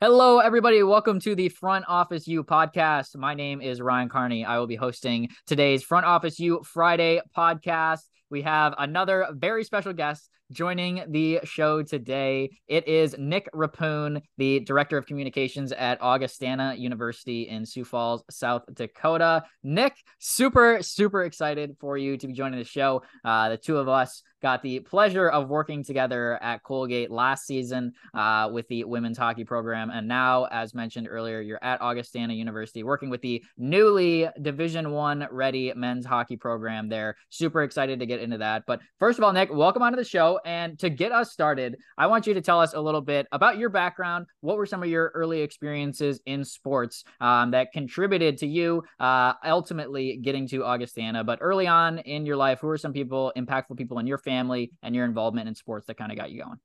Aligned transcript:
Hello, 0.00 0.38
everybody. 0.38 0.80
Welcome 0.84 1.18
to 1.22 1.34
the 1.34 1.48
Front 1.48 1.86
Office 1.88 2.28
U 2.28 2.44
podcast. 2.44 3.16
My 3.16 3.34
name 3.34 3.60
is 3.60 3.80
Ryan 3.80 4.08
Carney. 4.08 4.44
I 4.44 4.56
will 4.60 4.68
be 4.68 4.76
hosting 4.76 5.28
today's 5.44 5.82
Front 5.82 6.06
Office 6.06 6.38
U 6.38 6.62
Friday 6.64 7.20
podcast. 7.36 8.02
We 8.30 8.42
have 8.42 8.76
another 8.78 9.26
very 9.32 9.64
special 9.64 9.92
guest 9.92 10.30
joining 10.52 11.04
the 11.08 11.40
show 11.44 11.82
today. 11.82 12.50
It 12.66 12.88
is 12.88 13.16
Nick 13.18 13.48
Rappuhn, 13.52 14.22
the 14.38 14.60
Director 14.60 14.96
of 14.96 15.06
Communications 15.06 15.72
at 15.72 16.00
Augustana 16.00 16.74
University 16.74 17.48
in 17.48 17.66
Sioux 17.66 17.84
Falls, 17.84 18.24
South 18.30 18.62
Dakota. 18.72 19.44
Nick, 19.62 19.94
super, 20.18 20.78
super 20.82 21.24
excited 21.24 21.76
for 21.78 21.98
you 21.98 22.16
to 22.16 22.26
be 22.26 22.32
joining 22.32 22.58
the 22.58 22.64
show. 22.64 23.02
Uh, 23.24 23.50
the 23.50 23.56
two 23.56 23.76
of 23.76 23.88
us 23.88 24.22
got 24.40 24.62
the 24.62 24.80
pleasure 24.80 25.28
of 25.28 25.48
working 25.48 25.82
together 25.82 26.40
at 26.42 26.62
Colgate 26.62 27.10
last 27.10 27.46
season 27.46 27.92
uh, 28.14 28.48
with 28.52 28.68
the 28.68 28.84
women's 28.84 29.18
hockey 29.18 29.44
program. 29.44 29.90
And 29.90 30.06
now, 30.06 30.44
as 30.44 30.74
mentioned 30.74 31.08
earlier, 31.10 31.40
you're 31.40 31.62
at 31.62 31.80
Augustana 31.80 32.34
University 32.34 32.82
working 32.82 33.10
with 33.10 33.20
the 33.20 33.44
newly 33.56 34.28
Division 34.40 34.92
One 34.92 35.26
ready 35.30 35.72
men's 35.74 36.06
hockey 36.06 36.36
program 36.36 36.88
there. 36.88 37.16
Super 37.30 37.62
excited 37.62 37.98
to 38.00 38.06
get 38.06 38.20
into 38.20 38.38
that. 38.38 38.64
But 38.66 38.80
first 38.98 39.18
of 39.18 39.24
all, 39.24 39.32
Nick, 39.32 39.52
welcome 39.52 39.82
onto 39.82 39.96
the 39.96 40.04
show. 40.04 40.37
And 40.44 40.78
to 40.80 40.90
get 40.90 41.12
us 41.12 41.32
started, 41.32 41.76
I 41.96 42.06
want 42.06 42.26
you 42.26 42.34
to 42.34 42.40
tell 42.40 42.60
us 42.60 42.74
a 42.74 42.80
little 42.80 43.00
bit 43.00 43.26
about 43.32 43.58
your 43.58 43.68
background. 43.68 44.26
What 44.40 44.56
were 44.56 44.66
some 44.66 44.82
of 44.82 44.88
your 44.88 45.10
early 45.14 45.42
experiences 45.42 46.20
in 46.26 46.44
sports 46.44 47.04
um, 47.20 47.50
that 47.52 47.72
contributed 47.72 48.38
to 48.38 48.46
you 48.46 48.82
uh, 49.00 49.34
ultimately 49.44 50.16
getting 50.16 50.46
to 50.48 50.64
Augustana? 50.64 51.24
But 51.24 51.38
early 51.40 51.66
on 51.66 51.98
in 51.98 52.26
your 52.26 52.36
life, 52.36 52.60
who 52.60 52.68
are 52.68 52.78
some 52.78 52.92
people, 52.92 53.32
impactful 53.36 53.76
people 53.76 53.98
in 53.98 54.06
your 54.06 54.18
family 54.18 54.72
and 54.82 54.94
your 54.94 55.04
involvement 55.04 55.48
in 55.48 55.54
sports 55.54 55.86
that 55.86 55.96
kind 55.96 56.12
of 56.12 56.18
got 56.18 56.30
you 56.30 56.42
going? 56.42 56.58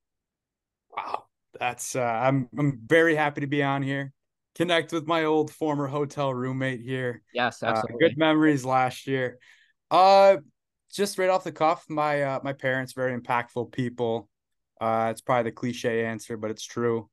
Wow, 0.95 1.26
that's 1.59 1.95
uh, 1.95 2.02
I'm 2.02 2.50
I'm 2.58 2.80
very 2.86 3.16
happy 3.16 3.42
to 3.42 3.47
be 3.47 3.64
on 3.64 3.81
here. 3.81 4.14
Connect 4.56 4.92
with 4.92 5.08
my 5.08 5.23
old 5.23 5.52
former 5.52 5.88
hotel 5.88 6.31
roommate 6.34 6.81
here. 6.81 7.23
Yes, 7.34 7.64
absolutely. 7.64 8.06
Uh, 8.06 8.09
good 8.09 8.17
memories 8.17 8.64
last 8.64 9.08
year. 9.08 9.40
Uh, 9.90 10.38
just 10.94 11.17
right 11.17 11.30
off 11.30 11.44
the 11.44 11.52
cuff, 11.52 11.86
my 11.89 12.23
uh, 12.23 12.39
my 12.44 12.53
parents 12.53 12.94
very 12.94 13.19
impactful 13.19 13.72
people. 13.72 14.30
Uh, 14.80 15.09
it's 15.11 15.22
probably 15.22 15.50
the 15.50 15.55
cliche 15.55 16.05
answer, 16.05 16.38
but 16.38 16.52
it's 16.52 16.66
true. 16.66 17.09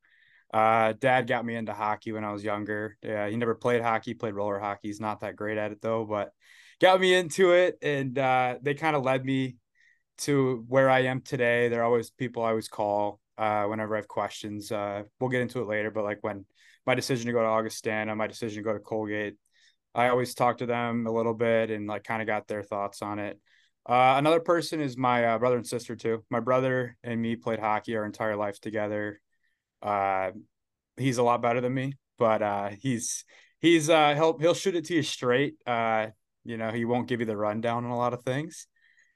Uh, 0.53 0.95
dad 0.99 1.27
got 1.29 1.45
me 1.45 1.55
into 1.55 1.73
hockey 1.73 2.13
when 2.13 2.25
I 2.25 2.33
was 2.33 2.43
younger. 2.43 2.97
Yeah, 3.03 3.29
he 3.29 3.37
never 3.37 3.55
played 3.55 3.83
hockey, 3.83 4.15
played 4.15 4.35
roller 4.35 4.59
hockey. 4.59 4.89
He's 4.89 5.01
not 5.01 5.21
that 5.21 5.37
great 5.37 5.59
at 5.59 5.73
it 5.73 5.81
though, 5.81 6.05
but 6.05 6.33
got 6.81 7.01
me 7.01 7.15
into 7.15 7.53
it, 7.53 7.79
and 7.83 8.19
uh, 8.19 8.59
they 8.61 8.75
kind 8.75 8.97
of 8.97 9.05
led 9.05 9.25
me 9.25 9.57
to 10.19 10.65
where 10.69 10.91
I 10.91 11.01
am 11.05 11.21
today. 11.23 11.69
They're 11.69 11.85
always 11.85 12.11
people 12.11 12.43
I 12.43 12.51
always 12.51 12.69
call 12.69 13.21
uh, 13.39 13.65
whenever 13.65 13.95
I 13.95 13.99
have 13.99 14.09
questions. 14.09 14.71
Uh, 14.71 15.05
we'll 15.19 15.31
get 15.31 15.43
into 15.43 15.61
it 15.61 15.67
later, 15.69 15.91
but 15.91 16.05
like 16.05 16.19
when 16.23 16.45
my 16.87 16.95
decision 16.95 17.27
to 17.27 17.33
go 17.33 17.41
to 17.41 17.47
Augustana, 17.47 18.15
my 18.17 18.27
decision 18.27 18.63
to 18.63 18.67
go 18.67 18.73
to 18.73 18.81
Colgate, 18.81 19.37
I 19.95 20.09
always 20.09 20.35
talk 20.35 20.59
to 20.59 20.67
them 20.67 21.07
a 21.07 21.13
little 21.13 21.35
bit 21.35 21.71
and 21.71 21.87
like 21.87 22.05
kind 22.05 22.21
of 22.23 22.27
got 22.27 22.49
their 22.49 22.63
thoughts 22.63 23.03
on 23.03 23.19
it. 23.19 23.41
Uh, 23.91 24.19
another 24.19 24.39
person 24.39 24.81
is 24.81 24.97
my 24.97 25.25
uh, 25.25 25.37
brother 25.37 25.57
and 25.57 25.67
sister 25.67 25.97
too. 25.97 26.23
My 26.31 26.39
brother 26.39 26.97
and 27.03 27.21
me 27.21 27.35
played 27.35 27.59
hockey 27.59 27.97
our 27.97 28.05
entire 28.05 28.37
life 28.37 28.61
together. 28.61 29.21
Uh, 29.83 30.31
he's 30.97 31.19
a 31.19 31.25
lot 31.25 31.43
better 31.43 31.61
than 31.61 31.75
me, 31.75 31.95
but 32.17 32.41
uh, 32.41 32.69
he's 32.79 33.25
he's 33.59 33.91
uh, 33.91 34.15
he'll 34.15 34.39
he'll 34.39 34.55
shoot 34.55 34.77
it 34.77 34.85
to 34.85 34.95
you 34.95 35.03
straight. 35.03 35.55
You 35.67 36.57
know, 36.57 36.71
he 36.71 36.85
won't 36.85 37.09
give 37.09 37.19
you 37.19 37.27
the 37.27 37.37
rundown 37.37 37.85
on 37.85 37.91
a 37.91 37.97
lot 37.97 38.15
of 38.15 38.23
things. 38.23 38.69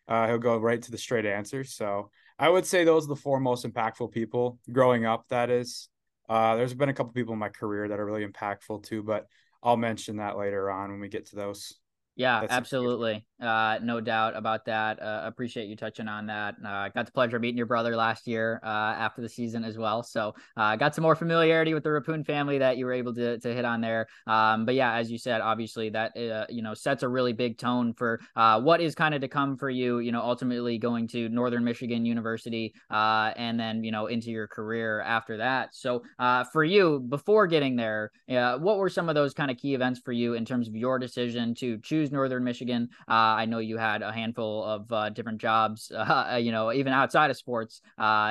He'll 0.09 0.39
go 0.39 0.59
right 0.59 0.83
to 0.83 0.91
the 0.91 0.99
straight 0.99 1.25
answer. 1.25 1.63
So 1.63 2.11
I 2.37 2.49
would 2.49 2.67
say 2.67 2.83
those 2.83 3.05
are 3.05 3.11
the 3.11 3.17
four 3.17 3.39
most 3.39 3.65
impactful 3.65 4.11
people 4.11 4.59
growing 4.73 5.07
up. 5.07 5.29
That 5.29 5.51
is, 5.51 5.89
there's 6.29 6.75
been 6.75 6.89
a 6.89 6.95
couple 6.95 7.13
people 7.13 7.35
in 7.35 7.39
my 7.39 7.49
career 7.49 7.87
that 7.87 8.01
are 8.01 8.05
really 8.05 8.27
impactful 8.27 8.83
too, 8.83 9.05
but 9.05 9.27
I'll 9.63 9.77
mention 9.77 10.17
that 10.17 10.37
later 10.37 10.69
on 10.69 10.91
when 10.91 11.01
we 11.01 11.09
get 11.09 11.27
to 11.27 11.37
those. 11.37 11.75
Yeah, 12.17 12.41
That's 12.41 12.53
absolutely. 12.53 13.27
Uh, 13.41 13.79
no 13.83 14.01
doubt 14.01 14.37
about 14.37 14.65
that. 14.67 15.03
Uh, 15.03 15.23
appreciate 15.25 15.67
you 15.67 15.77
touching 15.77 16.07
on 16.07 16.27
that. 16.27 16.55
Uh, 16.65 16.89
got 16.89 17.07
the 17.07 17.13
pleasure 17.13 17.37
of 17.37 17.43
meeting 17.43 17.57
your 17.57 17.67
brother 17.67 17.97
last 17.97 18.27
year 18.27 18.61
uh, 18.63 18.67
after 18.67 19.21
the 19.21 19.29
season 19.29 19.65
as 19.65 19.77
well. 19.77 20.03
So 20.03 20.35
uh, 20.57 20.77
got 20.77 20.95
some 20.95 21.03
more 21.03 21.17
familiarity 21.17 21.75
with 21.75 21.83
the 21.83 21.91
Rappuhn 21.91 22.25
family 22.25 22.59
that 22.59 22.79
you 22.79 22.87
were 22.87 22.93
able 22.93 23.13
to, 23.15 23.39
to 23.39 23.55
hit 23.55 23.65
on 23.65 23.81
there. 23.81 24.07
Um, 24.27 24.65
but 24.65 24.77
yeah, 24.77 24.95
as 24.95 25.11
you 25.11 25.19
said, 25.19 25.41
obviously 25.41 25.91
that 25.91 26.17
uh, 26.17 26.47
you 26.49 26.63
know 26.63 26.75
sets 26.75 27.03
a 27.03 27.09
really 27.09 27.33
big 27.33 27.59
tone 27.59 27.93
for 27.93 28.21
uh, 28.37 28.61
what 28.61 28.81
is 28.81 28.95
kind 28.95 29.15
of 29.15 29.21
to 29.21 29.29
come 29.29 29.57
for 29.57 29.69
you. 29.69 29.99
You 29.99 30.13
know, 30.13 30.23
ultimately 30.23 30.79
going 30.79 31.09
to 31.09 31.29
Northern 31.29 31.65
Michigan 31.65 32.07
University 32.07 32.75
uh, 32.91 33.33
and 33.37 33.59
then 33.59 33.83
you 33.83 33.91
know 33.91 34.07
into 34.07 34.31
your 34.31 34.47
career 34.47 35.01
after 35.01 35.39
that. 35.39 35.75
So 35.75 36.05
uh, 36.19 36.45
for 36.45 36.63
you, 36.63 37.01
before 37.01 37.47
getting 37.49 37.77
there, 37.77 38.13
uh, 38.31 38.59
what 38.59 38.79
were 38.79 38.89
some 38.89 39.09
of 39.09 39.17
those 39.17 39.35
kind 39.35 39.51
of 39.51 39.57
key 39.57 39.75
events 39.75 40.01
for 40.05 40.13
you 40.13 40.35
in 40.35 40.45
terms 40.45 40.69
of 40.69 40.77
your 40.77 40.99
decision 40.99 41.55
to 41.57 41.79
choose 41.79 42.04
Northern 42.13 42.45
Michigan? 42.45 42.89
Uh, 43.09 43.13
I 43.13 43.47
know 43.47 43.59
you 43.59 43.77
had 43.77 44.03
a 44.03 44.13
handful 44.13 44.65
of 44.65 44.93
uh, 44.93 45.11
different 45.11 45.41
jobs, 45.41 45.91
uh, 45.97 46.39
you 46.41 46.53
know, 46.53 46.73
even 46.73 46.93
outside 46.93 47.31
of 47.31 47.37
sports, 47.37 47.81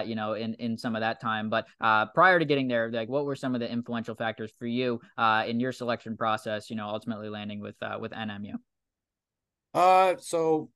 you 0.06 0.16
know, 0.16 0.34
in, 0.34 0.54
in 0.56 0.78
some 0.78 0.96
of 0.96 1.02
that 1.02 1.22
time. 1.22 1.50
But 1.50 1.68
prior 2.14 2.40
to 2.40 2.46
getting 2.46 2.68
there, 2.68 2.92
like, 2.92 3.10
what 3.10 3.26
were 3.26 3.36
some 3.36 3.56
of 3.56 3.62
the 3.62 3.72
influential 3.72 4.16
factors 4.16 4.52
for 4.58 4.66
you 4.66 5.00
in 5.46 5.60
your 5.60 5.72
selection 5.72 6.18
process? 6.18 6.70
You 6.70 6.76
know, 6.76 6.88
ultimately 6.88 7.30
landing 7.30 7.60
with 7.60 7.76
with 8.00 8.12
NMU. 8.12 8.54
Uh, 9.74 10.16
so 10.20 10.70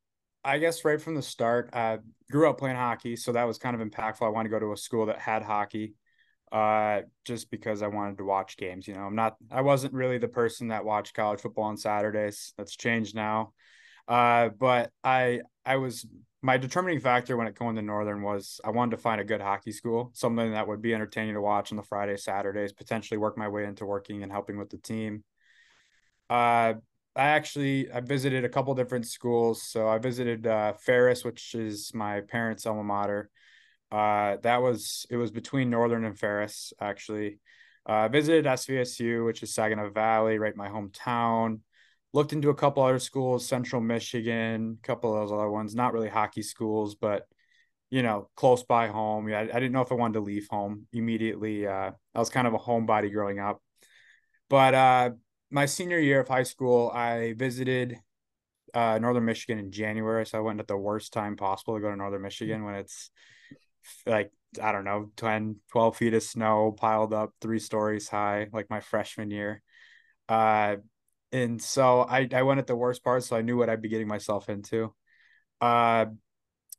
I 0.43 0.57
guess 0.57 0.83
right 0.85 1.01
from 1.01 1.15
the 1.15 1.21
start, 1.21 1.69
I 1.73 1.99
grew 2.31 2.49
up 2.49 2.57
playing 2.57 2.77
hockey, 2.77 3.15
so 3.15 3.31
that 3.33 3.43
was 3.43 3.57
kind 3.57 3.79
of 3.79 3.87
impactful. 3.87 4.25
I 4.25 4.29
wanted 4.29 4.49
to 4.49 4.55
go 4.55 4.59
to 4.59 4.73
a 4.73 4.77
school 4.77 5.05
that 5.07 5.19
had 5.19 5.43
hockey 5.43 5.93
uh 6.51 7.01
just 7.25 7.51
because 7.51 7.81
I 7.81 7.87
wanted 7.87 8.17
to 8.19 8.25
watch 8.25 8.57
games, 8.57 8.87
you 8.87 8.93
know. 8.93 9.01
I'm 9.01 9.15
not 9.15 9.35
I 9.51 9.61
wasn't 9.61 9.93
really 9.93 10.17
the 10.17 10.27
person 10.27 10.69
that 10.69 10.85
watched 10.85 11.13
college 11.13 11.41
football 11.41 11.65
on 11.65 11.77
Saturdays. 11.77 12.53
That's 12.57 12.75
changed 12.75 13.15
now. 13.15 13.53
Uh, 14.07 14.49
but 14.49 14.91
I 15.03 15.41
I 15.65 15.77
was 15.77 16.05
my 16.41 16.57
determining 16.57 16.99
factor 16.99 17.35
when 17.35 17.47
it 17.47 17.55
going 17.55 17.75
to 17.75 17.81
Northern 17.81 18.21
was 18.21 18.61
I 18.63 18.69
wanted 18.69 18.91
to 18.91 19.01
find 19.01 19.19
a 19.19 19.25
good 19.25 19.41
hockey 19.41 19.71
school, 19.71 20.11
something 20.13 20.51
that 20.51 20.67
would 20.67 20.81
be 20.81 20.93
entertaining 20.93 21.33
to 21.33 21.41
watch 21.41 21.71
on 21.71 21.77
the 21.77 21.83
Friday, 21.83 22.15
Saturdays, 22.15 22.71
potentially 22.73 23.17
work 23.17 23.37
my 23.37 23.49
way 23.49 23.65
into 23.65 23.85
working 23.85 24.23
and 24.23 24.31
helping 24.31 24.57
with 24.57 24.69
the 24.69 24.77
team. 24.77 25.23
Uh, 26.29 26.75
I 27.15 27.29
actually 27.29 27.91
I 27.91 27.99
visited 28.01 28.45
a 28.45 28.49
couple 28.49 28.75
different 28.75 29.07
schools. 29.07 29.63
So 29.63 29.87
I 29.87 29.97
visited 29.97 30.45
uh, 30.45 30.73
Ferris, 30.73 31.25
which 31.25 31.55
is 31.55 31.91
my 31.93 32.21
parents' 32.21 32.65
alma 32.65 32.83
mater. 32.83 33.29
Uh, 33.91 34.37
that 34.43 34.61
was 34.61 35.05
it 35.09 35.17
was 35.17 35.31
between 35.31 35.69
Northern 35.69 36.05
and 36.05 36.17
Ferris 36.17 36.73
actually. 36.79 37.39
Uh, 37.87 37.93
I 37.93 38.07
visited 38.09 38.45
SVSU, 38.45 39.25
which 39.25 39.43
is 39.43 39.53
Saginaw 39.53 39.91
Valley, 39.91 40.39
right 40.39 40.55
my 40.55 40.67
hometown 40.67 41.59
looked 42.13 42.33
into 42.33 42.49
a 42.49 42.55
couple 42.55 42.83
other 42.83 42.99
schools, 42.99 43.47
Central 43.47 43.81
Michigan, 43.81 44.79
a 44.81 44.87
couple 44.87 45.13
of 45.13 45.21
those 45.21 45.31
other 45.31 45.49
ones, 45.49 45.75
not 45.75 45.93
really 45.93 46.09
hockey 46.09 46.41
schools, 46.41 46.95
but 46.95 47.27
you 47.89 48.03
know, 48.03 48.29
close 48.35 48.63
by 48.63 48.87
home. 48.87 49.29
Yeah, 49.29 49.39
I, 49.39 49.43
I 49.43 49.45
didn't 49.45 49.71
know 49.71 49.81
if 49.81 49.91
I 49.91 49.95
wanted 49.95 50.15
to 50.15 50.21
leave 50.21 50.47
home 50.49 50.87
immediately. 50.91 51.67
Uh, 51.67 51.91
I 52.15 52.19
was 52.19 52.29
kind 52.29 52.47
of 52.47 52.53
a 52.53 52.57
homebody 52.57 53.11
growing 53.13 53.39
up. 53.39 53.61
But 54.49 54.73
uh, 54.73 55.09
my 55.51 55.67
senior 55.67 55.99
year 55.99 56.21
of 56.21 56.27
high 56.27 56.43
school, 56.43 56.89
I 56.89 57.33
visited 57.37 57.97
uh, 58.73 58.97
Northern 58.99 59.23
Michigan 59.23 59.59
in 59.59 59.71
January. 59.71 60.25
So 60.25 60.37
I 60.37 60.41
went 60.41 60.59
at 60.59 60.67
the 60.67 60.75
worst 60.75 61.13
time 61.13 61.37
possible 61.37 61.75
to 61.75 61.81
go 61.81 61.89
to 61.89 61.95
Northern 61.95 62.21
Michigan 62.21 62.65
when 62.65 62.75
it's 62.75 63.09
like, 64.05 64.31
I 64.61 64.71
don't 64.71 64.85
know, 64.85 65.11
10, 65.15 65.57
12 65.71 65.97
feet 65.97 66.13
of 66.13 66.23
snow 66.23 66.71
piled 66.71 67.13
up 67.13 67.33
three 67.41 67.59
stories 67.59 68.07
high, 68.07 68.47
like 68.51 68.69
my 68.69 68.79
freshman 68.79 69.31
year. 69.31 69.61
Uh, 70.29 70.77
and 71.31 71.61
so 71.61 72.01
I 72.01 72.27
I 72.33 72.43
went 72.43 72.59
at 72.59 72.67
the 72.67 72.75
worst 72.75 73.03
part, 73.03 73.23
so 73.23 73.35
I 73.35 73.41
knew 73.41 73.57
what 73.57 73.69
I'd 73.69 73.81
be 73.81 73.89
getting 73.89 74.07
myself 74.07 74.49
into. 74.49 74.93
Uh, 75.59 76.07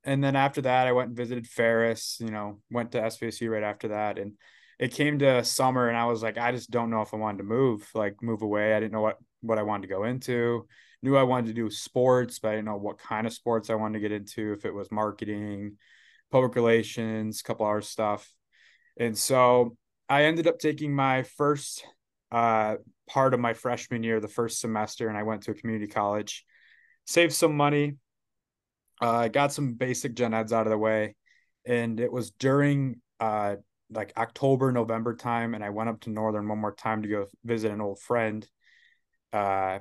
and 0.05 0.23
then 0.23 0.37
after 0.37 0.63
that, 0.63 0.87
I 0.87 0.93
went 0.93 1.09
and 1.09 1.17
visited 1.17 1.47
Ferris. 1.47 2.19
You 2.21 2.31
know, 2.31 2.61
went 2.71 2.93
to 2.93 3.01
SVSU 3.03 3.51
right 3.51 3.63
after 3.63 3.89
that, 3.89 4.19
and 4.19 4.35
it 4.79 4.93
came 4.93 5.19
to 5.19 5.45
summer, 5.45 5.89
and 5.89 5.97
I 5.97 6.07
was 6.07 6.23
like, 6.23 6.39
I 6.39 6.53
just 6.53 6.71
don't 6.71 6.91
know 6.91 7.03
if 7.03 7.13
I 7.13 7.19
wanted 7.19 7.39
to 7.39 7.45
move, 7.45 7.89
like 7.95 8.23
move 8.23 8.43
away. 8.43 8.75
I 8.75 8.81
didn't 8.81 8.93
know 8.93 9.03
what 9.03 9.19
what 9.41 9.59
I 9.59 9.63
wanted 9.63 9.83
to 9.83 9.95
go 9.95 10.05
into. 10.05 10.67
Knew 11.03 11.17
I 11.17 11.23
wanted 11.23 11.49
to 11.49 11.53
do 11.55 11.71
sports, 11.71 12.39
but 12.39 12.49
I 12.49 12.53
didn't 12.53 12.67
know 12.67 12.77
what 12.77 12.99
kind 12.99 13.27
of 13.27 13.33
sports 13.33 13.71
I 13.71 13.75
wanted 13.75 14.01
to 14.01 14.09
get 14.09 14.13
into. 14.13 14.53
If 14.53 14.65
it 14.65 14.75
was 14.75 14.91
marketing, 14.91 15.77
public 16.31 16.55
relations, 16.55 17.43
couple 17.43 17.67
hours 17.67 17.89
stuff, 17.89 18.33
and 18.99 19.17
so 19.17 19.77
I 20.09 20.25
ended 20.25 20.47
up 20.47 20.59
taking 20.59 20.95
my 20.95 21.23
first 21.23 21.85
uh, 22.33 22.77
part 23.09 23.35
of 23.35 23.41
my 23.41 23.55
freshman 23.55 24.03
year, 24.03 24.21
the 24.21 24.29
first 24.29 24.61
semester, 24.61 25.09
and 25.09 25.17
I 25.17 25.23
went 25.23 25.43
to 25.43 25.53
a 25.53 25.55
community 25.55 25.87
college, 25.87 26.45
saved 27.07 27.33
some 27.33 27.57
money, 27.57 27.97
uh, 29.01 29.29
got 29.29 29.53
some 29.53 29.75
basic 29.75 30.15
gen 30.15 30.35
eds 30.35 30.53
out 30.53 30.67
of 30.67 30.71
the 30.71 30.79
way, 30.79 31.15
and 31.65 32.01
it 32.01 32.13
was 32.13 32.31
during 32.33 33.01
uh, 33.21 33.57
like 33.91 34.13
October, 34.17 34.73
November 34.73 35.15
time, 35.15 35.55
and 35.55 35.65
I 35.65 35.71
went 35.71 35.89
up 35.89 36.01
to 36.01 36.11
Northern 36.11 36.49
one 36.49 36.59
more 36.59 36.75
time 36.75 37.03
to 37.03 37.09
go 37.09 37.27
visit 37.45 37.71
an 37.71 37.81
old 37.81 38.01
friend, 38.01 38.47
uh, 39.33 39.79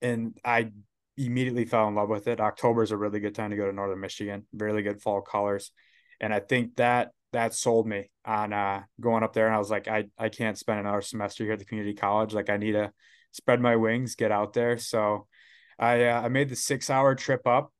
and 0.00 0.38
I 0.44 0.70
immediately 1.16 1.64
fell 1.64 1.88
in 1.88 1.94
love 1.94 2.08
with 2.08 2.26
it. 2.28 2.40
October 2.40 2.82
is 2.82 2.90
a 2.90 2.96
really 2.96 3.20
good 3.20 3.34
time 3.34 3.50
to 3.50 3.56
go 3.56 3.66
to 3.66 3.72
Northern 3.72 4.00
Michigan, 4.00 4.46
really 4.52 4.82
good 4.82 5.00
fall 5.00 5.20
colors, 5.20 5.70
and 6.20 6.32
I 6.32 6.40
think 6.40 6.76
that 6.76 7.10
that 7.34 7.52
sold 7.52 7.86
me 7.86 8.10
on 8.24 8.52
uh, 8.52 8.82
going 9.00 9.22
up 9.22 9.32
there. 9.32 9.46
And 9.46 9.54
I 9.54 9.58
was 9.58 9.70
like, 9.70 9.88
I, 9.88 10.04
I 10.16 10.28
can't 10.28 10.56
spend 10.56 10.80
another 10.80 11.02
semester 11.02 11.44
here 11.44 11.52
at 11.52 11.58
the 11.58 11.64
community 11.64 11.94
college. 11.94 12.32
Like 12.32 12.48
I 12.48 12.56
need 12.56 12.72
to 12.72 12.92
spread 13.32 13.60
my 13.60 13.76
wings, 13.76 14.14
get 14.14 14.32
out 14.32 14.52
there. 14.52 14.78
So 14.78 15.26
I, 15.78 16.04
uh, 16.04 16.22
I 16.22 16.28
made 16.28 16.48
the 16.48 16.56
six 16.56 16.88
hour 16.88 17.14
trip 17.14 17.46
up 17.46 17.72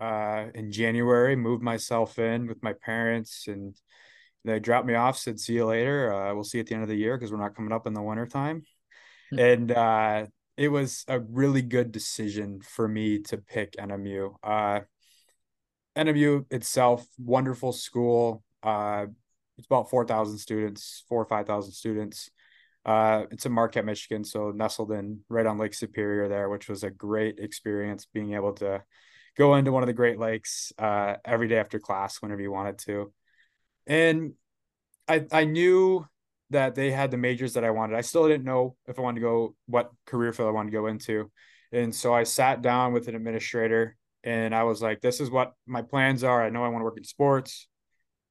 uh, 0.00 0.46
in 0.54 0.72
January, 0.72 1.36
moved 1.36 1.62
myself 1.62 2.18
in 2.18 2.48
with 2.48 2.62
my 2.62 2.72
parents 2.72 3.46
and 3.46 3.76
they 4.44 4.58
dropped 4.60 4.86
me 4.86 4.94
off, 4.94 5.18
said, 5.18 5.40
see 5.40 5.54
you 5.54 5.66
later. 5.66 6.12
Uh, 6.12 6.34
we'll 6.34 6.44
see 6.44 6.58
you 6.58 6.62
at 6.62 6.66
the 6.66 6.74
end 6.74 6.82
of 6.82 6.88
the 6.88 6.96
year 6.96 7.16
because 7.16 7.32
we're 7.32 7.38
not 7.38 7.54
coming 7.54 7.72
up 7.72 7.86
in 7.86 7.94
the 7.94 8.02
winter 8.02 8.26
time. 8.26 8.62
Mm-hmm. 9.32 9.38
And 9.38 9.72
uh, 9.72 10.26
it 10.56 10.68
was 10.68 11.04
a 11.08 11.20
really 11.20 11.62
good 11.62 11.92
decision 11.92 12.60
for 12.60 12.88
me 12.88 13.20
to 13.20 13.38
pick 13.38 13.72
NMU. 13.76 14.34
Uh, 14.42 14.80
NMU 15.96 16.46
itself, 16.50 17.06
wonderful 17.18 17.72
school. 17.72 18.42
Uh, 18.62 19.06
it's 19.58 19.66
about 19.66 19.90
4,000 19.90 20.38
students, 20.38 21.04
four 21.08 21.22
or 21.22 21.26
5,000 21.26 21.72
students. 21.72 22.30
Uh, 22.84 23.24
it's 23.30 23.46
in 23.46 23.52
Marquette, 23.52 23.84
Michigan, 23.84 24.22
so 24.22 24.50
nestled 24.50 24.92
in 24.92 25.20
right 25.28 25.46
on 25.46 25.58
Lake 25.58 25.74
Superior 25.74 26.28
there, 26.28 26.48
which 26.48 26.68
was 26.68 26.84
a 26.84 26.90
great 26.90 27.38
experience 27.38 28.06
being 28.12 28.34
able 28.34 28.52
to 28.54 28.82
go 29.36 29.56
into 29.56 29.72
one 29.72 29.82
of 29.82 29.86
the 29.88 29.92
Great 29.92 30.18
Lakes 30.18 30.72
uh, 30.78 31.14
every 31.24 31.48
day 31.48 31.58
after 31.58 31.78
class 31.78 32.22
whenever 32.22 32.40
you 32.40 32.52
wanted 32.52 32.78
to. 32.78 33.12
And 33.86 34.34
I 35.08 35.26
I 35.32 35.44
knew 35.44 36.06
that 36.50 36.74
they 36.74 36.90
had 36.90 37.10
the 37.10 37.16
majors 37.16 37.54
that 37.54 37.64
I 37.64 37.70
wanted. 37.70 37.96
I 37.96 38.02
still 38.02 38.28
didn't 38.28 38.44
know 38.44 38.76
if 38.86 38.98
I 38.98 39.02
wanted 39.02 39.20
to 39.20 39.26
go 39.26 39.54
what 39.66 39.90
career 40.06 40.32
field 40.32 40.48
I 40.48 40.52
wanted 40.52 40.70
to 40.70 40.76
go 40.76 40.86
into. 40.86 41.30
And 41.72 41.94
so 41.94 42.14
I 42.14 42.22
sat 42.22 42.62
down 42.62 42.92
with 42.92 43.08
an 43.08 43.16
administrator 43.16 43.96
and 44.22 44.54
I 44.54 44.64
was 44.64 44.80
like, 44.80 45.00
this 45.00 45.20
is 45.20 45.30
what 45.30 45.52
my 45.66 45.82
plans 45.82 46.24
are. 46.24 46.42
I 46.42 46.50
know 46.50 46.64
I 46.64 46.68
want 46.68 46.80
to 46.80 46.84
work 46.84 46.98
in 46.98 47.04
sports. 47.04 47.68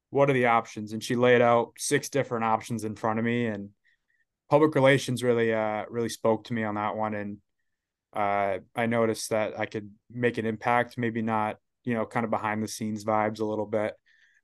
What 0.10 0.30
are 0.30 0.34
the 0.34 0.48
options? 0.48 0.94
And 0.94 1.04
she 1.04 1.16
laid 1.16 1.42
out 1.42 1.74
six 1.78 2.10
different 2.10 2.46
options 2.46 2.84
in 2.84 2.96
front 2.96 3.20
of 3.20 3.26
me. 3.26 3.48
And 3.48 3.70
public 4.50 4.76
relations 4.76 5.24
really, 5.24 5.54
uh, 5.54 5.86
really 5.90 6.10
spoke 6.10 6.46
to 6.46 6.54
me 6.54 6.64
on 6.64 6.76
that 6.76 6.96
one. 6.96 7.14
And 7.14 7.38
uh, 8.14 8.60
I 8.76 8.86
noticed 8.86 9.32
that 9.32 9.60
I 9.60 9.66
could 9.66 9.92
make 10.10 10.38
an 10.38 10.46
impact, 10.46 10.98
maybe 10.98 11.22
not, 11.22 11.58
you 11.84 11.94
know, 11.94 12.06
kind 12.06 12.24
of 12.24 12.30
behind 12.30 12.64
the 12.64 12.68
scenes 12.68 13.04
vibes 13.04 13.42
a 13.42 13.46
little 13.46 13.66
bit, 13.66 13.94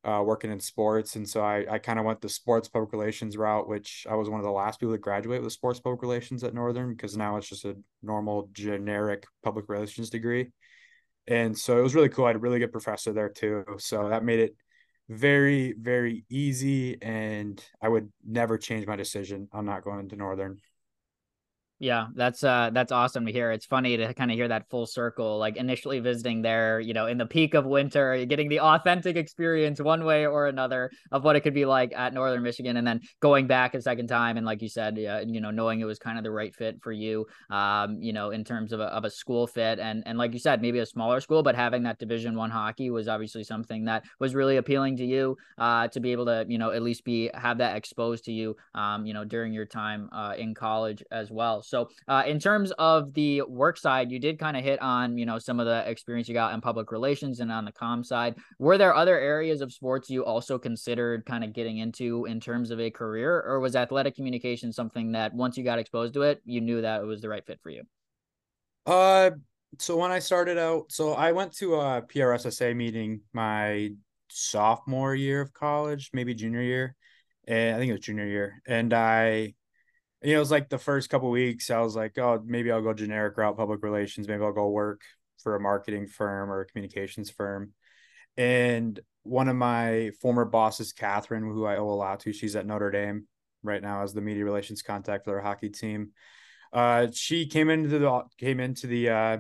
uh, 0.04 0.24
working 0.26 0.52
in 0.52 0.60
sports. 0.60 1.16
And 1.16 1.28
so 1.28 1.42
I, 1.42 1.66
I 1.70 1.78
kind 1.78 2.00
of 2.00 2.06
went 2.06 2.22
the 2.22 2.30
sports 2.30 2.68
public 2.68 2.92
relations 2.92 3.38
route, 3.38 3.68
which 3.68 4.08
I 4.10 4.16
was 4.16 4.30
one 4.30 4.40
of 4.40 4.46
the 4.46 4.52
last 4.52 4.80
people 4.80 4.94
to 4.94 5.00
graduate 5.00 5.42
with 5.42 5.54
sports 5.54 5.80
public 5.80 6.02
relations 6.02 6.44
at 6.44 6.54
Northern 6.54 6.90
because 6.90 7.16
now 7.16 7.38
it's 7.38 7.50
just 7.50 7.66
a 7.66 7.78
normal 8.02 8.50
generic 8.52 9.26
public 9.44 9.70
relations 9.70 10.10
degree. 10.10 10.50
And 11.28 11.58
so 11.58 11.78
it 11.78 11.84
was 11.84 11.94
really 11.94 12.10
cool. 12.10 12.26
I 12.26 12.30
had 12.30 12.38
a 12.38 12.40
really 12.40 12.60
good 12.60 12.72
professor 12.72 13.14
there 13.14 13.30
too. 13.30 13.64
So 13.78 14.10
that 14.10 14.24
made 14.24 14.40
it 14.40 14.56
very, 15.08 15.74
very 15.74 16.26
easy. 16.30 17.02
And 17.02 17.64
I 17.82 17.90
would 17.90 18.12
never 18.26 18.58
change 18.58 18.88
my 18.88 18.96
decision 18.96 19.50
on 19.52 19.66
not 19.66 19.84
going 19.84 20.10
to 20.10 20.16
Northern. 20.16 20.58
Yeah, 21.82 22.10
that's 22.14 22.44
uh 22.44 22.70
that's 22.72 22.92
awesome 22.92 23.26
to 23.26 23.32
hear. 23.32 23.52
It's 23.52 23.66
funny 23.66 23.98
to 23.98 24.14
kind 24.14 24.30
of 24.30 24.36
hear 24.38 24.48
that 24.50 24.70
full 24.70 24.86
circle, 24.86 25.40
like 25.40 25.58
initially 25.58 26.00
visiting 26.00 26.44
there, 26.44 26.80
you 26.80 26.94
know, 26.94 27.08
in 27.08 27.18
the 27.18 27.26
peak 27.26 27.56
of 27.56 27.66
winter, 27.66 28.24
getting 28.26 28.50
the 28.50 28.60
authentic 28.60 29.16
experience 29.16 29.82
one 29.82 30.06
way 30.06 30.28
or 30.28 30.46
another 30.46 30.92
of 31.12 31.24
what 31.24 31.36
it 31.36 31.40
could 31.40 31.56
be 31.56 31.66
like 31.66 31.92
at 31.96 32.14
Northern 32.14 32.44
Michigan, 32.44 32.78
and 32.78 32.86
then 32.86 33.02
going 33.20 33.48
back 33.48 33.74
a 33.74 33.82
second 33.82 34.06
time, 34.06 34.38
and 34.38 34.46
like 34.46 34.62
you 34.62 34.70
said, 34.70 34.94
uh, 35.00 35.22
you 35.26 35.42
know, 35.42 35.50
knowing 35.50 35.80
it 35.80 35.86
was 35.86 35.98
kind 35.98 36.20
of 36.20 36.24
the 36.24 36.30
right 36.30 36.54
fit 36.54 36.78
for 36.84 36.92
you, 36.92 37.26
um, 37.50 37.98
you 38.00 38.14
know, 38.14 38.30
in 38.30 38.44
terms 38.44 38.74
of 38.74 38.80
a, 38.80 38.84
of 38.84 39.04
a 39.04 39.10
school 39.10 39.48
fit, 39.48 39.80
and 39.80 40.04
and 40.06 40.20
like 40.20 40.34
you 40.34 40.40
said, 40.40 40.62
maybe 40.62 40.78
a 40.78 40.86
smaller 40.86 41.20
school, 41.20 41.42
but 41.42 41.56
having 41.56 41.82
that 41.82 41.98
Division 41.98 42.36
One 42.36 42.52
hockey 42.52 42.92
was 42.92 43.08
obviously 43.08 43.44
something 43.44 43.86
that 43.86 44.04
was 44.20 44.36
really 44.36 44.58
appealing 44.58 44.98
to 44.98 45.06
you, 45.06 45.36
uh, 45.58 45.88
to 45.88 46.00
be 46.00 46.12
able 46.12 46.26
to, 46.26 46.46
you 46.48 46.60
know, 46.60 46.70
at 46.70 46.84
least 46.84 47.04
be 47.06 47.32
have 47.34 47.58
that 47.58 47.76
exposed 47.76 48.26
to 48.26 48.32
you, 48.32 48.56
um, 48.76 49.08
you 49.08 49.16
know, 49.16 49.26
during 49.26 49.52
your 49.52 49.66
time 49.66 50.10
uh, 50.12 50.36
in 50.38 50.54
college 50.54 51.04
as 51.10 51.32
well. 51.32 51.64
Uh, 52.08 52.24
in 52.26 52.40
terms 52.40 52.72
of 52.78 53.14
the 53.14 53.42
work 53.44 53.78
side, 53.78 54.12
you 54.12 54.20
did 54.20 54.40
kind 54.40 54.58
of 54.58 54.64
hit 54.64 54.82
on, 54.82 55.18
you 55.18 55.26
know, 55.26 55.40
some 55.40 55.60
of 55.60 55.66
the 55.66 55.90
experience 55.90 56.28
you 56.28 56.34
got 56.34 56.54
in 56.54 56.62
public 56.62 56.92
relations 56.92 57.40
and 57.40 57.52
on 57.52 57.66
the 57.66 57.72
com 57.72 58.04
side. 58.04 58.36
Were 58.60 58.78
there 58.78 58.96
other 58.96 59.20
areas 59.20 59.62
of 59.62 59.72
sports 59.72 60.10
you 60.10 60.26
also 60.26 60.58
considered 60.58 61.26
kind 61.26 61.44
of 61.44 61.54
getting 61.54 61.78
into 61.78 62.26
in 62.26 62.40
terms 62.40 62.72
of 62.72 62.80
a 62.80 62.90
career, 62.90 63.42
or 63.42 63.60
was 63.60 63.76
athletic 63.76 64.16
communication 64.16 64.72
something 64.72 65.14
that 65.14 65.34
once 65.34 65.58
you 65.58 65.64
got 65.64 65.80
exposed 65.80 66.14
to 66.16 66.24
it, 66.24 66.42
you 66.46 66.62
knew 66.62 66.82
that 66.82 67.02
it 67.02 67.06
was 67.06 67.22
the 67.22 67.30
right 67.30 67.46
fit 67.46 67.60
for 67.62 67.70
you? 67.70 67.84
Uh, 68.86 69.32
so 69.80 69.96
when 69.96 70.12
I 70.12 70.20
started 70.20 70.58
out, 70.58 70.92
so 70.92 71.14
I 71.14 71.32
went 71.32 71.54
to 71.58 71.76
a 71.76 72.02
PRSSA 72.02 72.76
meeting 72.76 73.22
my 73.34 73.92
sophomore 74.30 75.16
year 75.16 75.42
of 75.42 75.54
college, 75.54 76.10
maybe 76.14 76.34
junior 76.34 76.62
year, 76.62 76.96
and 77.48 77.76
I 77.76 77.80
think 77.80 77.90
it 77.90 77.94
was 77.94 78.02
junior 78.02 78.26
year, 78.26 78.62
and 78.68 78.94
I 78.94 79.54
you 80.24 80.32
know, 80.32 80.38
it 80.38 80.40
was 80.40 80.52
like 80.52 80.70
the 80.70 80.78
first 80.78 81.10
couple 81.10 81.30
weeks, 81.30 81.72
I 81.72 81.80
was 81.80 81.96
like, 81.96 82.18
oh, 82.18 82.42
maybe 82.46 82.72
I'll 82.72 82.82
go 82.82 82.94
generic 82.94 83.38
route, 83.38 83.58
public 83.58 83.84
relations. 83.84 84.28
Maybe 84.28 84.44
I'll 84.44 84.54
go 84.54 84.70
work 84.70 85.02
for 85.42 85.56
a 85.56 85.60
marketing 85.60 86.08
firm 86.08 86.52
or 86.52 86.62
a 86.62 86.66
communications 86.66 87.32
firm. 87.32 87.72
And 88.38 89.00
one 89.24 89.48
of 89.48 89.56
my 89.56 90.12
former 90.22 90.46
bosses, 90.46 90.94
Catherine, 90.94 91.44
who 91.44 91.66
I 91.66 91.78
owe 91.78 91.90
a 91.90 91.92
lot 91.92 92.22
to, 92.22 92.34
she's 92.34 92.56
at 92.56 92.66
Notre 92.68 92.92
Dame 92.92 93.28
right 93.64 93.82
now 93.82 94.04
as 94.04 94.14
the 94.14 94.22
media 94.22 94.46
relations 94.46 94.82
contact 94.82 95.26
for 95.26 95.32
their 95.32 95.42
hockey 95.42 95.70
team. 95.70 96.12
Uh, 96.72 97.08
she 97.12 97.48
came 97.48 97.70
into 97.70 98.00
the 98.00 98.22
came 98.38 98.60
into 98.60 98.88
the 98.88 99.10
uh, 99.10 99.38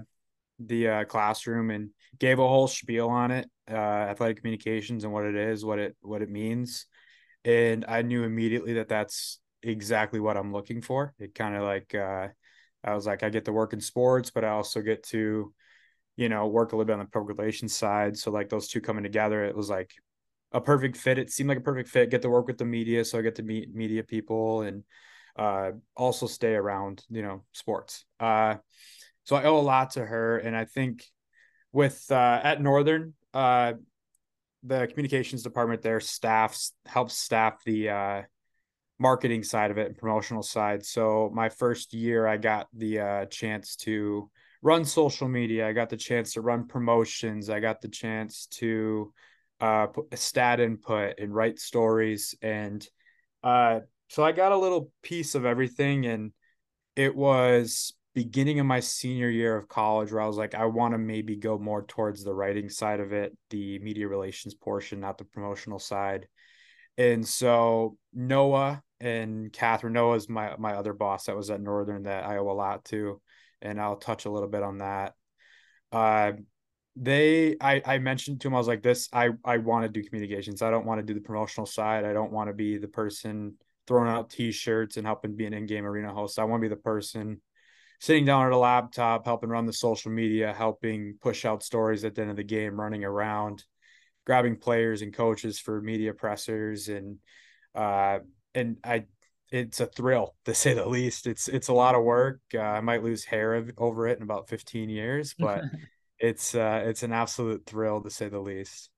the 0.59 0.87
uh, 0.87 1.03
classroom 1.05 1.69
and 1.69 1.91
gave 2.19 2.39
a 2.39 2.47
whole 2.47 2.67
spiel 2.67 3.07
on 3.07 3.31
it, 3.31 3.49
uh, 3.69 3.73
athletic 3.73 4.37
communications 4.37 5.03
and 5.03 5.13
what 5.13 5.25
it 5.25 5.35
is, 5.35 5.63
what 5.63 5.79
it 5.79 5.95
what 6.01 6.21
it 6.21 6.29
means, 6.29 6.87
and 7.45 7.85
I 7.87 8.01
knew 8.01 8.23
immediately 8.23 8.73
that 8.73 8.89
that's 8.89 9.39
exactly 9.63 10.19
what 10.19 10.37
I'm 10.37 10.53
looking 10.53 10.81
for. 10.81 11.13
It 11.19 11.35
kind 11.35 11.55
of 11.55 11.63
like 11.63 11.93
uh, 11.95 12.29
I 12.83 12.93
was 12.93 13.05
like, 13.05 13.23
I 13.23 13.29
get 13.29 13.45
to 13.45 13.53
work 13.53 13.73
in 13.73 13.81
sports, 13.81 14.31
but 14.31 14.43
I 14.43 14.49
also 14.49 14.81
get 14.81 15.03
to, 15.07 15.53
you 16.15 16.29
know, 16.29 16.47
work 16.47 16.71
a 16.71 16.75
little 16.75 16.85
bit 16.85 16.93
on 16.93 16.99
the 16.99 17.05
public 17.05 17.37
relations 17.37 17.75
side. 17.75 18.17
So 18.17 18.31
like 18.31 18.49
those 18.49 18.67
two 18.67 18.81
coming 18.81 19.03
together, 19.03 19.43
it 19.45 19.55
was 19.55 19.69
like 19.69 19.91
a 20.51 20.61
perfect 20.61 20.97
fit. 20.97 21.17
It 21.17 21.31
seemed 21.31 21.49
like 21.49 21.59
a 21.59 21.61
perfect 21.61 21.89
fit. 21.89 22.09
Get 22.09 22.21
to 22.23 22.29
work 22.29 22.47
with 22.47 22.57
the 22.57 22.65
media, 22.65 23.05
so 23.05 23.19
I 23.19 23.21
get 23.21 23.35
to 23.35 23.43
meet 23.43 23.73
media 23.73 24.03
people 24.03 24.61
and 24.61 24.83
uh, 25.35 25.71
also 25.95 26.27
stay 26.27 26.53
around, 26.53 27.03
you 27.09 27.21
know, 27.21 27.43
sports. 27.53 28.05
Uh, 28.19 28.55
so 29.23 29.35
I 29.35 29.43
owe 29.43 29.57
a 29.57 29.61
lot 29.61 29.91
to 29.91 30.05
her, 30.05 30.37
and 30.37 30.55
I 30.55 30.65
think 30.65 31.05
with 31.71 32.05
uh, 32.11 32.41
at 32.43 32.61
Northern, 32.61 33.13
uh, 33.33 33.73
the 34.63 34.87
communications 34.87 35.43
department 35.43 35.81
there 35.81 35.99
staffs 35.99 36.73
helps 36.85 37.17
staff 37.17 37.63
the 37.63 37.89
uh, 37.89 38.21
marketing 39.01 39.43
side 39.43 39.71
of 39.71 39.79
it 39.79 39.87
and 39.87 39.97
promotional 39.97 40.43
side. 40.43 40.85
So 40.85 41.31
my 41.33 41.49
first 41.49 41.91
year, 41.91 42.27
I 42.27 42.37
got 42.37 42.67
the 42.71 42.99
uh, 42.99 43.25
chance 43.25 43.75
to 43.77 44.29
run 44.61 44.85
social 44.85 45.27
media. 45.27 45.67
I 45.67 45.73
got 45.73 45.89
the 45.89 45.97
chance 45.97 46.33
to 46.33 46.41
run 46.41 46.67
promotions. 46.67 47.49
I 47.49 47.59
got 47.59 47.81
the 47.81 47.87
chance 47.87 48.45
to 48.51 49.11
uh, 49.59 49.87
put 49.87 50.15
stat 50.17 50.59
input 50.59 51.15
and 51.17 51.33
write 51.33 51.57
stories. 51.57 52.35
And 52.43 52.87
uh, 53.43 53.79
so 54.07 54.23
I 54.23 54.33
got 54.33 54.51
a 54.51 54.57
little 54.57 54.91
piece 55.01 55.33
of 55.33 55.45
everything. 55.45 56.05
And 56.05 56.31
it 56.95 57.15
was 57.15 57.93
beginning 58.13 58.59
of 58.59 58.67
my 58.67 58.81
senior 58.81 59.29
year 59.29 59.57
of 59.57 59.67
college 59.67 60.11
where 60.11 60.21
I 60.21 60.27
was 60.27 60.37
like, 60.37 60.53
I 60.53 60.65
want 60.65 60.93
to 60.93 60.99
maybe 60.99 61.37
go 61.37 61.57
more 61.57 61.83
towards 61.87 62.23
the 62.23 62.35
writing 62.35 62.69
side 62.69 62.99
of 62.99 63.13
it, 63.13 63.35
the 63.49 63.79
media 63.79 64.07
relations 64.07 64.53
portion, 64.53 64.99
not 64.99 65.17
the 65.17 65.23
promotional 65.23 65.79
side. 65.79 66.27
And 66.99 67.27
so 67.27 67.97
Noah 68.13 68.83
and 69.01 69.51
Catherine 69.51 69.93
Noah's 69.93 70.29
my 70.29 70.55
my 70.57 70.75
other 70.75 70.93
boss 70.93 71.25
that 71.25 71.35
was 71.35 71.49
at 71.49 71.59
Northern 71.59 72.03
that 72.03 72.23
I 72.23 72.37
owe 72.37 72.49
a 72.49 72.53
lot 72.53 72.85
to, 72.85 73.19
and 73.61 73.81
I'll 73.81 73.97
touch 73.97 74.25
a 74.25 74.31
little 74.31 74.47
bit 74.47 74.63
on 74.63 74.77
that. 74.77 75.13
Uh, 75.91 76.33
they 76.95 77.57
I 77.59 77.81
I 77.85 77.97
mentioned 77.99 78.41
to 78.41 78.47
him 78.47 78.55
I 78.55 78.57
was 78.57 78.67
like 78.67 78.83
this 78.83 79.09
I 79.11 79.29
I 79.43 79.57
want 79.57 79.83
to 79.83 79.89
do 79.89 80.07
communications. 80.07 80.61
I 80.61 80.69
don't 80.69 80.85
want 80.85 80.99
to 80.99 81.05
do 81.05 81.13
the 81.13 81.25
promotional 81.25 81.65
side. 81.65 82.05
I 82.05 82.13
don't 82.13 82.31
want 82.31 82.49
to 82.49 82.53
be 82.53 82.77
the 82.77 82.87
person 82.87 83.55
throwing 83.87 84.09
out 84.09 84.29
t-shirts 84.29 84.97
and 84.97 85.05
helping 85.05 85.35
be 85.35 85.45
an 85.45 85.53
in-game 85.53 85.85
arena 85.85 86.13
host. 86.13 86.37
I 86.37 86.43
want 86.43 86.61
to 86.61 86.69
be 86.69 86.75
the 86.75 86.79
person 86.79 87.41
sitting 87.99 88.25
down 88.25 88.45
at 88.45 88.51
a 88.51 88.57
laptop, 88.57 89.25
helping 89.25 89.49
run 89.49 89.65
the 89.65 89.73
social 89.73 90.11
media, 90.11 90.53
helping 90.53 91.17
push 91.21 91.45
out 91.45 91.63
stories 91.63 92.03
at 92.03 92.15
the 92.15 92.21
end 92.21 92.31
of 92.31 92.37
the 92.37 92.43
game, 92.43 92.79
running 92.79 93.03
around, 93.03 93.63
grabbing 94.25 94.57
players 94.57 95.01
and 95.01 95.13
coaches 95.13 95.59
for 95.59 95.81
media 95.81 96.13
pressers 96.13 96.87
and 96.87 97.17
uh 97.73 98.19
and 98.55 98.77
I 98.83 99.05
it's 99.51 99.81
a 99.81 99.85
thrill 99.85 100.35
to 100.45 100.53
say 100.53 100.73
the 100.73 100.87
least. 100.87 101.27
It's 101.27 101.47
it's 101.47 101.67
a 101.67 101.73
lot 101.73 101.95
of 101.95 102.03
work. 102.03 102.39
Uh, 102.53 102.59
I 102.59 102.81
might 102.81 103.03
lose 103.03 103.25
hair 103.25 103.65
over 103.77 104.07
it 104.07 104.17
in 104.17 104.23
about 104.23 104.47
15 104.47 104.89
years, 104.89 105.35
but 105.37 105.63
it's 106.19 106.55
uh, 106.55 106.83
it's 106.85 107.03
an 107.03 107.11
absolute 107.11 107.65
thrill 107.65 108.01
to 108.01 108.09
say 108.09 108.29
the 108.29 108.39
least. 108.39 108.89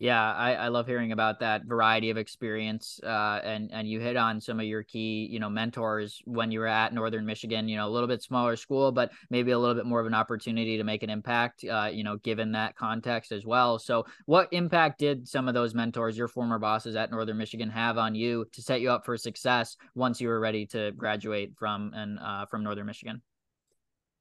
Yeah, 0.00 0.32
I, 0.32 0.52
I 0.54 0.68
love 0.68 0.86
hearing 0.86 1.10
about 1.10 1.40
that 1.40 1.64
variety 1.64 2.10
of 2.10 2.16
experience. 2.16 3.00
Uh, 3.02 3.40
and 3.42 3.70
and 3.72 3.88
you 3.88 3.98
hit 3.98 4.16
on 4.16 4.40
some 4.40 4.60
of 4.60 4.66
your 4.66 4.84
key, 4.84 5.26
you 5.28 5.40
know, 5.40 5.50
mentors 5.50 6.22
when 6.24 6.52
you 6.52 6.60
were 6.60 6.68
at 6.68 6.94
Northern 6.94 7.26
Michigan. 7.26 7.68
You 7.68 7.78
know, 7.78 7.88
a 7.88 7.90
little 7.90 8.06
bit 8.06 8.22
smaller 8.22 8.54
school, 8.54 8.92
but 8.92 9.10
maybe 9.28 9.50
a 9.50 9.58
little 9.58 9.74
bit 9.74 9.86
more 9.86 9.98
of 9.98 10.06
an 10.06 10.14
opportunity 10.14 10.76
to 10.76 10.84
make 10.84 11.02
an 11.02 11.10
impact. 11.10 11.64
Uh, 11.64 11.90
you 11.92 12.04
know, 12.04 12.16
given 12.18 12.52
that 12.52 12.76
context 12.76 13.32
as 13.32 13.44
well. 13.44 13.80
So, 13.80 14.06
what 14.26 14.48
impact 14.52 15.00
did 15.00 15.26
some 15.26 15.48
of 15.48 15.54
those 15.54 15.74
mentors, 15.74 16.16
your 16.16 16.28
former 16.28 16.60
bosses 16.60 16.94
at 16.94 17.10
Northern 17.10 17.36
Michigan, 17.36 17.68
have 17.68 17.98
on 17.98 18.14
you 18.14 18.46
to 18.52 18.62
set 18.62 18.80
you 18.80 18.92
up 18.92 19.04
for 19.04 19.16
success 19.16 19.76
once 19.96 20.20
you 20.20 20.28
were 20.28 20.38
ready 20.38 20.64
to 20.66 20.92
graduate 20.92 21.54
from 21.56 21.92
and 21.94 22.20
uh, 22.20 22.46
from 22.46 22.62
Northern 22.62 22.86
Michigan? 22.86 23.20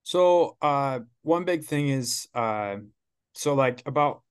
So, 0.01 0.57
uh, 0.59 1.01
one 1.21 1.45
big 1.45 1.65
thing 1.65 1.89
is, 1.89 2.27
uh, 2.33 2.77
so 3.33 3.53
like 3.53 3.83
about 3.85 4.21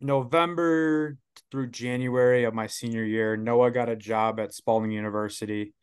November 0.00 1.16
through 1.50 1.70
January 1.70 2.44
of 2.44 2.54
my 2.54 2.66
senior 2.66 3.04
year, 3.04 3.36
Noah 3.36 3.70
got 3.70 3.88
a 3.88 3.96
job 3.96 4.40
at 4.40 4.54
Spalding 4.54 4.90
University 4.90 5.74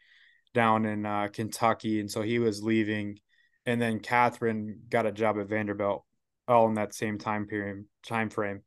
down 0.53 0.86
in 0.86 1.05
uh, 1.05 1.29
Kentucky, 1.32 2.00
and 2.00 2.10
so 2.10 2.22
he 2.22 2.39
was 2.39 2.62
leaving, 2.62 3.20
and 3.65 3.82
then 3.82 4.00
Catherine 4.00 4.82
got 4.89 5.05
a 5.05 5.12
job 5.12 5.38
at 5.39 5.48
Vanderbilt, 5.48 6.03
all 6.48 6.67
in 6.67 6.75
that 6.75 6.93
same 6.93 7.17
time 7.17 7.48
period 7.48 7.86
time 8.05 8.29
frame, 8.29 8.62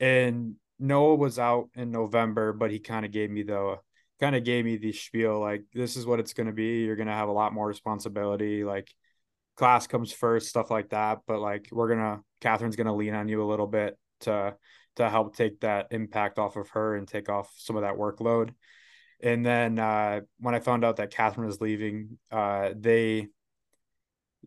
and 0.00 0.54
Noah 0.78 1.16
was 1.16 1.38
out 1.38 1.68
in 1.74 1.90
November, 1.90 2.52
but 2.52 2.70
he 2.70 2.78
kind 2.78 3.04
of 3.04 3.12
gave 3.12 3.30
me 3.30 3.42
the 3.42 3.76
kind 4.20 4.34
of 4.34 4.44
gave 4.44 4.64
me 4.64 4.76
the 4.78 4.92
spiel 4.92 5.38
like 5.40 5.64
this 5.74 5.96
is 5.96 6.06
what 6.06 6.20
it's 6.20 6.32
going 6.32 6.46
to 6.46 6.52
be. 6.52 6.84
You're 6.84 6.96
going 6.96 7.08
to 7.08 7.12
have 7.12 7.28
a 7.28 7.32
lot 7.32 7.52
more 7.52 7.66
responsibility, 7.66 8.64
like 8.64 8.90
class 9.56 9.86
comes 9.86 10.12
first, 10.12 10.48
stuff 10.48 10.70
like 10.70 10.90
that. 10.90 11.18
But 11.26 11.40
like 11.40 11.68
we're 11.72 11.88
gonna, 11.88 12.20
Catherine's 12.40 12.76
gonna 12.76 12.94
lean 12.94 13.14
on 13.14 13.28
you 13.28 13.42
a 13.42 13.48
little 13.48 13.66
bit 13.66 13.98
to 14.20 14.54
to 14.96 15.08
help 15.08 15.36
take 15.36 15.60
that 15.60 15.88
impact 15.90 16.38
off 16.38 16.56
of 16.56 16.68
her 16.70 16.96
and 16.96 17.06
take 17.06 17.28
off 17.28 17.52
some 17.56 17.76
of 17.76 17.82
that 17.82 17.96
workload. 17.96 18.50
And 19.22 19.44
then 19.44 19.78
uh, 19.78 20.20
when 20.40 20.54
I 20.54 20.60
found 20.60 20.84
out 20.84 20.96
that 20.96 21.10
Catherine 21.10 21.46
was 21.46 21.60
leaving, 21.60 22.18
uh, 22.30 22.70
they 22.76 23.28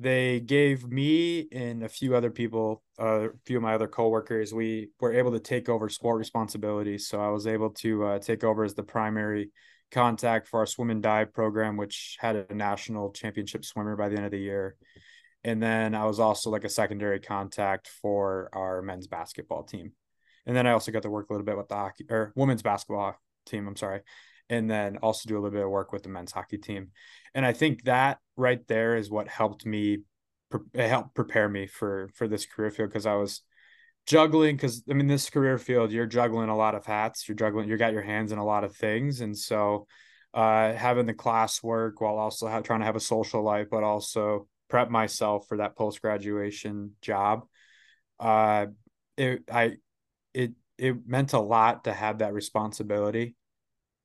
they 0.01 0.39
gave 0.39 0.87
me 0.87 1.49
and 1.51 1.83
a 1.83 1.89
few 1.89 2.15
other 2.15 2.31
people, 2.31 2.81
uh, 2.97 3.29
a 3.29 3.29
few 3.45 3.57
of 3.57 3.63
my 3.63 3.73
other 3.73 3.87
coworkers, 3.87 4.53
we 4.53 4.89
were 5.01 5.13
able 5.13 5.33
to 5.33 5.41
take 5.41 5.67
over 5.67 5.89
sport 5.89 6.17
responsibilities. 6.17 7.07
So 7.07 7.21
I 7.21 7.27
was 7.29 7.45
able 7.45 7.71
to 7.71 8.05
uh, 8.05 8.19
take 8.19 8.45
over 8.45 8.63
as 8.63 8.75
the 8.75 8.83
primary 8.83 9.51
contact 9.91 10.47
for 10.47 10.61
our 10.61 10.65
swim 10.65 10.89
and 10.89 11.03
dive 11.03 11.33
program, 11.33 11.75
which 11.75 12.15
had 12.19 12.37
a 12.37 12.55
national 12.55 13.11
championship 13.11 13.65
swimmer 13.65 13.97
by 13.97 14.07
the 14.07 14.15
end 14.15 14.25
of 14.25 14.31
the 14.31 14.39
year. 14.39 14.77
And 15.43 15.61
then 15.61 15.95
I 15.95 16.05
was 16.05 16.19
also 16.19 16.49
like 16.49 16.63
a 16.63 16.69
secondary 16.69 17.19
contact 17.19 17.89
for 18.01 18.49
our 18.53 18.81
men's 18.81 19.07
basketball 19.07 19.63
team. 19.63 19.93
And 20.49 20.57
then 20.57 20.65
I 20.65 20.71
also 20.71 20.91
got 20.91 21.03
to 21.03 21.11
work 21.11 21.29
a 21.29 21.33
little 21.33 21.45
bit 21.45 21.57
with 21.57 21.67
the 21.67 21.75
hockey 21.75 22.07
or 22.09 22.33
women's 22.35 22.63
basketball 22.63 23.15
team. 23.45 23.67
I'm 23.67 23.75
sorry. 23.75 24.01
And 24.49 24.67
then 24.67 24.97
also 24.97 25.29
do 25.29 25.35
a 25.35 25.39
little 25.39 25.51
bit 25.51 25.63
of 25.63 25.69
work 25.69 25.93
with 25.93 26.01
the 26.01 26.09
men's 26.09 26.31
hockey 26.31 26.57
team. 26.57 26.87
And 27.35 27.45
I 27.45 27.53
think 27.53 27.83
that 27.83 28.17
right 28.35 28.67
there 28.67 28.95
is 28.95 29.11
what 29.11 29.27
helped 29.27 29.63
me 29.63 29.99
help 30.73 31.13
prepare 31.13 31.47
me 31.47 31.67
for 31.67 32.09
for 32.15 32.27
this 32.27 32.47
career 32.47 32.71
field 32.71 32.89
because 32.89 33.05
I 33.05 33.13
was 33.13 33.43
juggling 34.07 34.55
because 34.55 34.81
I 34.89 34.93
mean 34.93 35.05
this 35.05 35.29
career 35.29 35.59
field 35.59 35.91
you're 35.91 36.07
juggling 36.07 36.49
a 36.49 36.57
lot 36.57 36.73
of 36.73 36.83
hats 36.83 37.27
you're 37.27 37.35
juggling 37.35 37.69
you 37.69 37.77
got 37.77 37.93
your 37.93 38.01
hands 38.01 38.31
in 38.31 38.39
a 38.39 38.43
lot 38.43 38.63
of 38.63 38.75
things 38.75 39.21
and 39.21 39.37
so 39.37 39.85
uh 40.33 40.73
having 40.73 41.05
the 41.05 41.13
classwork 41.13 41.91
while 41.99 42.17
also 42.17 42.47
trying 42.61 42.79
to 42.79 42.87
have 42.87 42.95
a 42.95 42.99
social 42.99 43.43
life 43.43 43.67
but 43.69 43.83
also 43.83 44.47
prep 44.67 44.89
myself 44.89 45.45
for 45.47 45.57
that 45.57 45.77
post 45.77 46.01
graduation 46.01 46.95
job 47.03 47.45
uh 48.19 48.65
it 49.15 49.43
I 49.51 49.75
it 50.33 50.51
it 50.77 51.07
meant 51.07 51.33
a 51.33 51.39
lot 51.39 51.83
to 51.83 51.93
have 51.93 52.19
that 52.19 52.33
responsibility 52.33 53.35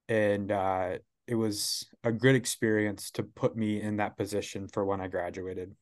and 0.08 0.50
uh, 0.50 0.98
it 1.26 1.34
was 1.34 1.86
a 2.02 2.12
good 2.12 2.34
experience 2.34 3.10
to 3.12 3.22
put 3.22 3.56
me 3.56 3.80
in 3.80 3.96
that 3.96 4.16
position 4.16 4.68
for 4.68 4.84
when 4.84 5.00
I 5.00 5.08
graduated. 5.08 5.74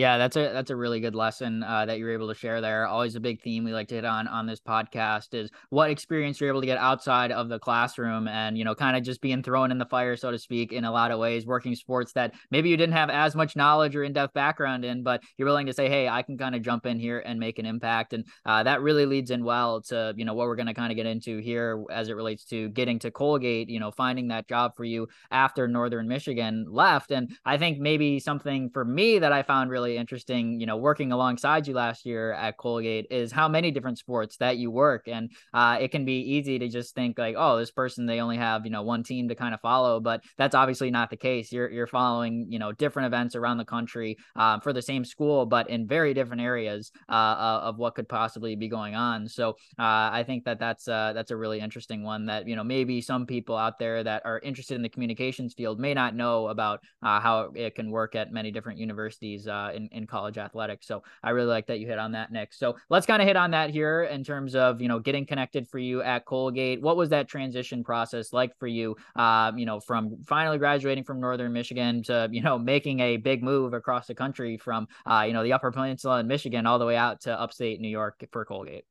Yeah, 0.00 0.16
that's 0.16 0.34
a 0.36 0.50
that's 0.54 0.70
a 0.70 0.76
really 0.76 0.98
good 0.98 1.14
lesson 1.14 1.62
uh, 1.62 1.84
that 1.84 1.98
you're 1.98 2.10
able 2.10 2.28
to 2.28 2.34
share 2.34 2.62
there. 2.62 2.86
Always 2.86 3.16
a 3.16 3.20
big 3.20 3.42
theme 3.42 3.64
we 3.64 3.74
like 3.74 3.88
to 3.88 3.96
hit 3.96 4.06
on 4.06 4.28
on 4.28 4.46
this 4.46 4.58
podcast 4.58 5.34
is 5.34 5.50
what 5.68 5.90
experience 5.90 6.40
you're 6.40 6.48
able 6.48 6.62
to 6.62 6.66
get 6.66 6.78
outside 6.78 7.30
of 7.30 7.50
the 7.50 7.58
classroom, 7.58 8.26
and 8.26 8.56
you 8.56 8.64
know, 8.64 8.74
kind 8.74 8.96
of 8.96 9.02
just 9.02 9.20
being 9.20 9.42
thrown 9.42 9.70
in 9.70 9.76
the 9.76 9.84
fire, 9.84 10.16
so 10.16 10.30
to 10.30 10.38
speak, 10.38 10.72
in 10.72 10.86
a 10.86 10.90
lot 10.90 11.10
of 11.10 11.18
ways, 11.18 11.44
working 11.44 11.74
sports 11.74 12.14
that 12.14 12.32
maybe 12.50 12.70
you 12.70 12.78
didn't 12.78 12.94
have 12.94 13.10
as 13.10 13.34
much 13.34 13.56
knowledge 13.56 13.94
or 13.94 14.02
in 14.02 14.14
depth 14.14 14.32
background 14.32 14.86
in, 14.86 15.02
but 15.02 15.22
you're 15.36 15.44
willing 15.44 15.66
to 15.66 15.74
say, 15.74 15.86
hey, 15.90 16.08
I 16.08 16.22
can 16.22 16.38
kind 16.38 16.54
of 16.54 16.62
jump 16.62 16.86
in 16.86 16.98
here 16.98 17.18
and 17.18 17.38
make 17.38 17.58
an 17.58 17.66
impact, 17.66 18.14
and 18.14 18.24
uh, 18.46 18.62
that 18.62 18.80
really 18.80 19.04
leads 19.04 19.30
in 19.30 19.44
well 19.44 19.82
to 19.82 20.14
you 20.16 20.24
know 20.24 20.32
what 20.32 20.46
we're 20.46 20.56
going 20.56 20.64
to 20.64 20.72
kind 20.72 20.90
of 20.90 20.96
get 20.96 21.04
into 21.04 21.40
here 21.40 21.84
as 21.90 22.08
it 22.08 22.16
relates 22.16 22.46
to 22.46 22.70
getting 22.70 22.98
to 23.00 23.10
Colgate, 23.10 23.68
you 23.68 23.78
know, 23.78 23.90
finding 23.90 24.28
that 24.28 24.48
job 24.48 24.74
for 24.74 24.84
you 24.84 25.08
after 25.30 25.68
Northern 25.68 26.08
Michigan 26.08 26.64
left, 26.70 27.10
and 27.10 27.36
I 27.44 27.58
think 27.58 27.78
maybe 27.78 28.18
something 28.18 28.70
for 28.70 28.82
me 28.82 29.18
that 29.18 29.30
I 29.30 29.42
found 29.42 29.70
really 29.70 29.89
really 29.90 29.98
interesting, 29.98 30.60
you 30.60 30.66
know, 30.66 30.76
working 30.76 31.12
alongside 31.12 31.66
you 31.66 31.74
last 31.74 32.06
year 32.06 32.32
at 32.32 32.56
Colgate 32.56 33.06
is 33.10 33.32
how 33.32 33.48
many 33.48 33.70
different 33.70 33.98
sports 33.98 34.36
that 34.36 34.56
you 34.56 34.70
work. 34.70 35.08
And 35.08 35.30
uh, 35.52 35.78
it 35.80 35.90
can 35.90 36.04
be 36.04 36.20
easy 36.20 36.58
to 36.58 36.68
just 36.68 36.94
think 36.94 37.18
like, 37.18 37.34
oh, 37.36 37.58
this 37.58 37.70
person, 37.70 38.06
they 38.06 38.20
only 38.20 38.36
have, 38.36 38.64
you 38.64 38.70
know, 38.70 38.82
one 38.82 39.02
team 39.02 39.28
to 39.28 39.34
kind 39.34 39.54
of 39.54 39.60
follow, 39.60 40.00
but 40.00 40.22
that's 40.38 40.54
obviously 40.54 40.90
not 40.90 41.10
the 41.10 41.16
case. 41.16 41.52
You're, 41.52 41.70
you're 41.70 41.86
following, 41.86 42.46
you 42.48 42.58
know, 42.58 42.72
different 42.72 43.06
events 43.06 43.34
around 43.34 43.58
the 43.58 43.64
country 43.64 44.16
uh, 44.36 44.60
for 44.60 44.72
the 44.72 44.82
same 44.82 45.04
school, 45.04 45.46
but 45.46 45.68
in 45.68 45.86
very 45.86 46.14
different 46.14 46.42
areas 46.42 46.90
uh, 47.08 47.12
uh 47.12 47.60
of 47.62 47.78
what 47.78 47.94
could 47.94 48.08
possibly 48.08 48.56
be 48.56 48.68
going 48.68 48.94
on. 48.94 49.28
So 49.28 49.50
uh, 49.78 50.08
I 50.12 50.24
think 50.26 50.44
that 50.44 50.58
that's, 50.58 50.86
uh, 50.88 51.12
that's 51.14 51.30
a 51.30 51.36
really 51.36 51.60
interesting 51.60 52.02
one 52.02 52.26
that, 52.26 52.46
you 52.46 52.56
know, 52.56 52.64
maybe 52.64 53.00
some 53.00 53.26
people 53.26 53.56
out 53.56 53.78
there 53.78 54.02
that 54.04 54.22
are 54.24 54.38
interested 54.40 54.74
in 54.74 54.82
the 54.82 54.88
communications 54.88 55.54
field 55.54 55.78
may 55.80 55.94
not 55.94 56.14
know 56.14 56.48
about 56.48 56.80
how 57.02 57.50
it 57.54 57.74
can 57.74 57.90
work 57.90 58.14
at 58.14 58.32
many 58.32 58.50
different 58.50 58.78
universities 58.78 59.46
uh, 59.46 59.69
in, 59.74 59.88
in 59.92 60.06
college 60.06 60.38
athletics. 60.38 60.86
So 60.86 61.02
I 61.22 61.30
really 61.30 61.48
like 61.48 61.66
that 61.66 61.78
you 61.78 61.86
hit 61.86 61.98
on 61.98 62.12
that, 62.12 62.32
Nick. 62.32 62.52
So 62.52 62.76
let's 62.88 63.06
kind 63.06 63.20
of 63.22 63.28
hit 63.28 63.36
on 63.36 63.50
that 63.52 63.70
here 63.70 64.04
in 64.04 64.24
terms 64.24 64.54
of, 64.54 64.80
you 64.80 64.88
know, 64.88 64.98
getting 64.98 65.26
connected 65.26 65.68
for 65.68 65.78
you 65.78 66.02
at 66.02 66.24
Colgate. 66.24 66.80
What 66.80 66.96
was 66.96 67.10
that 67.10 67.28
transition 67.28 67.84
process 67.84 68.32
like 68.32 68.56
for 68.58 68.66
you, 68.66 68.96
um, 69.16 69.58
you 69.58 69.66
know, 69.66 69.80
from 69.80 70.22
finally 70.24 70.58
graduating 70.58 71.04
from 71.04 71.20
Northern 71.20 71.52
Michigan 71.52 72.02
to, 72.04 72.28
you 72.30 72.42
know, 72.42 72.58
making 72.58 73.00
a 73.00 73.16
big 73.16 73.42
move 73.42 73.74
across 73.74 74.06
the 74.06 74.14
country 74.14 74.56
from, 74.56 74.88
uh, 75.06 75.24
you 75.26 75.32
know, 75.32 75.42
the 75.42 75.52
Upper 75.52 75.70
Peninsula 75.70 76.20
in 76.20 76.26
Michigan 76.26 76.66
all 76.66 76.78
the 76.78 76.86
way 76.86 76.96
out 76.96 77.22
to 77.22 77.40
upstate 77.40 77.80
New 77.80 77.88
York 77.88 78.24
for 78.30 78.44
Colgate? 78.44 78.84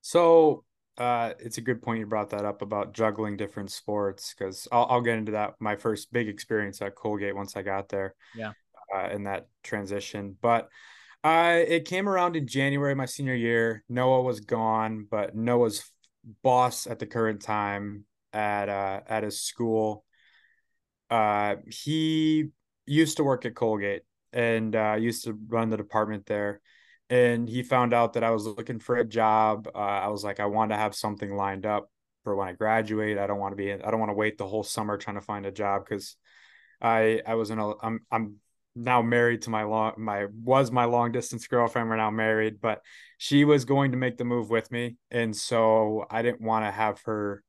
So 0.00 0.64
uh, 0.98 1.32
it's 1.40 1.58
a 1.58 1.60
good 1.60 1.82
point 1.82 1.98
you 1.98 2.06
brought 2.06 2.30
that 2.30 2.44
up 2.44 2.62
about 2.62 2.94
juggling 2.94 3.36
different 3.36 3.70
sports 3.70 4.34
because 4.36 4.66
I'll, 4.72 4.86
I'll 4.88 5.00
get 5.00 5.18
into 5.18 5.32
that. 5.32 5.54
My 5.60 5.76
first 5.76 6.12
big 6.12 6.28
experience 6.28 6.80
at 6.80 6.94
Colgate 6.94 7.36
once 7.36 7.56
I 7.56 7.62
got 7.62 7.88
there. 7.88 8.14
Yeah 8.34 8.52
uh, 8.94 9.08
in 9.10 9.24
that 9.24 9.48
transition. 9.62 10.36
But 10.40 10.68
uh, 11.24 11.58
it 11.66 11.86
came 11.86 12.08
around 12.08 12.36
in 12.36 12.46
January 12.46 12.94
my 12.94 13.06
senior 13.06 13.34
year. 13.34 13.84
Noah 13.88 14.22
was 14.22 14.40
gone, 14.40 15.06
but 15.10 15.34
Noah's 15.34 15.90
boss 16.42 16.86
at 16.86 16.98
the 16.98 17.06
current 17.06 17.42
time 17.42 18.04
at 18.32 18.68
uh, 18.68 19.00
at 19.08 19.22
his 19.24 19.40
school, 19.40 20.04
uh, 21.10 21.56
he 21.66 22.48
used 22.86 23.16
to 23.16 23.24
work 23.24 23.44
at 23.44 23.54
Colgate 23.54 24.02
and 24.32 24.76
uh, 24.76 24.96
used 24.98 25.24
to 25.24 25.38
run 25.48 25.70
the 25.70 25.76
department 25.76 26.26
there. 26.26 26.60
And 27.08 27.48
he 27.48 27.62
found 27.62 27.94
out 27.94 28.14
that 28.14 28.24
I 28.24 28.30
was 28.30 28.46
looking 28.46 28.80
for 28.80 28.96
a 28.96 29.04
job. 29.04 29.68
Uh, 29.74 29.78
I 29.78 30.08
was 30.08 30.24
like, 30.24 30.40
I 30.40 30.46
want 30.46 30.72
to 30.72 30.76
have 30.76 30.94
something 30.94 31.34
lined 31.34 31.64
up 31.64 31.90
for 32.24 32.34
when 32.34 32.48
I 32.48 32.52
graduate. 32.52 33.18
I 33.18 33.26
don't 33.26 33.38
want 33.38 33.52
to 33.52 33.56
be. 33.56 33.72
I 33.72 33.90
don't 33.90 34.00
want 34.00 34.10
to 34.10 34.16
wait 34.16 34.38
the 34.38 34.46
whole 34.48 34.64
summer 34.64 34.96
trying 34.96 35.16
to 35.16 35.22
find 35.22 35.46
a 35.46 35.52
job 35.52 35.84
because 35.84 36.16
I 36.80 37.22
I 37.26 37.34
was 37.34 37.50
in 37.50 37.58
a 37.58 37.72
I'm 37.82 38.00
I'm 38.10 38.36
now 38.76 39.02
married 39.02 39.42
to 39.42 39.50
my 39.50 39.62
long 39.62 39.92
my 39.96 40.26
was 40.42 40.70
my 40.70 40.84
long 40.84 41.10
distance 41.10 41.46
girlfriend 41.46 41.88
we're 41.88 41.96
now 41.96 42.10
married 42.10 42.60
but 42.60 42.80
she 43.18 43.44
was 43.44 43.64
going 43.64 43.90
to 43.90 43.96
make 43.96 44.16
the 44.16 44.24
move 44.24 44.50
with 44.50 44.70
me 44.70 44.96
and 45.10 45.34
so 45.34 46.04
i 46.10 46.22
didn't 46.22 46.40
want 46.40 46.64
to 46.64 46.70
have 46.70 47.00
her 47.04 47.42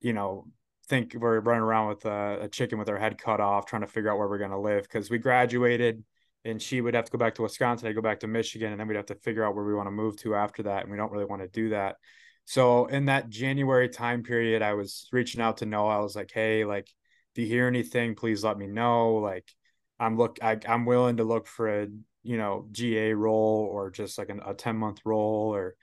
you 0.00 0.12
know 0.12 0.46
think 0.88 1.14
we're 1.18 1.40
running 1.40 1.62
around 1.62 1.88
with 1.88 2.04
a, 2.04 2.38
a 2.42 2.48
chicken 2.48 2.78
with 2.78 2.88
our 2.88 2.98
head 2.98 3.18
cut 3.18 3.40
off 3.40 3.66
trying 3.66 3.82
to 3.82 3.88
figure 3.88 4.10
out 4.10 4.18
where 4.18 4.28
we're 4.28 4.38
going 4.38 4.50
to 4.50 4.58
live 4.58 4.82
because 4.82 5.10
we 5.10 5.18
graduated 5.18 6.04
and 6.44 6.60
she 6.60 6.80
would 6.80 6.94
have 6.94 7.06
to 7.06 7.12
go 7.12 7.18
back 7.18 7.34
to 7.34 7.42
wisconsin 7.42 7.88
i 7.88 7.92
go 7.92 8.02
back 8.02 8.20
to 8.20 8.26
michigan 8.26 8.70
and 8.70 8.80
then 8.80 8.86
we'd 8.86 8.96
have 8.96 9.06
to 9.06 9.14
figure 9.16 9.44
out 9.44 9.54
where 9.54 9.64
we 9.64 9.74
want 9.74 9.86
to 9.86 9.90
move 9.90 10.16
to 10.16 10.34
after 10.34 10.62
that 10.62 10.82
and 10.82 10.90
we 10.90 10.96
don't 10.96 11.12
really 11.12 11.24
want 11.24 11.42
to 11.42 11.48
do 11.48 11.70
that. 11.70 11.96
So 12.44 12.86
in 12.86 13.06
that 13.06 13.30
january 13.30 13.88
time 13.88 14.22
period 14.22 14.60
i 14.60 14.74
was 14.74 15.08
reaching 15.10 15.40
out 15.40 15.56
to 15.58 15.66
noah 15.66 15.96
i 15.96 16.00
was 16.00 16.14
like 16.14 16.30
hey 16.32 16.64
like 16.66 16.88
if 17.34 17.42
you 17.42 17.46
hear 17.48 17.66
anything? 17.66 18.14
Please 18.14 18.44
let 18.44 18.58
me 18.58 18.66
know 18.66 19.14
like 19.16 19.50
I'm 19.98 20.16
look 20.16 20.38
I, 20.42 20.58
I'm 20.68 20.86
willing 20.86 21.18
to 21.18 21.24
look 21.24 21.46
for 21.46 21.82
a 21.82 21.88
you 22.22 22.36
know 22.36 22.66
GA 22.72 23.12
role 23.14 23.68
or 23.70 23.90
just 23.90 24.18
like 24.18 24.28
an, 24.28 24.40
a 24.44 24.54
10 24.54 24.76
month 24.76 25.00
role 25.04 25.54
or 25.54 25.74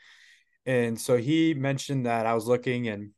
and 0.65 0.99
so 0.99 1.17
he 1.17 1.53
mentioned 1.53 2.05
that 2.05 2.25
I 2.25 2.33
was 2.33 2.47
looking 2.47 2.87
and 2.87 3.11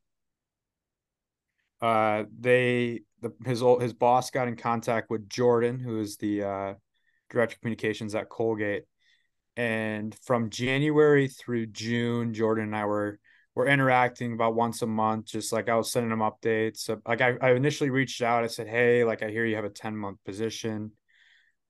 uh 1.82 2.24
they 2.40 3.02
the 3.22 3.34
his 3.46 3.62
old 3.62 3.82
his 3.82 3.94
boss 3.94 4.30
got 4.30 4.48
in 4.48 4.56
contact 4.56 5.10
with 5.10 5.30
Jordan 5.30 5.80
who 5.80 6.00
is 6.00 6.18
the 6.18 6.44
uh 6.44 6.74
director 7.34 7.56
of 7.56 7.62
communications 7.62 8.16
at 8.16 8.30
Colgate. 8.30 8.84
And 9.56 10.16
from 10.24 10.50
January 10.50 11.28
through 11.28 11.68
June 11.68 12.34
Jordan 12.34 12.66
and 12.66 12.76
I 12.76 12.86
were 12.86 13.20
we're 13.56 13.68
interacting 13.68 14.34
about 14.34 14.56
once 14.56 14.82
a 14.82 14.88
month, 14.88 15.28
just 15.28 15.54
like 15.54 15.70
I 15.70 15.76
was 15.76 15.92
sending 15.92 16.10
them 16.10 16.20
updates. 16.20 16.90
Like 17.08 17.22
I, 17.22 17.36
I 17.42 17.52
initially 17.52 17.90
reached 17.90 18.22
out, 18.22 18.44
I 18.44 18.48
said, 18.48 18.68
Hey, 18.68 19.04
like 19.04 19.22
I 19.22 19.30
hear 19.30 19.46
you 19.46 19.56
have 19.56 19.66
a 19.66 19.70
10 19.70 19.96
month 19.96 20.20
position. 20.26 20.92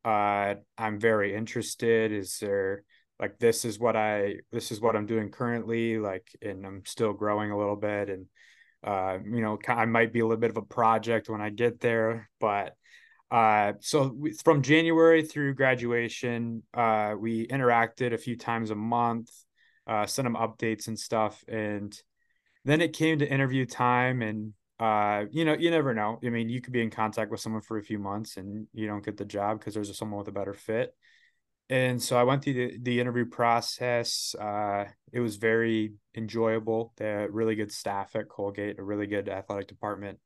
Uh, 0.05 0.55
I'm 0.77 0.99
very 0.99 1.35
interested. 1.35 2.11
Is 2.11 2.37
there 2.39 2.83
like 3.19 3.37
this 3.39 3.63
is 3.65 3.79
what 3.79 3.95
I 3.95 4.35
this 4.51 4.71
is 4.71 4.81
what 4.81 4.95
I'm 4.95 5.05
doing 5.05 5.29
currently, 5.29 5.97
like 5.97 6.27
and 6.41 6.65
I'm 6.65 6.83
still 6.85 7.13
growing 7.13 7.51
a 7.51 7.57
little 7.57 7.75
bit 7.75 8.09
and 8.09 8.25
uh, 8.83 9.19
you 9.23 9.41
know, 9.41 9.57
I 9.67 9.85
might 9.85 10.11
be 10.11 10.19
a 10.19 10.25
little 10.25 10.39
bit 10.41 10.49
of 10.49 10.57
a 10.57 10.61
project 10.61 11.29
when 11.29 11.39
I 11.39 11.49
get 11.49 11.79
there, 11.79 12.29
but 12.39 12.75
uh, 13.31 13.73
so 13.79 14.13
we, 14.15 14.33
from 14.33 14.61
January 14.61 15.23
through 15.23 15.55
graduation, 15.55 16.63
uh, 16.73 17.15
we 17.17 17.47
interacted 17.47 18.13
a 18.13 18.17
few 18.17 18.37
times 18.37 18.69
a 18.69 18.75
month, 18.75 19.31
uh, 19.87 20.05
sent 20.05 20.25
them 20.25 20.35
updates 20.35 20.87
and 20.87 20.97
stuff, 20.97 21.43
and 21.47 21.97
then 22.65 22.81
it 22.81 22.93
came 22.93 23.19
to 23.19 23.29
interview 23.29 23.65
time, 23.65 24.21
and 24.21 24.53
uh, 24.79 25.25
you 25.31 25.45
know, 25.45 25.53
you 25.53 25.71
never 25.71 25.93
know. 25.93 26.19
I 26.25 26.29
mean, 26.29 26.49
you 26.49 26.59
could 26.59 26.73
be 26.73 26.81
in 26.81 26.89
contact 26.89 27.31
with 27.31 27.39
someone 27.39 27.61
for 27.61 27.77
a 27.77 27.83
few 27.83 27.99
months 27.99 28.35
and 28.37 28.67
you 28.73 28.87
don't 28.87 29.05
get 29.05 29.15
the 29.15 29.23
job 29.23 29.59
because 29.59 29.75
there's 29.75 29.97
someone 29.97 30.17
with 30.17 30.27
a 30.27 30.33
better 30.33 30.53
fit. 30.53 30.93
And 31.69 32.01
so 32.01 32.17
I 32.17 32.23
went 32.23 32.43
through 32.43 32.53
the, 32.53 32.77
the 32.81 32.99
interview 32.99 33.25
process. 33.25 34.35
Uh, 34.35 34.85
it 35.11 35.21
was 35.21 35.37
very 35.37 35.93
enjoyable. 36.15 36.91
They 36.97 37.07
had 37.07 37.33
really 37.33 37.55
good 37.55 37.71
staff 37.71 38.15
at 38.15 38.27
Colgate, 38.27 38.77
a 38.77 38.83
really 38.83 39.07
good 39.07 39.29
athletic 39.29 39.67
department. 39.67 40.19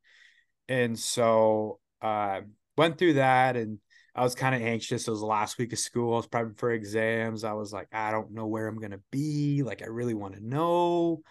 And 0.67 0.97
so 0.97 1.79
uh, 2.01 2.41
went 2.77 2.97
through 2.97 3.13
that 3.13 3.55
and 3.55 3.79
I 4.17 4.23
was 4.23 4.33
kind 4.33 4.55
of 4.55 4.63
anxious. 4.63 5.07
It 5.07 5.11
was 5.11 5.19
the 5.19 5.27
last 5.27 5.59
week 5.59 5.73
of 5.73 5.79
school. 5.79 6.13
I 6.13 6.17
was 6.17 6.27
prepping 6.27 6.57
for 6.57 6.71
exams. 6.71 7.43
I 7.43 7.53
was 7.53 7.71
like, 7.71 7.87
I 7.93 8.09
don't 8.09 8.31
know 8.31 8.47
where 8.47 8.67
I'm 8.67 8.79
going 8.79 8.91
to 8.91 9.01
be. 9.11 9.61
Like, 9.61 9.83
I 9.83 9.85
really 9.85 10.15
want 10.15 10.33
to 10.33 10.45
know. 10.45 11.21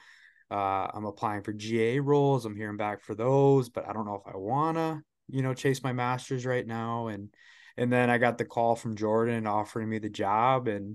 Uh, 0.53 0.87
I'm 0.95 1.05
applying 1.05 1.43
for 1.43 1.53
GA 1.53 1.99
roles. 1.99 2.45
I'm 2.45 2.55
hearing 2.55 2.77
back 2.77 3.03
for 3.03 3.17
those, 3.17 3.69
but 3.69 3.89
I 3.89 3.93
don't 3.93 4.07
know 4.07 4.23
if 4.25 4.33
I 4.33 4.37
want 4.37 4.77
to, 4.77 5.01
you 5.29 5.43
know, 5.43 5.53
chase 5.53 5.83
my 5.83 5.93
master's 5.93 6.47
right 6.47 6.65
now. 6.65 7.09
And, 7.09 7.35
and 7.77 7.93
then 7.93 8.09
I 8.09 8.19
got 8.19 8.39
the 8.39 8.45
call 8.45 8.77
from 8.77 8.95
Jordan 8.95 9.49
offering 9.49 9.89
me 9.89 9.99
the 9.99 10.09
job. 10.09 10.69
And 10.69 10.95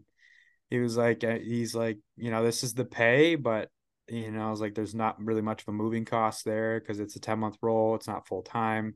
he 0.69 0.79
was 0.79 0.95
like, 0.95 1.25
uh, 1.25 1.39
he's 1.39 1.75
like, 1.75 1.97
you 2.15 2.31
know, 2.31 2.41
this 2.41 2.63
is 2.63 2.73
the 2.73 2.85
pay, 2.85 3.35
but, 3.35 3.69
you 4.07 4.31
know, 4.31 4.47
I 4.47 4.49
was 4.49 4.61
like, 4.61 4.75
there's 4.75 4.95
not 4.95 5.21
really 5.21 5.41
much 5.41 5.63
of 5.63 5.67
a 5.67 5.73
moving 5.73 6.05
cost 6.05 6.45
there 6.45 6.79
because 6.79 7.01
it's 7.01 7.17
a 7.17 7.19
10 7.19 7.37
month 7.37 7.57
role. 7.61 7.95
It's 7.95 8.07
not 8.07 8.27
full 8.27 8.43
time. 8.43 8.95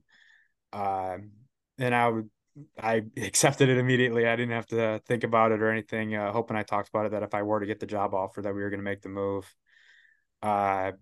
Um, 0.72 1.32
and 1.78 1.94
I 1.94 2.08
would 2.08 2.30
I 2.82 3.04
accepted 3.18 3.70
it 3.70 3.78
immediately. 3.78 4.28
I 4.28 4.36
didn't 4.36 4.54
have 4.54 4.68
to 4.68 5.02
think 5.08 5.24
about 5.24 5.52
it 5.52 5.62
or 5.62 5.72
anything. 5.72 6.16
Uh, 6.16 6.32
hoping 6.32 6.58
I 6.58 6.64
talked 6.64 6.90
about 6.90 7.06
it 7.06 7.12
that 7.12 7.24
if 7.24 7.34
I 7.34 7.44
were 7.44 7.60
to 7.60 7.66
get 7.66 7.80
the 7.80 7.86
job 7.86 8.14
offer, 8.14 8.42
that 8.42 8.54
we 8.54 8.62
were 8.62 8.70
going 8.70 8.80
to 8.80 8.84
make 8.84 9.02
the 9.02 9.10
move. 9.10 9.54
Uh, 10.42 10.94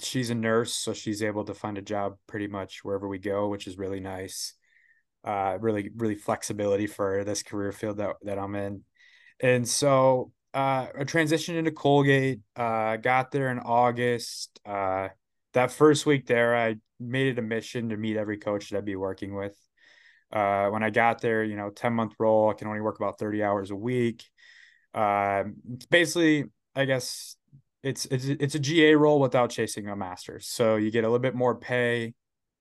she's 0.00 0.30
a 0.30 0.34
nurse, 0.34 0.74
so 0.74 0.92
she's 0.92 1.22
able 1.22 1.44
to 1.44 1.54
find 1.54 1.78
a 1.78 1.82
job 1.82 2.16
pretty 2.26 2.46
much 2.46 2.80
wherever 2.82 3.08
we 3.08 3.18
go, 3.18 3.48
which 3.48 3.66
is 3.66 3.78
really 3.78 4.00
nice. 4.00 4.54
Uh, 5.22 5.58
really, 5.60 5.90
really 5.96 6.14
flexibility 6.14 6.86
for 6.86 7.24
this 7.24 7.42
career 7.42 7.72
field 7.72 7.98
that 7.98 8.16
that 8.22 8.38
I'm 8.38 8.54
in, 8.54 8.84
and 9.38 9.68
so 9.68 10.32
uh, 10.54 10.86
I 10.98 11.04
transitioned 11.04 11.56
into 11.56 11.72
Colgate. 11.72 12.40
Uh, 12.56 12.96
got 12.96 13.30
there 13.30 13.50
in 13.50 13.58
August. 13.58 14.58
Uh, 14.64 15.08
that 15.52 15.72
first 15.72 16.06
week 16.06 16.26
there, 16.26 16.56
I 16.56 16.76
made 16.98 17.26
it 17.26 17.38
a 17.38 17.42
mission 17.42 17.90
to 17.90 17.98
meet 17.98 18.16
every 18.16 18.38
coach 18.38 18.70
that 18.70 18.78
I'd 18.78 18.84
be 18.86 18.96
working 18.96 19.34
with. 19.34 19.54
Uh, 20.32 20.68
when 20.68 20.82
I 20.82 20.90
got 20.90 21.20
there, 21.20 21.42
you 21.42 21.56
know, 21.56 21.70
10 21.70 21.92
month 21.92 22.14
role, 22.18 22.50
I 22.50 22.54
can 22.54 22.68
only 22.68 22.80
work 22.80 22.96
about 22.96 23.18
30 23.18 23.42
hours 23.42 23.70
a 23.70 23.76
week. 23.76 24.24
Uh, 24.94 25.44
basically, 25.90 26.44
I 26.74 26.84
guess 26.84 27.36
it's, 27.82 28.06
it's, 28.06 28.26
it's 28.26 28.54
a 28.54 28.60
GA 28.60 28.94
role 28.94 29.20
without 29.20 29.50
chasing 29.50 29.88
a 29.88 29.96
master's. 29.96 30.46
So 30.46 30.76
you 30.76 30.90
get 30.90 31.04
a 31.04 31.08
little 31.08 31.18
bit 31.18 31.34
more 31.34 31.56
pay, 31.56 32.14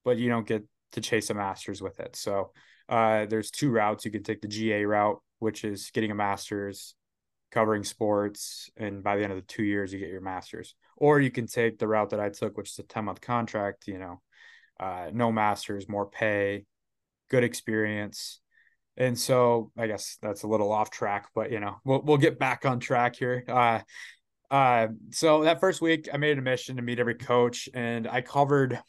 but 0.03 0.17
you 0.17 0.29
don't 0.29 0.47
get 0.47 0.63
to 0.93 1.01
chase 1.01 1.29
a 1.29 1.33
master's 1.33 1.81
with 1.81 1.99
it. 1.99 2.15
So 2.15 2.51
uh, 2.87 3.25
there's 3.25 3.51
two 3.51 3.69
routes. 3.69 4.05
You 4.05 4.11
can 4.11 4.23
take 4.23 4.41
the 4.41 4.47
GA 4.47 4.85
route, 4.85 5.21
which 5.37 5.63
is 5.63 5.91
getting 5.93 6.11
a 6.11 6.15
master's, 6.15 6.95
covering 7.51 7.83
sports, 7.83 8.69
and 8.77 9.03
by 9.03 9.15
the 9.15 9.23
end 9.23 9.31
of 9.31 9.37
the 9.37 9.45
two 9.45 9.63
years, 9.63 9.93
you 9.93 9.99
get 9.99 10.09
your 10.09 10.21
master's. 10.21 10.75
Or 10.97 11.19
you 11.19 11.31
can 11.31 11.47
take 11.47 11.79
the 11.79 11.87
route 11.87 12.09
that 12.11 12.19
I 12.19 12.29
took, 12.29 12.57
which 12.57 12.71
is 12.71 12.79
a 12.79 12.83
10 12.83 13.05
month 13.05 13.21
contract, 13.21 13.87
you 13.87 13.99
know, 13.99 14.21
uh, 14.79 15.09
no 15.13 15.31
masters, 15.31 15.87
more 15.87 16.09
pay, 16.09 16.65
good 17.29 17.43
experience. 17.43 18.39
And 18.97 19.17
so 19.17 19.71
I 19.77 19.87
guess 19.87 20.17
that's 20.21 20.43
a 20.43 20.47
little 20.47 20.71
off 20.71 20.91
track, 20.91 21.27
but 21.33 21.51
you 21.51 21.59
know, 21.59 21.77
we'll 21.85 22.01
we'll 22.01 22.17
get 22.17 22.37
back 22.37 22.65
on 22.65 22.79
track 22.79 23.15
here. 23.15 23.43
Uh 23.47 23.79
uh 24.51 24.87
so 25.11 25.43
that 25.43 25.59
first 25.59 25.81
week 25.81 26.09
I 26.13 26.17
made 26.17 26.37
a 26.37 26.41
mission 26.41 26.75
to 26.75 26.81
meet 26.81 26.99
every 26.99 27.15
coach 27.15 27.69
and 27.73 28.07
I 28.07 28.21
covered 28.21 28.81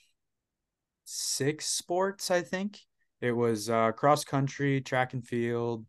six 1.05 1.67
sports, 1.67 2.31
I 2.31 2.43
think. 2.43 2.79
It 3.21 3.33
was 3.33 3.71
uh 3.71 3.93
cross 3.93 4.25
country, 4.25 4.81
track 4.81 5.13
and 5.13 5.25
field, 5.25 5.87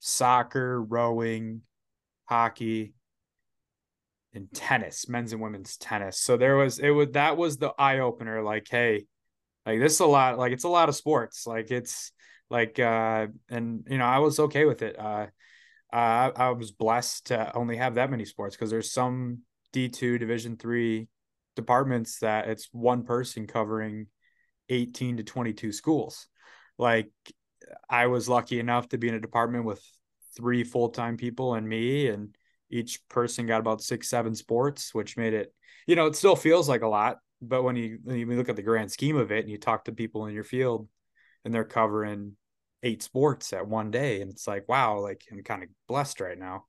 soccer, 0.00 0.82
rowing, 0.82 1.62
hockey, 2.24 2.94
and 4.34 4.52
tennis, 4.52 5.08
men's 5.08 5.32
and 5.32 5.40
women's 5.40 5.76
tennis. 5.76 6.20
So 6.20 6.36
there 6.36 6.56
was 6.56 6.78
it 6.78 6.90
was 6.90 7.08
that 7.12 7.36
was 7.36 7.56
the 7.56 7.72
eye 7.78 8.00
opener 8.00 8.42
like 8.42 8.66
hey, 8.68 9.06
like 9.66 9.80
this 9.80 9.94
is 9.94 10.00
a 10.00 10.06
lot. 10.06 10.38
Like 10.38 10.52
it's 10.52 10.64
a 10.64 10.68
lot 10.68 10.88
of 10.88 10.96
sports. 10.96 11.46
Like 11.46 11.70
it's 11.70 12.12
like 12.48 12.78
uh 12.78 13.28
and 13.48 13.86
you 13.88 13.98
know 13.98 14.04
I 14.04 14.18
was 14.18 14.38
okay 14.40 14.64
with 14.64 14.82
it. 14.82 14.98
Uh, 14.98 15.26
I 15.92 16.32
I 16.34 16.50
was 16.50 16.70
blessed 16.70 17.26
to 17.26 17.56
only 17.56 17.76
have 17.76 17.94
that 17.94 18.10
many 18.10 18.24
sports 18.24 18.56
because 18.56 18.70
there's 18.70 18.92
some 18.92 19.40
D 19.72 19.88
two 19.88 20.18
Division 20.18 20.56
three 20.56 21.08
departments 21.56 22.20
that 22.20 22.48
it's 22.48 22.68
one 22.72 23.04
person 23.04 23.46
covering 23.46 24.06
18 24.68 25.18
to 25.18 25.24
22 25.24 25.72
schools. 25.72 26.26
Like 26.78 27.10
I 27.88 28.06
was 28.06 28.28
lucky 28.28 28.58
enough 28.58 28.88
to 28.90 28.98
be 28.98 29.08
in 29.08 29.14
a 29.14 29.20
department 29.20 29.64
with 29.64 29.82
three 30.36 30.64
full 30.64 30.90
time 30.90 31.16
people 31.16 31.54
and 31.54 31.68
me, 31.68 32.08
and 32.08 32.34
each 32.70 33.06
person 33.08 33.46
got 33.46 33.60
about 33.60 33.82
six, 33.82 34.08
seven 34.08 34.34
sports, 34.34 34.94
which 34.94 35.16
made 35.16 35.34
it, 35.34 35.52
you 35.86 35.96
know, 35.96 36.06
it 36.06 36.16
still 36.16 36.36
feels 36.36 36.68
like 36.68 36.82
a 36.82 36.88
lot, 36.88 37.18
but 37.42 37.62
when 37.62 37.76
you 37.76 37.98
when 38.02 38.16
you 38.18 38.26
look 38.26 38.48
at 38.48 38.56
the 38.56 38.62
grand 38.62 38.90
scheme 38.90 39.16
of 39.16 39.32
it 39.32 39.40
and 39.40 39.50
you 39.50 39.58
talk 39.58 39.84
to 39.84 39.92
people 39.92 40.26
in 40.26 40.34
your 40.34 40.44
field 40.44 40.88
and 41.44 41.54
they're 41.54 41.64
covering 41.64 42.36
eight 42.82 43.02
sports 43.02 43.52
at 43.52 43.66
one 43.66 43.90
day 43.90 44.20
and 44.20 44.30
it's 44.30 44.46
like 44.46 44.68
wow 44.68 44.98
like 44.98 45.24
i'm 45.30 45.42
kind 45.42 45.62
of 45.62 45.68
blessed 45.88 46.20
right 46.20 46.38
now. 46.38 46.64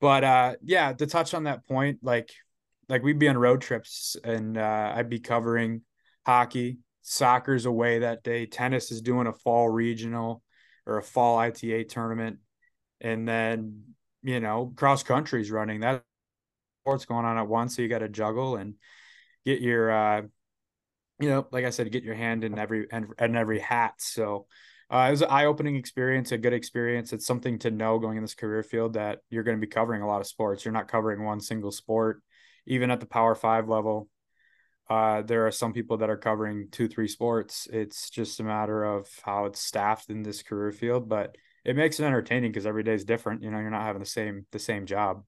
But 0.00 0.24
uh 0.24 0.54
yeah 0.62 0.92
to 0.92 1.06
touch 1.06 1.34
on 1.34 1.44
that 1.44 1.66
point 1.66 1.98
like 2.02 2.30
like 2.88 3.02
we'd 3.02 3.18
be 3.18 3.28
on 3.28 3.38
road 3.38 3.60
trips 3.60 4.16
and 4.24 4.58
uh 4.58 4.92
i'd 4.96 5.08
be 5.08 5.20
covering 5.20 5.82
hockey 6.26 6.78
soccer's 7.02 7.66
away 7.66 8.00
that 8.00 8.22
day 8.22 8.46
tennis 8.46 8.90
is 8.90 9.00
doing 9.00 9.26
a 9.26 9.32
fall 9.32 9.68
regional 9.68 10.42
or 10.86 10.98
a 10.98 11.02
fall 11.02 11.38
ita 11.38 11.84
tournament 11.84 12.38
and 13.00 13.26
then 13.28 13.82
you 14.22 14.40
know 14.40 14.72
cross 14.76 15.02
country's 15.02 15.50
running 15.50 15.80
that 15.80 16.02
sports 16.82 17.04
going 17.04 17.24
on 17.24 17.38
at 17.38 17.48
once 17.48 17.76
so 17.76 17.82
you 17.82 17.88
got 17.88 17.98
to 17.98 18.08
juggle 18.08 18.56
and 18.56 18.74
get 19.44 19.60
your 19.60 19.90
uh 19.90 20.22
you 21.18 21.28
know 21.28 21.46
like 21.50 21.64
i 21.64 21.70
said 21.70 21.90
get 21.92 22.04
your 22.04 22.14
hand 22.14 22.44
in 22.44 22.58
every 22.58 22.86
and 22.90 23.06
in 23.18 23.36
every 23.36 23.58
hat. 23.58 23.94
So 23.98 24.46
uh, 24.92 25.06
it 25.06 25.12
was 25.12 25.22
an 25.22 25.28
eye-opening 25.30 25.76
experience 25.76 26.32
a 26.32 26.38
good 26.38 26.52
experience. 26.52 27.12
It's 27.12 27.26
something 27.26 27.60
to 27.60 27.70
know 27.70 28.00
going 28.00 28.16
in 28.16 28.24
this 28.24 28.34
career 28.34 28.64
field 28.64 28.94
that 28.94 29.20
you're 29.30 29.44
going 29.44 29.56
to 29.56 29.64
be 29.64 29.70
covering 29.70 30.02
a 30.02 30.06
lot 30.06 30.20
of 30.20 30.26
sports. 30.26 30.64
You're 30.64 30.72
not 30.72 30.88
covering 30.88 31.24
one 31.24 31.40
single 31.40 31.70
sport 31.70 32.22
even 32.66 32.90
at 32.90 33.00
the 33.00 33.06
power 33.06 33.34
five 33.34 33.68
level. 33.68 34.08
Uh, 34.88 35.22
there 35.22 35.46
are 35.46 35.52
some 35.52 35.72
people 35.72 35.98
that 35.98 36.10
are 36.10 36.16
covering 36.16 36.68
two 36.72 36.88
three 36.88 37.08
sports. 37.08 37.68
It's 37.72 38.10
just 38.10 38.40
a 38.40 38.44
matter 38.44 38.82
of 38.82 39.08
how 39.22 39.44
it's 39.44 39.60
staffed 39.60 40.10
in 40.10 40.22
this 40.22 40.42
career 40.42 40.72
field 40.72 41.08
but 41.08 41.36
it 41.64 41.76
makes 41.76 42.00
it 42.00 42.04
entertaining 42.04 42.50
because 42.50 42.66
every 42.66 42.82
day 42.82 42.94
is 42.94 43.04
different. 43.04 43.42
You 43.42 43.50
know 43.50 43.60
you're 43.60 43.70
not 43.70 43.82
having 43.82 44.00
the 44.00 44.06
same 44.06 44.46
the 44.50 44.58
same 44.58 44.86
job 44.86 45.24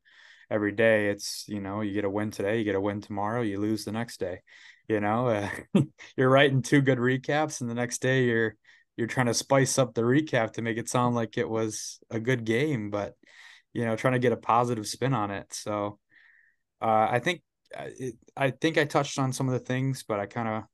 every 0.52 0.72
day 0.72 1.08
it's 1.08 1.46
you 1.48 1.60
know 1.60 1.80
you 1.80 1.94
get 1.94 2.04
a 2.04 2.10
win 2.10 2.30
today 2.30 2.58
you 2.58 2.64
get 2.64 2.74
a 2.74 2.80
win 2.80 3.00
tomorrow 3.00 3.40
you 3.40 3.58
lose 3.58 3.84
the 3.84 3.92
next 3.92 4.20
day 4.20 4.40
you 4.86 5.00
know 5.00 5.28
uh, 5.28 5.48
you're 6.16 6.28
writing 6.28 6.60
two 6.60 6.82
good 6.82 6.98
recaps 6.98 7.62
and 7.62 7.70
the 7.70 7.74
next 7.74 8.02
day 8.02 8.24
you're 8.24 8.54
you're 8.96 9.06
trying 9.06 9.26
to 9.26 9.34
spice 9.34 9.78
up 9.78 9.94
the 9.94 10.02
recap 10.02 10.52
to 10.52 10.60
make 10.60 10.76
it 10.76 10.90
sound 10.90 11.14
like 11.14 11.38
it 11.38 11.48
was 11.48 12.00
a 12.10 12.20
good 12.20 12.44
game 12.44 12.90
but 12.90 13.14
you 13.72 13.86
know 13.86 13.96
trying 13.96 14.12
to 14.12 14.18
get 14.18 14.32
a 14.32 14.36
positive 14.36 14.86
spin 14.86 15.14
on 15.14 15.30
it. 15.30 15.46
So 15.54 15.98
uh, 16.82 17.08
i 17.10 17.18
think 17.18 17.40
it, 17.78 18.16
i 18.36 18.50
think 18.50 18.76
i 18.76 18.84
touched 18.84 19.18
on 19.18 19.32
some 19.32 19.48
of 19.48 19.54
the 19.54 19.64
things 19.64 20.04
but 20.06 20.20
i 20.20 20.26
kind 20.26 20.48
of 20.48 20.64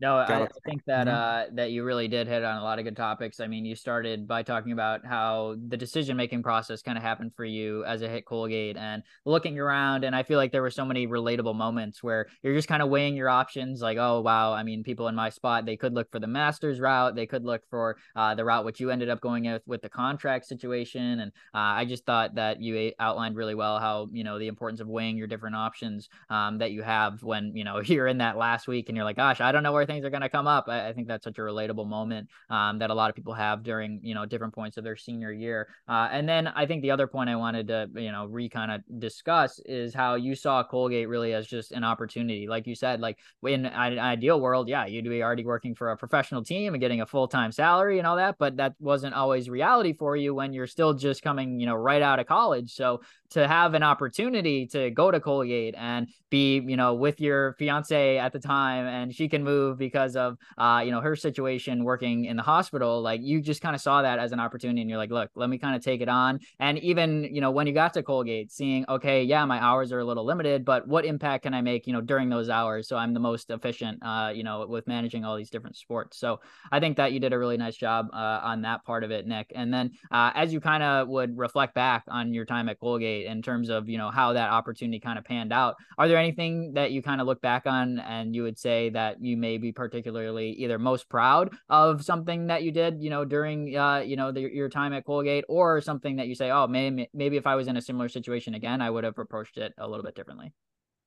No, 0.00 0.16
I, 0.16 0.44
I, 0.44 0.48
think 0.64 0.84
that 0.84 1.08
mm-hmm. 1.08 1.52
uh, 1.52 1.56
that 1.56 1.72
you 1.72 1.82
really 1.82 2.06
did 2.06 2.28
hit 2.28 2.44
on 2.44 2.58
a 2.58 2.62
lot 2.62 2.78
of 2.78 2.84
good 2.84 2.96
topics. 2.96 3.40
I 3.40 3.48
mean, 3.48 3.64
you 3.64 3.74
started 3.74 4.28
by 4.28 4.44
talking 4.44 4.70
about 4.70 5.04
how 5.04 5.56
the 5.66 5.76
decision 5.76 6.16
making 6.16 6.44
process 6.44 6.82
kind 6.82 6.96
of 6.96 7.02
happened 7.02 7.32
for 7.34 7.44
you 7.44 7.84
as 7.84 8.02
it 8.02 8.10
hit 8.10 8.24
Colgate, 8.24 8.76
and 8.76 9.02
looking 9.24 9.58
around. 9.58 10.04
And 10.04 10.14
I 10.14 10.22
feel 10.22 10.38
like 10.38 10.52
there 10.52 10.62
were 10.62 10.70
so 10.70 10.84
many 10.84 11.08
relatable 11.08 11.56
moments 11.56 12.00
where 12.00 12.28
you're 12.42 12.54
just 12.54 12.68
kind 12.68 12.80
of 12.80 12.90
weighing 12.90 13.16
your 13.16 13.28
options. 13.28 13.80
Like, 13.80 13.98
oh 13.98 14.20
wow, 14.20 14.52
I 14.52 14.62
mean, 14.62 14.84
people 14.84 15.08
in 15.08 15.16
my 15.16 15.30
spot 15.30 15.66
they 15.66 15.76
could 15.76 15.94
look 15.94 16.12
for 16.12 16.20
the 16.20 16.28
Masters 16.28 16.78
route, 16.78 17.16
they 17.16 17.26
could 17.26 17.44
look 17.44 17.62
for 17.68 17.96
uh, 18.14 18.36
the 18.36 18.44
route 18.44 18.64
which 18.64 18.78
you 18.78 18.90
ended 18.90 19.08
up 19.08 19.20
going 19.20 19.50
with 19.50 19.62
with 19.66 19.82
the 19.82 19.88
contract 19.88 20.46
situation. 20.46 21.18
And 21.18 21.32
uh, 21.52 21.74
I 21.74 21.84
just 21.84 22.06
thought 22.06 22.36
that 22.36 22.62
you 22.62 22.92
outlined 23.00 23.34
really 23.34 23.56
well 23.56 23.80
how 23.80 24.08
you 24.12 24.22
know 24.22 24.38
the 24.38 24.46
importance 24.46 24.80
of 24.80 24.86
weighing 24.86 25.16
your 25.16 25.26
different 25.26 25.56
options 25.56 26.08
um, 26.30 26.58
that 26.58 26.70
you 26.70 26.82
have 26.82 27.20
when 27.24 27.56
you 27.56 27.64
know 27.64 27.80
you're 27.84 28.06
in 28.06 28.18
that 28.18 28.36
last 28.36 28.68
week 28.68 28.88
and 28.88 28.94
you're 28.94 29.04
like, 29.04 29.16
gosh, 29.16 29.40
I 29.40 29.50
don't 29.50 29.64
know 29.64 29.72
where 29.72 29.87
things 29.88 30.04
are 30.04 30.10
going 30.10 30.22
to 30.22 30.28
come 30.28 30.46
up. 30.46 30.66
I, 30.68 30.88
I, 30.88 30.92
think 30.92 31.08
that's 31.08 31.24
such 31.24 31.38
a 31.38 31.40
relatable 31.40 31.88
moment 31.88 32.28
um, 32.50 32.78
that 32.78 32.90
a 32.90 32.94
lot 32.94 33.10
of 33.10 33.16
people 33.16 33.34
have 33.34 33.64
during 33.64 33.98
you 34.02 34.14
know 34.14 34.24
different 34.24 34.54
points 34.54 34.76
of 34.76 34.84
their 34.84 34.94
senior 34.96 35.32
year. 35.32 35.68
Uh, 35.88 36.08
and 36.12 36.28
then 36.28 36.46
I 36.46 36.66
think 36.66 36.82
the 36.82 36.92
other 36.92 37.08
point 37.08 37.28
I 37.28 37.34
wanted 37.36 37.66
to 37.68 37.88
you 37.96 38.12
know 38.12 38.26
re 38.26 38.48
kind 38.48 38.70
of 38.70 38.82
discuss 39.00 39.58
is 39.64 39.92
how 39.92 40.14
you 40.14 40.36
saw 40.36 40.62
Colgate 40.62 41.08
really 41.08 41.34
as 41.34 41.48
just 41.48 41.72
an 41.72 41.82
opportunity, 41.82 42.46
like 42.46 42.66
you 42.68 42.76
said, 42.76 43.00
like 43.00 43.18
in 43.42 43.66
an 43.66 43.98
ideal 43.98 44.40
world, 44.40 44.68
yeah, 44.68 44.86
you'd 44.86 45.04
be 45.04 45.22
already 45.22 45.44
working 45.44 45.74
for 45.74 45.90
a 45.90 45.96
professional 45.96 46.44
team 46.44 46.74
and 46.74 46.80
getting 46.80 47.00
a 47.00 47.06
full 47.06 47.26
time 47.26 47.50
salary 47.50 47.98
and 47.98 48.06
all 48.06 48.16
that, 48.16 48.36
but 48.38 48.58
that 48.58 48.74
wasn't 48.78 49.14
always 49.14 49.50
reality 49.50 49.94
for 49.94 50.16
you 50.16 50.34
when 50.34 50.52
you're 50.52 50.66
still 50.66 50.94
just 50.94 51.22
coming 51.22 51.58
you 51.58 51.66
know 51.66 51.74
right 51.74 52.02
out 52.02 52.20
of 52.20 52.26
college. 52.26 52.74
So 52.74 53.00
to 53.30 53.46
have 53.46 53.74
an 53.74 53.82
opportunity 53.82 54.66
to 54.66 54.90
go 54.90 55.10
to 55.10 55.20
Colgate 55.20 55.74
and 55.76 56.08
be, 56.30 56.60
you 56.60 56.76
know, 56.76 56.94
with 56.94 57.20
your 57.20 57.54
fiance 57.54 58.18
at 58.18 58.32
the 58.32 58.38
time 58.38 58.86
and 58.86 59.14
she 59.14 59.28
can 59.28 59.44
move 59.44 59.77
because 59.78 60.16
of, 60.16 60.36
uh, 60.56 60.82
you 60.84 60.90
know, 60.90 61.00
her 61.00 61.16
situation 61.16 61.84
working 61.84 62.24
in 62.24 62.36
the 62.36 62.42
hospital, 62.42 63.00
like 63.00 63.20
you 63.22 63.40
just 63.40 63.62
kind 63.62 63.74
of 63.74 63.80
saw 63.80 64.02
that 64.02 64.18
as 64.18 64.32
an 64.32 64.40
opportunity 64.40 64.80
and 64.80 64.90
you're 64.90 64.98
like, 64.98 65.10
look, 65.10 65.30
let 65.34 65.48
me 65.48 65.58
kind 65.58 65.76
of 65.76 65.82
take 65.82 66.00
it 66.00 66.08
on. 66.08 66.40
And 66.58 66.78
even, 66.78 67.28
you 67.34 67.40
know, 67.40 67.50
when 67.50 67.66
you 67.66 67.72
got 67.72 67.94
to 67.94 68.02
Colgate, 68.02 68.50
seeing, 68.50 68.84
okay, 68.88 69.22
yeah, 69.22 69.44
my 69.44 69.62
hours 69.62 69.92
are 69.92 70.00
a 70.00 70.04
little 70.04 70.24
limited, 70.24 70.64
but 70.64 70.86
what 70.86 71.04
impact 71.04 71.44
can 71.44 71.54
I 71.54 71.60
make, 71.60 71.86
you 71.86 71.92
know, 71.92 72.00
during 72.00 72.28
those 72.28 72.48
hours? 72.48 72.88
So 72.88 72.96
I'm 72.96 73.14
the 73.14 73.20
most 73.20 73.50
efficient, 73.50 74.02
uh, 74.02 74.32
you 74.34 74.42
know, 74.42 74.66
with 74.66 74.86
managing 74.86 75.24
all 75.24 75.36
these 75.36 75.50
different 75.50 75.76
sports. 75.76 76.18
So 76.18 76.40
I 76.72 76.80
think 76.80 76.96
that 76.96 77.12
you 77.12 77.20
did 77.20 77.32
a 77.32 77.38
really 77.38 77.56
nice 77.56 77.76
job 77.76 78.08
uh, 78.12 78.40
on 78.42 78.62
that 78.62 78.84
part 78.84 79.04
of 79.04 79.10
it, 79.10 79.26
Nick. 79.26 79.52
And 79.54 79.72
then 79.72 79.92
uh, 80.10 80.32
as 80.34 80.52
you 80.52 80.60
kind 80.60 80.82
of 80.82 81.08
would 81.08 81.38
reflect 81.38 81.74
back 81.74 82.04
on 82.08 82.34
your 82.34 82.44
time 82.44 82.68
at 82.68 82.80
Colgate, 82.80 83.26
in 83.26 83.42
terms 83.42 83.68
of 83.68 83.88
you 83.88 83.98
know 83.98 84.10
how 84.10 84.32
that 84.32 84.50
opportunity 84.50 84.98
kind 84.98 85.18
of 85.18 85.24
panned 85.24 85.52
out. 85.52 85.76
Are 85.96 86.08
there 86.08 86.18
anything 86.18 86.72
that 86.74 86.90
you 86.90 87.02
kind 87.02 87.20
of 87.20 87.26
look 87.26 87.40
back 87.40 87.66
on 87.66 87.98
and 88.00 88.34
you 88.34 88.42
would 88.42 88.58
say 88.58 88.90
that 88.90 89.22
you 89.22 89.36
may 89.36 89.58
be 89.68 89.72
particularly 89.72 90.50
either 90.52 90.78
most 90.78 91.08
proud 91.08 91.54
of 91.68 92.04
something 92.04 92.46
that 92.48 92.62
you 92.62 92.72
did 92.72 93.02
you 93.02 93.10
know 93.10 93.24
during 93.24 93.76
uh, 93.76 93.98
you 93.98 94.16
know 94.16 94.32
the, 94.32 94.40
your 94.40 94.68
time 94.68 94.92
at 94.92 95.04
Colgate, 95.04 95.44
or 95.48 95.80
something 95.80 96.16
that 96.16 96.28
you 96.28 96.34
say, 96.34 96.50
oh 96.50 96.66
maybe 96.66 97.08
maybe 97.12 97.36
if 97.36 97.46
I 97.46 97.54
was 97.54 97.68
in 97.68 97.76
a 97.76 97.82
similar 97.82 98.08
situation 98.08 98.54
again, 98.54 98.80
I 98.80 98.90
would 98.90 99.04
have 99.04 99.18
approached 99.18 99.58
it 99.58 99.72
a 99.78 99.88
little 99.88 100.04
bit 100.04 100.14
differently. 100.14 100.52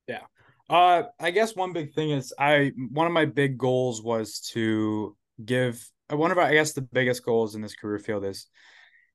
Yeah. 0.07 0.21
Uh, 0.69 1.03
I 1.19 1.31
guess 1.31 1.55
one 1.55 1.73
big 1.73 1.93
thing 1.93 2.11
is 2.11 2.33
I 2.37 2.71
one 2.91 3.07
of 3.07 3.13
my 3.13 3.25
big 3.25 3.57
goals 3.57 4.01
was 4.01 4.39
to 4.53 5.15
give 5.43 5.85
one 6.09 6.31
of 6.31 6.37
our, 6.37 6.45
I 6.45 6.53
guess 6.53 6.73
the 6.73 6.81
biggest 6.81 7.25
goals 7.25 7.55
in 7.55 7.61
this 7.61 7.75
career 7.75 7.99
field 7.99 8.25
is 8.25 8.47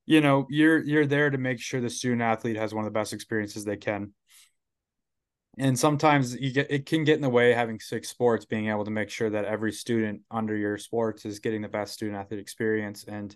you 0.05 0.21
know 0.21 0.45
you're 0.49 0.83
you're 0.83 1.05
there 1.05 1.29
to 1.29 1.37
make 1.37 1.59
sure 1.59 1.81
the 1.81 1.89
student 1.89 2.21
athlete 2.21 2.57
has 2.57 2.73
one 2.73 2.85
of 2.85 2.91
the 2.91 2.99
best 2.99 3.13
experiences 3.13 3.63
they 3.63 3.77
can 3.77 4.13
and 5.57 5.77
sometimes 5.77 6.35
you 6.35 6.51
get 6.51 6.71
it 6.71 6.85
can 6.85 7.03
get 7.03 7.15
in 7.15 7.21
the 7.21 7.29
way 7.29 7.53
having 7.53 7.79
six 7.79 8.09
sports 8.09 8.45
being 8.45 8.69
able 8.69 8.85
to 8.85 8.91
make 8.91 9.09
sure 9.09 9.29
that 9.29 9.45
every 9.45 9.71
student 9.71 10.21
under 10.29 10.55
your 10.55 10.77
sports 10.77 11.25
is 11.25 11.39
getting 11.39 11.61
the 11.61 11.67
best 11.67 11.93
student 11.93 12.17
athlete 12.17 12.39
experience. 12.39 13.05
And 13.07 13.35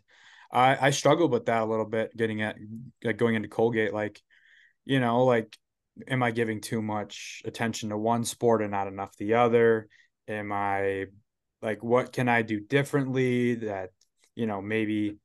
i 0.51 0.87
i 0.87 0.89
struggled 0.89 1.31
with 1.31 1.45
that 1.45 1.61
a 1.61 1.65
little 1.65 1.85
bit 1.85 2.15
getting 2.15 2.41
at 2.41 2.57
like 3.03 3.17
going 3.17 3.35
into 3.35 3.47
colgate 3.47 3.93
like 3.93 4.21
you 4.83 4.99
know 4.99 5.23
like 5.23 5.57
am 6.07 6.21
i 6.21 6.31
giving 6.31 6.59
too 6.59 6.81
much 6.81 7.41
attention 7.45 7.89
to 7.89 7.97
one 7.97 8.25
sport 8.25 8.61
and 8.61 8.71
not 8.71 8.87
enough 8.87 9.15
the 9.17 9.35
other? 9.35 9.87
Am 10.27 10.51
i 10.51 11.05
like 11.61 11.83
what 11.83 12.11
can 12.11 12.27
i 12.29 12.41
do 12.41 12.59
differently 12.59 13.55
that 13.55 13.89
you 14.35 14.45
know 14.45 14.61
maybe 14.61 15.17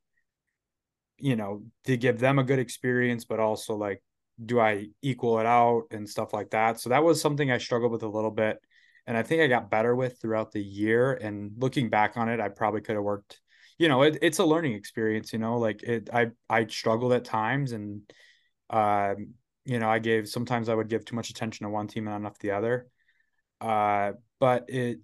you 1.18 1.36
know, 1.36 1.62
to 1.84 1.96
give 1.96 2.18
them 2.18 2.38
a 2.38 2.44
good 2.44 2.58
experience, 2.58 3.24
but 3.24 3.40
also 3.40 3.74
like, 3.74 4.02
do 4.44 4.60
I 4.60 4.88
equal 5.02 5.38
it 5.38 5.46
out 5.46 5.84
and 5.90 6.08
stuff 6.08 6.32
like 6.32 6.50
that? 6.50 6.80
So 6.80 6.90
that 6.90 7.04
was 7.04 7.20
something 7.20 7.50
I 7.50 7.58
struggled 7.58 7.92
with 7.92 8.02
a 8.02 8.08
little 8.08 8.30
bit. 8.30 8.58
And 9.06 9.16
I 9.16 9.22
think 9.22 9.40
I 9.40 9.46
got 9.46 9.70
better 9.70 9.94
with 9.94 10.20
throughout 10.20 10.52
the 10.52 10.62
year. 10.62 11.14
And 11.14 11.52
looking 11.58 11.88
back 11.88 12.16
on 12.16 12.28
it, 12.28 12.40
I 12.40 12.48
probably 12.48 12.80
could 12.80 12.96
have 12.96 13.04
worked, 13.04 13.40
you 13.78 13.88
know, 13.88 14.02
it, 14.02 14.18
it's 14.20 14.38
a 14.38 14.44
learning 14.44 14.74
experience, 14.74 15.32
you 15.32 15.38
know, 15.38 15.58
like 15.58 15.82
it, 15.82 16.10
I, 16.12 16.32
I 16.50 16.66
struggled 16.66 17.12
at 17.12 17.24
times 17.24 17.72
and, 17.72 18.02
um, 18.70 19.34
you 19.64 19.78
know, 19.78 19.88
I 19.88 20.00
gave, 20.00 20.28
sometimes 20.28 20.68
I 20.68 20.74
would 20.74 20.88
give 20.88 21.04
too 21.04 21.16
much 21.16 21.30
attention 21.30 21.64
to 21.64 21.70
one 21.70 21.86
team 21.86 22.06
and 22.06 22.12
not 22.12 22.20
enough 22.20 22.38
to 22.38 22.46
the 22.46 22.54
other. 22.54 22.88
Uh, 23.60 24.12
but 24.40 24.68
it, 24.68 25.00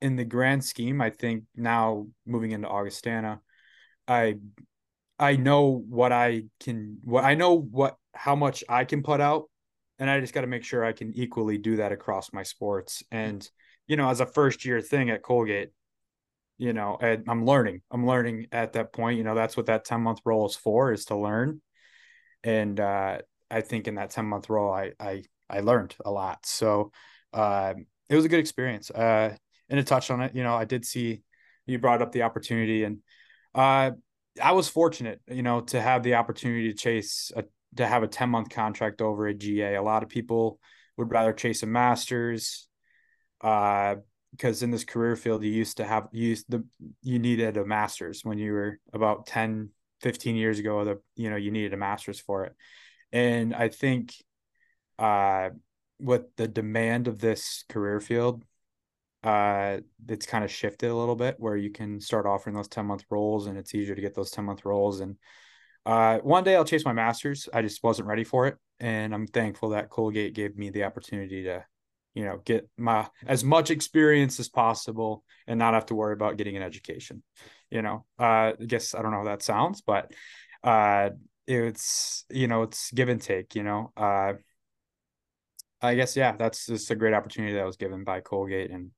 in 0.00 0.16
the 0.16 0.24
grand 0.24 0.64
scheme, 0.64 1.00
I 1.00 1.10
think 1.10 1.44
now 1.54 2.06
moving 2.26 2.52
into 2.52 2.68
Augustana, 2.68 3.40
I 4.08 4.36
I 5.18 5.36
know 5.36 5.84
what 5.86 6.12
I 6.12 6.44
can 6.60 6.98
what 7.04 7.24
I 7.24 7.34
know 7.34 7.54
what 7.58 7.96
how 8.14 8.34
much 8.34 8.64
I 8.68 8.84
can 8.84 9.02
put 9.02 9.20
out 9.20 9.44
and 9.98 10.08
I 10.08 10.18
just 10.20 10.32
got 10.32 10.40
to 10.40 10.46
make 10.46 10.64
sure 10.64 10.84
I 10.84 10.92
can 10.92 11.12
equally 11.14 11.58
do 11.58 11.76
that 11.76 11.92
across 11.92 12.32
my 12.32 12.42
sports. 12.42 13.02
And 13.10 13.48
you 13.86 13.96
know 13.96 14.08
as 14.08 14.20
a 14.20 14.26
first 14.26 14.64
year 14.64 14.80
thing 14.80 15.10
at 15.10 15.22
Colgate 15.22 15.70
you 16.58 16.72
know 16.72 16.96
I'm 17.00 17.44
learning 17.44 17.82
I'm 17.90 18.06
learning 18.06 18.46
at 18.52 18.74
that 18.74 18.92
point 18.92 19.18
you 19.18 19.24
know 19.24 19.34
that's 19.34 19.56
what 19.56 19.66
that 19.66 19.84
10 19.84 20.00
month 20.00 20.20
role 20.24 20.46
is 20.46 20.56
for 20.56 20.92
is 20.92 21.06
to 21.06 21.16
learn. 21.16 21.60
And 22.44 22.78
uh 22.78 23.18
I 23.50 23.60
think 23.62 23.88
in 23.88 23.96
that 23.96 24.10
10 24.10 24.26
month 24.26 24.48
role 24.48 24.72
I 24.72 24.92
I 24.98 25.24
I 25.48 25.60
learned 25.60 25.96
a 26.04 26.10
lot. 26.10 26.46
So 26.46 26.92
uh, 27.32 27.74
it 28.08 28.14
was 28.14 28.24
a 28.24 28.28
good 28.28 28.40
experience. 28.40 28.90
Uh 28.90 29.36
and 29.68 29.78
to 29.78 29.84
touch 29.84 30.10
on 30.10 30.20
it 30.22 30.34
you 30.34 30.42
know 30.42 30.54
I 30.54 30.64
did 30.64 30.84
see 30.84 31.22
you 31.66 31.78
brought 31.78 32.02
up 32.02 32.12
the 32.12 32.22
opportunity 32.22 32.84
and 32.84 32.98
uh 33.54 33.90
I 34.40 34.52
was 34.52 34.68
fortunate, 34.68 35.20
you 35.28 35.42
know, 35.42 35.60
to 35.62 35.80
have 35.80 36.02
the 36.02 36.14
opportunity 36.14 36.68
to 36.68 36.76
chase 36.76 37.32
a 37.34 37.44
to 37.76 37.86
have 37.86 38.02
a 38.02 38.08
10 38.08 38.30
month 38.30 38.50
contract 38.50 39.00
over 39.00 39.26
at 39.28 39.38
GA. 39.38 39.74
A 39.74 39.82
lot 39.82 40.02
of 40.02 40.08
people 40.08 40.58
would 40.96 41.10
rather 41.10 41.32
chase 41.32 41.62
a 41.62 41.66
master's 41.66 42.68
uh 43.40 43.96
because 44.32 44.62
in 44.62 44.70
this 44.70 44.84
career 44.84 45.16
field 45.16 45.42
you 45.42 45.50
used 45.50 45.78
to 45.78 45.84
have 45.84 46.08
you 46.12 46.28
used 46.28 46.46
the 46.50 46.64
you 47.02 47.18
needed 47.18 47.56
a 47.56 47.64
master's 47.64 48.24
when 48.24 48.38
you 48.38 48.52
were 48.52 48.78
about 48.92 49.26
10 49.26 49.70
15 50.02 50.36
years 50.36 50.58
ago 50.58 50.84
the 50.84 51.00
you 51.16 51.30
know 51.30 51.36
you 51.36 51.50
needed 51.50 51.72
a 51.72 51.76
master's 51.76 52.20
for 52.20 52.44
it 52.44 52.54
and 53.12 53.54
i 53.54 53.68
think 53.68 54.14
uh 54.98 55.50
with 55.98 56.24
the 56.36 56.46
demand 56.46 57.08
of 57.08 57.18
this 57.18 57.64
career 57.68 58.00
field 58.00 58.44
uh 59.24 59.78
it's 60.08 60.26
kind 60.26 60.44
of 60.44 60.50
shifted 60.50 60.90
a 60.90 60.94
little 60.94 61.16
bit 61.16 61.36
where 61.38 61.56
you 61.56 61.70
can 61.70 62.00
start 62.00 62.26
offering 62.26 62.54
those 62.54 62.68
10 62.68 62.86
month 62.86 63.04
roles 63.10 63.46
and 63.46 63.58
it's 63.58 63.74
easier 63.74 63.94
to 63.94 64.02
get 64.02 64.14
those 64.14 64.30
10 64.30 64.44
month 64.44 64.64
roles 64.64 65.00
and 65.00 65.16
uh 65.86 66.18
one 66.18 66.44
day 66.44 66.54
I'll 66.56 66.64
chase 66.64 66.84
my 66.84 66.92
masters. 66.92 67.48
I 67.52 67.62
just 67.62 67.82
wasn't 67.82 68.08
ready 68.08 68.24
for 68.24 68.46
it 68.46 68.56
and 68.78 69.14
I'm 69.14 69.26
thankful 69.26 69.70
that 69.70 69.90
Colgate 69.90 70.34
gave 70.34 70.56
me 70.56 70.70
the 70.70 70.84
opportunity 70.84 71.44
to 71.44 71.64
you 72.14 72.24
know 72.24 72.40
get 72.44 72.68
my 72.76 73.08
as 73.26 73.44
much 73.44 73.70
experience 73.70 74.40
as 74.40 74.48
possible 74.48 75.24
and 75.46 75.58
not 75.58 75.74
have 75.74 75.86
to 75.86 75.94
worry 75.94 76.12
about 76.12 76.36
getting 76.36 76.56
an 76.56 76.62
education 76.62 77.22
you 77.70 77.82
know? 77.82 78.04
Uh 78.18 78.52
I 78.60 78.64
guess 78.66 78.94
I 78.94 79.02
don't 79.02 79.12
know 79.12 79.18
how 79.18 79.24
that 79.24 79.42
sounds 79.42 79.80
but 79.80 80.12
uh 80.64 81.10
it's 81.46 82.24
you 82.30 82.46
know 82.46 82.62
it's 82.62 82.90
give 82.92 83.08
and 83.08 83.20
take 83.20 83.54
you 83.54 83.62
know? 83.62 83.92
Uh 83.96 84.34
I 85.82 85.94
guess 85.94 86.16
yeah 86.16 86.36
that's 86.36 86.66
just 86.66 86.90
a 86.90 86.94
great 86.94 87.14
opportunity 87.14 87.54
that 87.54 87.64
was 87.64 87.76
given 87.76 88.04
by 88.04 88.20
Colgate 88.20 88.70
and 88.70 88.90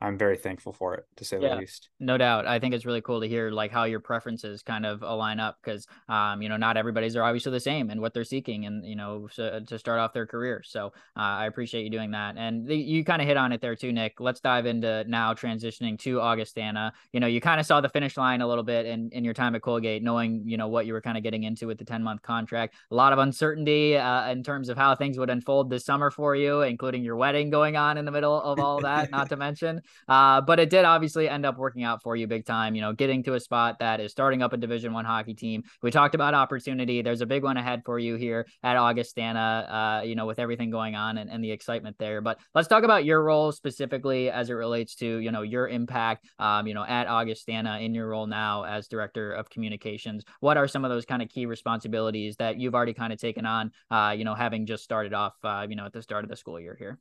I'm 0.00 0.18
very 0.18 0.36
thankful 0.36 0.72
for 0.72 0.94
it 0.94 1.04
to 1.16 1.24
say 1.24 1.38
yeah, 1.40 1.54
the 1.54 1.60
least. 1.60 1.88
No 2.00 2.18
doubt. 2.18 2.46
I 2.46 2.58
think 2.58 2.74
it's 2.74 2.84
really 2.84 3.00
cool 3.00 3.20
to 3.20 3.28
hear 3.28 3.50
like 3.50 3.70
how 3.70 3.84
your 3.84 4.00
preferences 4.00 4.62
kind 4.62 4.84
of 4.84 5.02
align 5.02 5.40
up 5.40 5.58
because 5.62 5.86
um, 6.08 6.42
you 6.42 6.48
know, 6.48 6.56
not 6.56 6.76
everybody's 6.76 7.16
are 7.16 7.22
obviously 7.22 7.52
the 7.52 7.60
same 7.60 7.90
and 7.90 8.00
what 8.00 8.14
they're 8.14 8.24
seeking 8.24 8.66
and 8.66 8.84
you 8.86 8.96
know, 8.96 9.28
so, 9.32 9.60
to 9.66 9.78
start 9.78 10.00
off 10.00 10.12
their 10.12 10.26
career. 10.26 10.62
So 10.64 10.86
uh, 11.16 11.20
I 11.20 11.46
appreciate 11.46 11.82
you 11.84 11.90
doing 11.90 12.10
that. 12.12 12.36
And 12.36 12.66
the, 12.66 12.76
you 12.76 13.04
kind 13.04 13.22
of 13.22 13.28
hit 13.28 13.36
on 13.36 13.52
it 13.52 13.60
there 13.60 13.76
too, 13.76 13.92
Nick. 13.92 14.20
Let's 14.20 14.40
dive 14.40 14.66
into 14.66 15.04
now 15.08 15.34
transitioning 15.34 15.98
to 16.00 16.20
Augustana. 16.20 16.92
You 17.12 17.20
know, 17.20 17.26
you 17.26 17.40
kind 17.40 17.60
of 17.60 17.66
saw 17.66 17.80
the 17.80 17.88
finish 17.88 18.16
line 18.16 18.40
a 18.40 18.46
little 18.46 18.64
bit 18.64 18.86
in, 18.86 19.10
in 19.12 19.24
your 19.24 19.34
time 19.34 19.54
at 19.54 19.62
Colgate, 19.62 20.02
knowing, 20.02 20.42
you 20.46 20.56
know, 20.56 20.68
what 20.68 20.86
you 20.86 20.92
were 20.92 21.00
kind 21.00 21.16
of 21.16 21.22
getting 21.22 21.44
into 21.44 21.66
with 21.66 21.78
the 21.78 21.84
10 21.84 22.02
month 22.02 22.22
contract. 22.22 22.74
A 22.90 22.94
lot 22.94 23.12
of 23.12 23.18
uncertainty 23.18 23.96
uh, 23.96 24.30
in 24.30 24.42
terms 24.42 24.68
of 24.68 24.76
how 24.76 24.94
things 24.94 25.18
would 25.18 25.30
unfold 25.30 25.70
this 25.70 25.84
summer 25.84 26.10
for 26.10 26.36
you, 26.36 26.62
including 26.62 27.02
your 27.02 27.16
wedding 27.16 27.50
going 27.50 27.76
on 27.76 27.98
in 27.98 28.04
the 28.04 28.10
middle 28.10 28.40
of 28.40 28.60
all 28.60 28.80
that, 28.80 29.10
not 29.10 29.28
to 29.28 29.36
mention. 29.36 29.80
Uh, 30.08 30.40
but 30.40 30.58
it 30.58 30.70
did 30.70 30.84
obviously 30.84 31.28
end 31.28 31.46
up 31.46 31.58
working 31.58 31.82
out 31.82 32.02
for 32.02 32.16
you 32.16 32.26
big 32.26 32.44
time. 32.44 32.74
You 32.74 32.82
know, 32.82 32.92
getting 32.92 33.22
to 33.24 33.34
a 33.34 33.40
spot 33.40 33.78
that 33.80 34.00
is 34.00 34.12
starting 34.12 34.42
up 34.42 34.52
a 34.52 34.56
Division 34.56 34.92
One 34.92 35.04
hockey 35.04 35.34
team. 35.34 35.62
We 35.82 35.90
talked 35.90 36.14
about 36.14 36.34
opportunity. 36.34 37.02
There's 37.02 37.20
a 37.20 37.26
big 37.26 37.42
one 37.42 37.56
ahead 37.56 37.82
for 37.84 37.98
you 37.98 38.16
here 38.16 38.46
at 38.62 38.76
Augustana. 38.76 40.00
Uh, 40.00 40.06
you 40.06 40.14
know, 40.14 40.26
with 40.26 40.38
everything 40.38 40.70
going 40.70 40.94
on 40.94 41.18
and, 41.18 41.30
and 41.30 41.42
the 41.42 41.50
excitement 41.50 41.96
there. 41.98 42.20
But 42.20 42.38
let's 42.54 42.68
talk 42.68 42.84
about 42.84 43.04
your 43.04 43.22
role 43.22 43.52
specifically 43.52 44.30
as 44.30 44.50
it 44.50 44.54
relates 44.54 44.94
to 44.96 45.18
you 45.18 45.30
know 45.30 45.42
your 45.42 45.68
impact. 45.68 46.26
Um, 46.38 46.66
you 46.66 46.74
know, 46.74 46.84
at 46.84 47.06
Augustana 47.06 47.78
in 47.80 47.94
your 47.94 48.08
role 48.08 48.26
now 48.26 48.64
as 48.64 48.88
director 48.88 49.32
of 49.32 49.50
communications. 49.50 50.24
What 50.40 50.56
are 50.56 50.68
some 50.68 50.84
of 50.84 50.90
those 50.90 51.04
kind 51.04 51.22
of 51.22 51.28
key 51.28 51.46
responsibilities 51.46 52.36
that 52.36 52.58
you've 52.58 52.74
already 52.74 52.94
kind 52.94 53.12
of 53.12 53.18
taken 53.18 53.46
on? 53.46 53.70
Uh, 53.90 54.14
you 54.16 54.24
know, 54.24 54.34
having 54.34 54.66
just 54.66 54.84
started 54.84 55.14
off, 55.14 55.34
uh, 55.42 55.66
you 55.68 55.76
know, 55.76 55.86
at 55.86 55.92
the 55.92 56.02
start 56.02 56.24
of 56.24 56.30
the 56.30 56.36
school 56.36 56.60
year 56.60 56.76
here. 56.78 56.98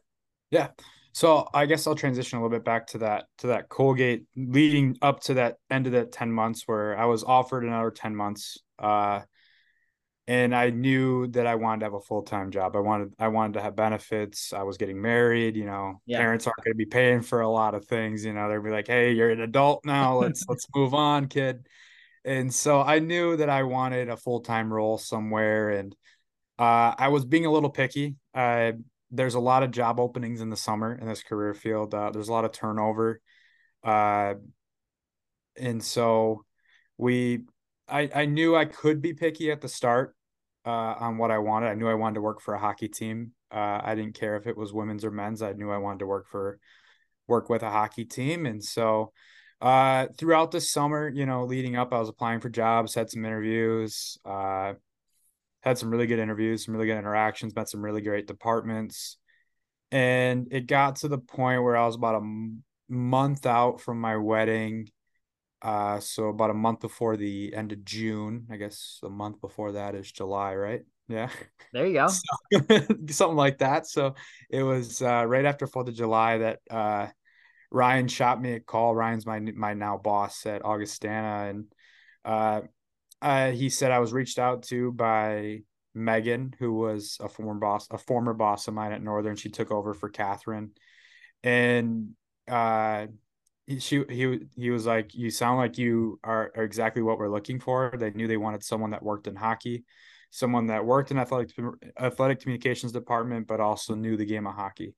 Yeah. 0.50 0.70
So 1.14 1.48
I 1.54 1.68
guess 1.68 1.86
I'll 1.86 1.96
transition 1.96 2.40
a 2.40 2.42
little 2.42 2.58
bit 2.58 2.66
back 2.66 2.88
to 2.88 3.00
that 3.00 3.26
to 3.40 3.48
that 3.48 3.70
Colgate 3.70 4.26
leading 4.36 4.98
up 5.02 5.22
to 5.22 5.36
that 5.36 5.58
end 5.70 5.86
of 5.86 5.94
that 5.94 6.12
10 6.12 6.32
months 6.32 6.64
where 6.66 6.98
I 6.98 7.06
was 7.06 7.24
offered 7.24 7.64
another 7.64 7.92
10 7.92 8.16
months. 8.16 8.58
Uh 8.80 9.22
and 10.26 10.56
I 10.56 10.70
knew 10.70 11.28
that 11.28 11.46
I 11.46 11.56
wanted 11.56 11.80
to 11.80 11.86
have 11.88 11.94
a 11.96 12.00
full-time 12.00 12.50
job. 12.52 12.76
I 12.76 12.80
wanted 12.80 13.14
I 13.20 13.28
wanted 13.28 13.56
to 13.56 13.62
have 13.62 13.76
benefits. 13.76 14.54
I 14.54 14.64
was 14.64 14.78
getting 14.78 15.02
married, 15.02 15.58
you 15.58 15.66
know. 15.66 16.02
Yeah. 16.06 16.20
Parents 16.20 16.48
aren't 16.48 16.64
going 16.64 16.74
to 16.74 16.78
be 16.78 16.86
paying 16.86 17.22
for 17.22 17.42
a 17.42 17.50
lot 17.50 17.76
of 17.76 17.86
things, 17.86 18.24
you 18.24 18.34
know. 18.34 18.50
They'll 18.50 18.64
be 18.64 18.70
like, 18.70 18.88
"Hey, 18.88 19.12
you're 19.12 19.32
an 19.32 19.42
adult 19.42 19.84
now. 19.86 20.20
Let's 20.20 20.46
let's 20.50 20.66
move 20.74 20.94
on, 20.94 21.28
kid." 21.28 21.68
And 22.24 22.54
so 22.54 22.82
I 22.82 23.00
knew 23.00 23.36
that 23.36 23.50
I 23.50 23.64
wanted 23.64 24.08
a 24.08 24.16
full-time 24.16 24.72
role 24.72 24.98
somewhere 24.98 25.72
and 25.72 25.94
uh, 26.58 26.96
I 26.98 27.10
was 27.10 27.26
being 27.26 27.46
a 27.46 27.52
little 27.52 27.70
picky. 27.70 28.16
Uh, 28.34 28.74
there's 29.14 29.36
a 29.36 29.40
lot 29.40 29.62
of 29.62 29.70
job 29.70 30.00
openings 30.00 30.42
in 30.42 30.50
the 30.50 30.58
summer 30.58 30.94
in 30.96 31.08
this 31.08 31.22
career 31.22 31.54
field. 31.54 31.94
Uh, 31.94 32.10
there's 32.10 32.30
a 32.30 32.32
lot 32.32 32.46
of 32.46 32.52
turnover, 32.52 33.22
uh, 33.84 34.34
and 35.56 35.84
so 35.84 36.44
we, 36.98 37.44
I, 37.88 38.10
I 38.14 38.26
knew 38.26 38.56
I 38.56 38.66
could 38.66 39.02
be 39.02 39.14
picky 39.14 39.52
at 39.52 39.62
the 39.62 39.70
start 39.70 40.16
uh, 40.66 40.96
on 41.00 41.18
what 41.18 41.30
I 41.30 41.38
wanted. 41.38 41.68
I 41.68 41.76
knew 41.76 41.88
I 41.88 41.94
wanted 41.94 42.16
to 42.16 42.22
work 42.22 42.42
for 42.42 42.56
a 42.56 42.60
hockey 42.60 42.88
team. 42.88 43.34
Uh, 43.52 43.82
I 43.84 43.94
didn't 43.94 44.16
care 44.16 44.36
if 44.36 44.48
it 44.48 44.58
was 44.58 44.74
women's 44.74 45.06
or 45.06 45.12
men's. 45.12 45.44
I 45.44 45.54
knew 45.54 45.70
I 45.70 45.78
wanted 45.78 46.00
to 46.00 46.08
work 46.08 46.28
for, 46.28 46.60
work 47.28 47.50
with 47.50 47.62
a 47.62 47.70
hockey 47.70 48.06
team, 48.06 48.46
and 48.46 48.64
so. 48.64 49.14
Uh, 49.62 50.08
throughout 50.18 50.52
the 50.52 50.60
summer, 50.60 51.08
you 51.08 51.26
know, 51.26 51.46
leading 51.46 51.78
up, 51.78 51.94
I 51.94 52.00
was 52.00 52.10
applying 52.10 52.42
for 52.42 52.50
jobs, 52.50 52.96
had 52.96 53.10
some 53.10 53.24
interviews, 53.24 54.18
uh, 54.26 54.74
had 55.64 55.78
some 55.78 55.90
really 55.90 56.08
good 56.08 56.20
interviews, 56.20 56.66
some 56.66 56.74
really 56.74 56.88
good 56.88 56.98
interactions, 56.98 57.56
met 57.56 57.70
some 57.70 57.82
really 57.82 58.02
great 58.02 58.28
departments. 58.28 59.18
And 59.92 60.48
it 60.52 60.68
got 60.68 60.98
to 60.98 61.08
the 61.08 61.18
point 61.18 61.64
where 61.64 61.78
I 61.78 61.86
was 61.86 61.96
about 61.96 62.22
a 62.22 62.50
month 62.90 63.46
out 63.46 63.80
from 63.80 64.02
my 64.02 64.18
wedding. 64.18 64.90
Uh, 65.62 66.02
so 66.02 66.28
about 66.28 66.50
a 66.50 66.54
month 66.54 66.82
before 66.82 67.16
the 67.16 67.54
end 67.56 67.72
of 67.72 67.86
June, 67.86 68.48
I 68.52 68.58
guess 68.58 69.00
a 69.04 69.10
month 69.10 69.40
before 69.40 69.74
that 69.74 69.96
is 69.96 70.12
July, 70.12 70.56
right? 70.56 70.82
Yeah. 71.08 71.30
There 71.72 71.88
you 71.88 71.94
go. 71.94 72.08
So, 72.60 72.96
something 73.10 73.38
like 73.38 73.60
that. 73.60 73.88
So 73.88 74.16
it 74.50 74.64
was 74.64 75.02
uh, 75.02 75.26
right 75.26 75.46
after 75.46 75.66
Fourth 75.66 75.88
of 75.88 75.96
July 75.96 76.40
that 76.40 76.60
uh, 76.70 77.08
Ryan 77.72 78.08
shot 78.08 78.42
me 78.42 78.54
a 78.54 78.60
call. 78.60 78.94
Ryan's 78.94 79.26
my 79.26 79.40
my 79.40 79.74
now 79.74 79.98
boss 79.98 80.46
at 80.46 80.66
Augustana, 80.66 81.50
and 81.50 81.66
uh, 82.26 82.62
uh, 83.24 83.52
he 83.52 83.70
said 83.70 83.92
I 83.92 84.00
was 84.00 84.12
reached 84.12 84.38
out 84.38 84.64
to 84.64 84.92
by 84.92 85.60
Megan, 85.96 86.54
who 86.60 86.74
was 86.74 87.18
a 87.22 87.30
former 87.30 87.60
boss, 87.60 87.88
a 87.90 87.98
former 87.98 88.34
boss 88.34 88.68
of 88.68 88.74
mine 88.74 88.92
at 88.92 89.02
Northern. 89.02 89.38
She 89.38 89.50
took 89.50 89.72
over 89.72 89.94
for 89.94 90.10
Catherine, 90.10 90.72
and 91.42 92.10
uh, 92.50 93.08
she 93.80 94.04
he 94.10 94.40
he 94.58 94.70
was 94.72 94.86
like, 94.86 95.16
"You 95.16 95.30
sound 95.30 95.58
like 95.58 95.78
you 95.78 96.20
are, 96.22 96.52
are 96.54 96.64
exactly 96.64 97.02
what 97.02 97.18
we're 97.18 97.32
looking 97.32 97.62
for." 97.62 97.94
They 97.98 98.12
knew 98.12 98.28
they 98.28 98.36
wanted 98.36 98.62
someone 98.62 98.92
that 98.92 99.02
worked 99.02 99.28
in 99.28 99.38
hockey, 99.38 99.86
someone 100.30 100.68
that 100.68 100.86
worked 100.86 101.12
in 101.12 101.18
athletic 101.18 101.52
athletic 101.98 102.42
communications 102.42 102.92
department, 102.92 103.48
but 103.48 103.62
also 103.62 103.96
knew 103.96 104.18
the 104.18 104.26
game 104.26 104.48
of 104.48 104.56
hockey. 104.56 104.96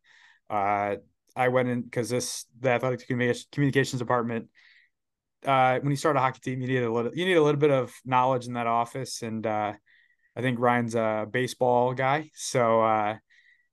Uh, 0.49 0.95
I 1.35 1.49
went 1.49 1.69
in 1.69 1.83
because 1.83 2.09
this 2.09 2.45
the 2.59 2.71
athletic 2.71 3.05
communications 3.07 3.99
department 3.99 4.49
uh, 5.45 5.79
when 5.79 5.91
you 5.91 5.95
start 5.95 6.17
a 6.17 6.19
hockey 6.19 6.39
team, 6.39 6.61
you 6.61 6.67
need 6.67 6.83
a 6.83 6.91
little 6.91 7.13
you 7.13 7.25
need 7.25 7.37
a 7.37 7.43
little 7.43 7.59
bit 7.59 7.71
of 7.71 7.93
knowledge 8.05 8.47
in 8.47 8.53
that 8.53 8.67
office. 8.67 9.21
And 9.21 9.45
uh, 9.45 9.73
I 10.35 10.41
think 10.41 10.59
Ryan's 10.59 10.95
a 10.95 11.27
baseball 11.29 11.93
guy, 11.93 12.29
so 12.35 12.81
uh, 12.81 13.17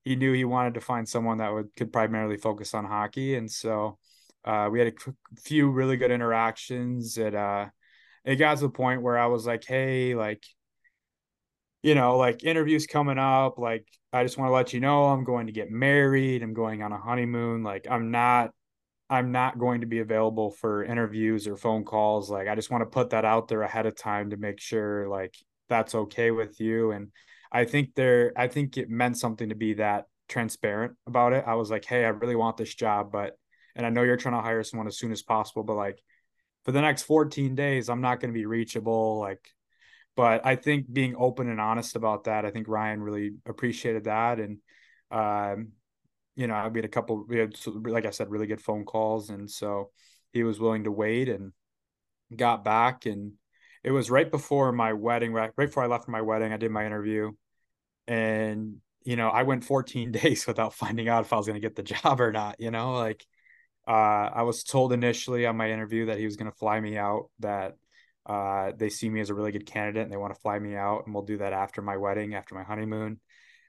he 0.04 0.16
knew 0.16 0.32
he 0.32 0.44
wanted 0.44 0.74
to 0.74 0.80
find 0.80 1.08
someone 1.08 1.38
that 1.38 1.52
would 1.52 1.74
could 1.76 1.92
primarily 1.92 2.36
focus 2.36 2.74
on 2.74 2.84
hockey. 2.84 3.36
And 3.36 3.50
so 3.50 3.98
uh, 4.44 4.68
we 4.70 4.78
had 4.78 4.88
a 4.88 5.40
few 5.40 5.70
really 5.70 5.96
good 5.96 6.10
interactions. 6.10 7.18
It 7.18 7.34
uh, 7.34 7.66
it 8.24 8.36
got 8.36 8.56
to 8.58 8.62
the 8.62 8.70
point 8.70 9.02
where 9.02 9.18
I 9.18 9.26
was 9.26 9.46
like, 9.46 9.64
hey, 9.64 10.14
like 10.14 10.44
you 11.82 11.94
know, 11.94 12.16
like 12.16 12.44
interviews 12.44 12.86
coming 12.86 13.18
up. 13.18 13.58
Like, 13.58 13.86
I 14.12 14.22
just 14.22 14.38
want 14.38 14.48
to 14.48 14.54
let 14.54 14.72
you 14.72 14.80
know 14.80 15.06
I'm 15.06 15.24
going 15.24 15.46
to 15.46 15.52
get 15.52 15.70
married. 15.70 16.42
I'm 16.42 16.54
going 16.54 16.82
on 16.82 16.92
a 16.92 16.98
honeymoon. 16.98 17.62
Like, 17.62 17.86
I'm 17.90 18.10
not 18.10 18.52
I'm 19.12 19.30
not 19.30 19.58
going 19.58 19.82
to 19.82 19.86
be 19.86 19.98
available 19.98 20.50
for 20.52 20.82
interviews 20.82 21.46
or 21.46 21.54
phone 21.54 21.84
calls. 21.84 22.30
Like 22.30 22.48
I 22.48 22.54
just 22.54 22.70
want 22.70 22.80
to 22.80 22.86
put 22.86 23.10
that 23.10 23.26
out 23.26 23.46
there 23.46 23.60
ahead 23.60 23.84
of 23.84 23.94
time 23.94 24.30
to 24.30 24.38
make 24.38 24.58
sure 24.58 25.06
like 25.06 25.36
that's 25.68 25.94
okay 25.94 26.30
with 26.30 26.58
you. 26.60 26.92
And 26.92 27.08
I 27.52 27.66
think 27.66 27.94
there 27.94 28.32
I 28.38 28.48
think 28.48 28.78
it 28.78 28.88
meant 28.88 29.18
something 29.18 29.50
to 29.50 29.54
be 29.54 29.74
that 29.74 30.06
transparent 30.30 30.94
about 31.06 31.34
it. 31.34 31.44
I 31.46 31.56
was 31.56 31.70
like, 31.70 31.84
hey, 31.84 32.06
I 32.06 32.08
really 32.08 32.36
want 32.36 32.56
this 32.56 32.74
job, 32.74 33.12
but 33.12 33.36
and 33.76 33.84
I 33.84 33.90
know 33.90 34.02
you're 34.02 34.16
trying 34.16 34.36
to 34.36 34.40
hire 34.40 34.62
someone 34.62 34.86
as 34.86 34.96
soon 34.96 35.12
as 35.12 35.22
possible, 35.22 35.62
but 35.62 35.76
like 35.76 36.00
for 36.64 36.72
the 36.72 36.80
next 36.80 37.02
14 37.02 37.54
days, 37.54 37.90
I'm 37.90 38.00
not 38.00 38.18
going 38.18 38.32
to 38.32 38.38
be 38.38 38.46
reachable. 38.46 39.18
Like, 39.18 39.46
but 40.16 40.46
I 40.46 40.56
think 40.56 40.90
being 40.90 41.16
open 41.18 41.50
and 41.50 41.60
honest 41.60 41.96
about 41.96 42.24
that, 42.24 42.46
I 42.46 42.50
think 42.50 42.66
Ryan 42.66 43.02
really 43.02 43.32
appreciated 43.44 44.04
that. 44.04 44.40
And 44.40 44.58
um, 45.10 45.72
you 46.34 46.46
know, 46.46 46.70
we 46.72 46.78
had 46.78 46.84
a 46.84 46.88
couple, 46.88 47.24
we 47.26 47.38
had, 47.38 47.54
like 47.66 48.06
I 48.06 48.10
said, 48.10 48.30
really 48.30 48.46
good 48.46 48.60
phone 48.60 48.84
calls. 48.84 49.30
And 49.30 49.50
so 49.50 49.90
he 50.32 50.44
was 50.44 50.58
willing 50.58 50.84
to 50.84 50.90
wait 50.92 51.28
and 51.28 51.52
got 52.34 52.64
back. 52.64 53.06
And 53.06 53.32
it 53.84 53.90
was 53.90 54.10
right 54.10 54.30
before 54.30 54.72
my 54.72 54.92
wedding, 54.92 55.32
right, 55.32 55.50
right 55.56 55.66
before 55.66 55.82
I 55.82 55.88
left 55.88 56.08
my 56.08 56.22
wedding, 56.22 56.52
I 56.52 56.56
did 56.56 56.70
my 56.70 56.86
interview. 56.86 57.32
And, 58.06 58.76
you 59.04 59.16
know, 59.16 59.28
I 59.28 59.42
went 59.42 59.64
14 59.64 60.12
days 60.12 60.46
without 60.46 60.74
finding 60.74 61.08
out 61.08 61.24
if 61.24 61.32
I 61.32 61.36
was 61.36 61.46
going 61.46 61.60
to 61.60 61.66
get 61.66 61.76
the 61.76 61.82
job 61.94 62.20
or 62.20 62.32
not, 62.32 62.60
you 62.60 62.70
know, 62.70 62.94
like, 62.94 63.24
uh, 63.86 64.30
I 64.32 64.42
was 64.42 64.62
told 64.62 64.92
initially 64.92 65.44
on 65.44 65.56
my 65.56 65.70
interview 65.70 66.06
that 66.06 66.18
he 66.18 66.24
was 66.24 66.36
going 66.36 66.50
to 66.50 66.56
fly 66.56 66.80
me 66.80 66.96
out, 66.96 67.30
that 67.40 67.76
uh, 68.26 68.72
they 68.76 68.88
see 68.88 69.10
me 69.10 69.20
as 69.20 69.30
a 69.30 69.34
really 69.34 69.50
good 69.50 69.66
candidate 69.66 70.04
and 70.04 70.12
they 70.12 70.16
want 70.16 70.32
to 70.32 70.40
fly 70.40 70.58
me 70.58 70.76
out. 70.76 71.02
And 71.04 71.14
we'll 71.14 71.24
do 71.24 71.38
that 71.38 71.52
after 71.52 71.82
my 71.82 71.96
wedding, 71.96 72.34
after 72.34 72.54
my 72.54 72.62
honeymoon. 72.62 73.18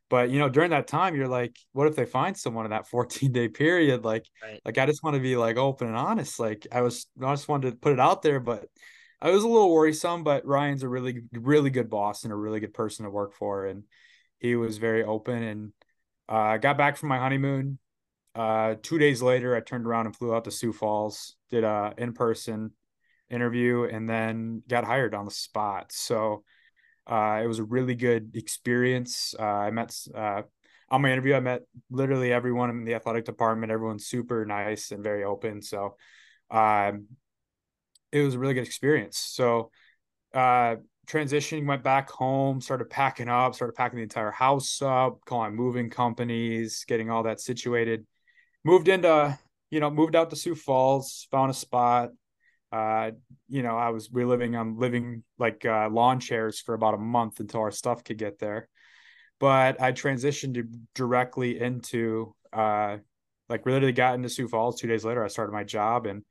But 0.10 0.30
you 0.30 0.40
know, 0.40 0.50
during 0.50 0.72
that 0.72 0.88
time, 0.88 1.16
you're 1.16 1.28
like, 1.28 1.58
what 1.72 1.88
if 1.88 1.96
they 1.96 2.06
find 2.06 2.38
someone 2.38 2.66
in 2.66 2.72
that 2.72 2.88
14 2.90 3.32
day 3.32 3.48
period? 3.48 4.04
Like, 4.04 4.26
right. 4.42 4.62
like 4.66 4.78
I 4.78 4.86
just 4.86 5.04
want 5.04 5.16
to 5.16 5.22
be 5.22 5.36
like 5.36 5.58
open 5.58 5.88
and 5.88 5.98
honest. 5.98 6.40
Like 6.40 6.68
I 6.72 6.82
was, 6.82 7.08
I 7.22 7.34
just 7.34 7.48
wanted 7.48 7.72
to 7.72 7.78
put 7.78 7.94
it 7.94 8.00
out 8.00 8.22
there, 8.22 8.40
but 8.40 8.68
I 9.22 9.32
was 9.32 9.44
a 9.44 9.48
little 9.48 9.74
worrisome. 9.74 10.24
But 10.24 10.46
Ryan's 10.46 10.84
a 10.84 10.90
really, 10.90 11.22
really 11.32 11.70
good 11.70 11.90
boss 11.90 12.24
and 12.24 12.34
a 12.34 12.36
really 12.36 12.60
good 12.60 12.74
person 12.74 13.06
to 13.06 13.12
work 13.12 13.34
for, 13.34 13.66
and 13.66 13.84
he 14.40 14.56
was 14.56 14.78
very 14.78 15.04
open. 15.04 15.42
And 15.42 15.74
uh, 16.30 16.36
I 16.36 16.58
got 16.58 16.78
back 16.78 16.98
from 16.98 17.10
my 17.10 17.20
honeymoon. 17.20 17.80
Uh, 18.36 18.76
two 18.82 18.98
days 18.98 19.22
later, 19.22 19.56
I 19.56 19.60
turned 19.60 19.86
around 19.86 20.08
and 20.08 20.16
flew 20.16 20.34
out 20.34 20.44
to 20.46 20.52
Sioux 20.52 20.74
Falls, 20.74 21.36
did 21.50 21.64
a 21.64 21.94
in 21.98 22.14
person 22.14 22.72
interview, 23.30 23.84
and 23.84 24.10
then 24.10 24.64
got 24.68 24.86
hired 24.86 25.14
on 25.14 25.26
the 25.26 25.32
spot. 25.32 25.92
So 25.92 26.44
uh, 27.08 27.42
it 27.44 27.48
was 27.48 27.60
a 27.60 27.64
really 27.64 27.96
good 27.96 28.36
experience. 28.36 29.36
Uh, 29.38 29.44
I 29.44 29.72
met 29.72 29.96
uh, 30.16 30.44
on 30.90 31.02
my 31.02 31.12
interview. 31.12 31.34
I 31.36 31.40
met 31.40 31.62
literally 31.90 32.32
everyone 32.32 32.70
in 32.70 32.86
the 32.86 32.96
athletic 32.96 33.26
department. 33.26 33.72
Everyone's 33.72 34.06
super 34.06 34.46
nice 34.46 34.92
and 34.92 35.04
very 35.04 35.24
open. 35.24 35.62
So, 35.62 35.98
um, 36.50 37.08
it 38.12 38.22
was 38.22 38.36
a 38.36 38.40
really 38.40 38.54
good 38.54 38.66
experience. 38.66 39.18
So, 39.18 39.72
uh, 40.34 40.76
transitioning, 41.08 41.66
went 41.66 41.84
back 41.84 42.10
home, 42.10 42.62
started 42.62 42.90
packing 42.90 43.28
up, 43.28 43.56
started 43.56 43.74
packing 43.74 43.98
the 43.98 44.04
entire 44.04 44.32
house 44.32 44.82
up, 44.82 45.20
calling 45.26 45.56
moving 45.56 45.90
companies, 45.90 46.86
getting 46.88 47.10
all 47.10 47.24
that 47.24 47.42
situated. 47.42 48.06
Moved 48.64 48.88
into, 48.88 49.38
you 49.72 49.80
know, 49.80 49.90
moved 49.90 50.16
out 50.16 50.30
to 50.30 50.36
Sioux 50.36 50.56
Falls, 50.56 51.28
found 51.32 51.52
a 51.52 51.54
spot, 51.54 52.12
uh, 52.74 53.12
you 53.48 53.62
know, 53.62 53.78
I 53.78 53.90
was 53.90 54.10
we 54.12 54.26
living 54.26 54.56
on 54.56 54.80
living 54.80 55.24
like 55.38 55.64
uh, 55.64 55.90
lawn 55.92 56.20
chairs 56.20 56.60
for 56.60 56.74
about 56.74 56.96
a 56.96 56.98
month 56.98 57.40
until 57.40 57.60
our 57.60 57.72
stuff 57.72 58.04
could 58.04 58.18
get 58.18 58.40
there. 58.40 58.68
But 59.40 59.80
I 59.80 59.92
transitioned 59.92 60.66
directly 60.96 61.60
into 61.60 62.34
uh, 62.52 62.98
like 63.48 63.64
literally 63.68 63.92
got 63.92 64.16
into 64.16 64.28
Sioux 64.28 64.48
Falls 64.48 64.82
two 64.82 64.88
days 64.88 65.06
later. 65.06 65.24
I 65.24 65.28
started 65.28 65.54
my 65.54 65.64
job, 65.64 66.08
and 66.08 66.24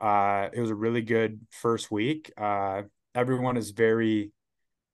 uh, 0.00 0.48
it 0.54 0.60
was 0.60 0.70
a 0.70 0.74
really 0.74 1.02
good 1.02 1.40
first 1.50 1.90
week. 1.90 2.32
Uh, 2.34 2.84
everyone 3.14 3.58
is 3.58 3.72
very 3.72 4.32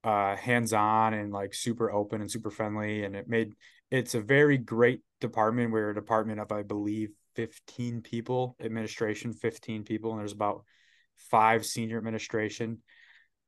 uh, 0.02 0.34
hands 0.34 0.72
on 0.72 1.14
and 1.14 1.32
like 1.32 1.54
super 1.54 1.92
open 1.92 2.20
and 2.20 2.28
super 2.28 2.50
friendly, 2.50 3.04
and 3.04 3.14
it 3.14 3.28
made 3.28 3.54
it's 3.92 4.16
a 4.16 4.20
very 4.20 4.58
great 4.58 5.02
department. 5.20 5.70
We're 5.70 5.90
a 5.90 5.94
department 5.94 6.40
of, 6.40 6.50
I 6.50 6.62
believe, 6.62 7.10
15 7.36 8.02
people, 8.02 8.56
administration 8.60 9.34
15 9.34 9.84
people, 9.84 10.10
and 10.10 10.18
there's 10.18 10.32
about 10.32 10.64
five 11.30 11.64
senior 11.66 11.98
administration. 11.98 12.78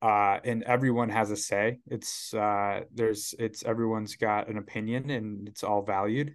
Uh, 0.01 0.41
and 0.45 0.65
everyone 0.65 1.09
has 1.09 1.31
a 1.31 1.37
say. 1.37 1.79
It's 1.87 2.35
uh, 2.35 2.81
there's 2.93 3.35
it's 3.39 3.65
everyone's 3.65 4.17
got 4.17 4.49
an 4.49 4.59
opinion 4.59 5.11
and 5.11 5.47
it's 5.49 5.63
all 5.63 5.83
valued. 5.83 6.35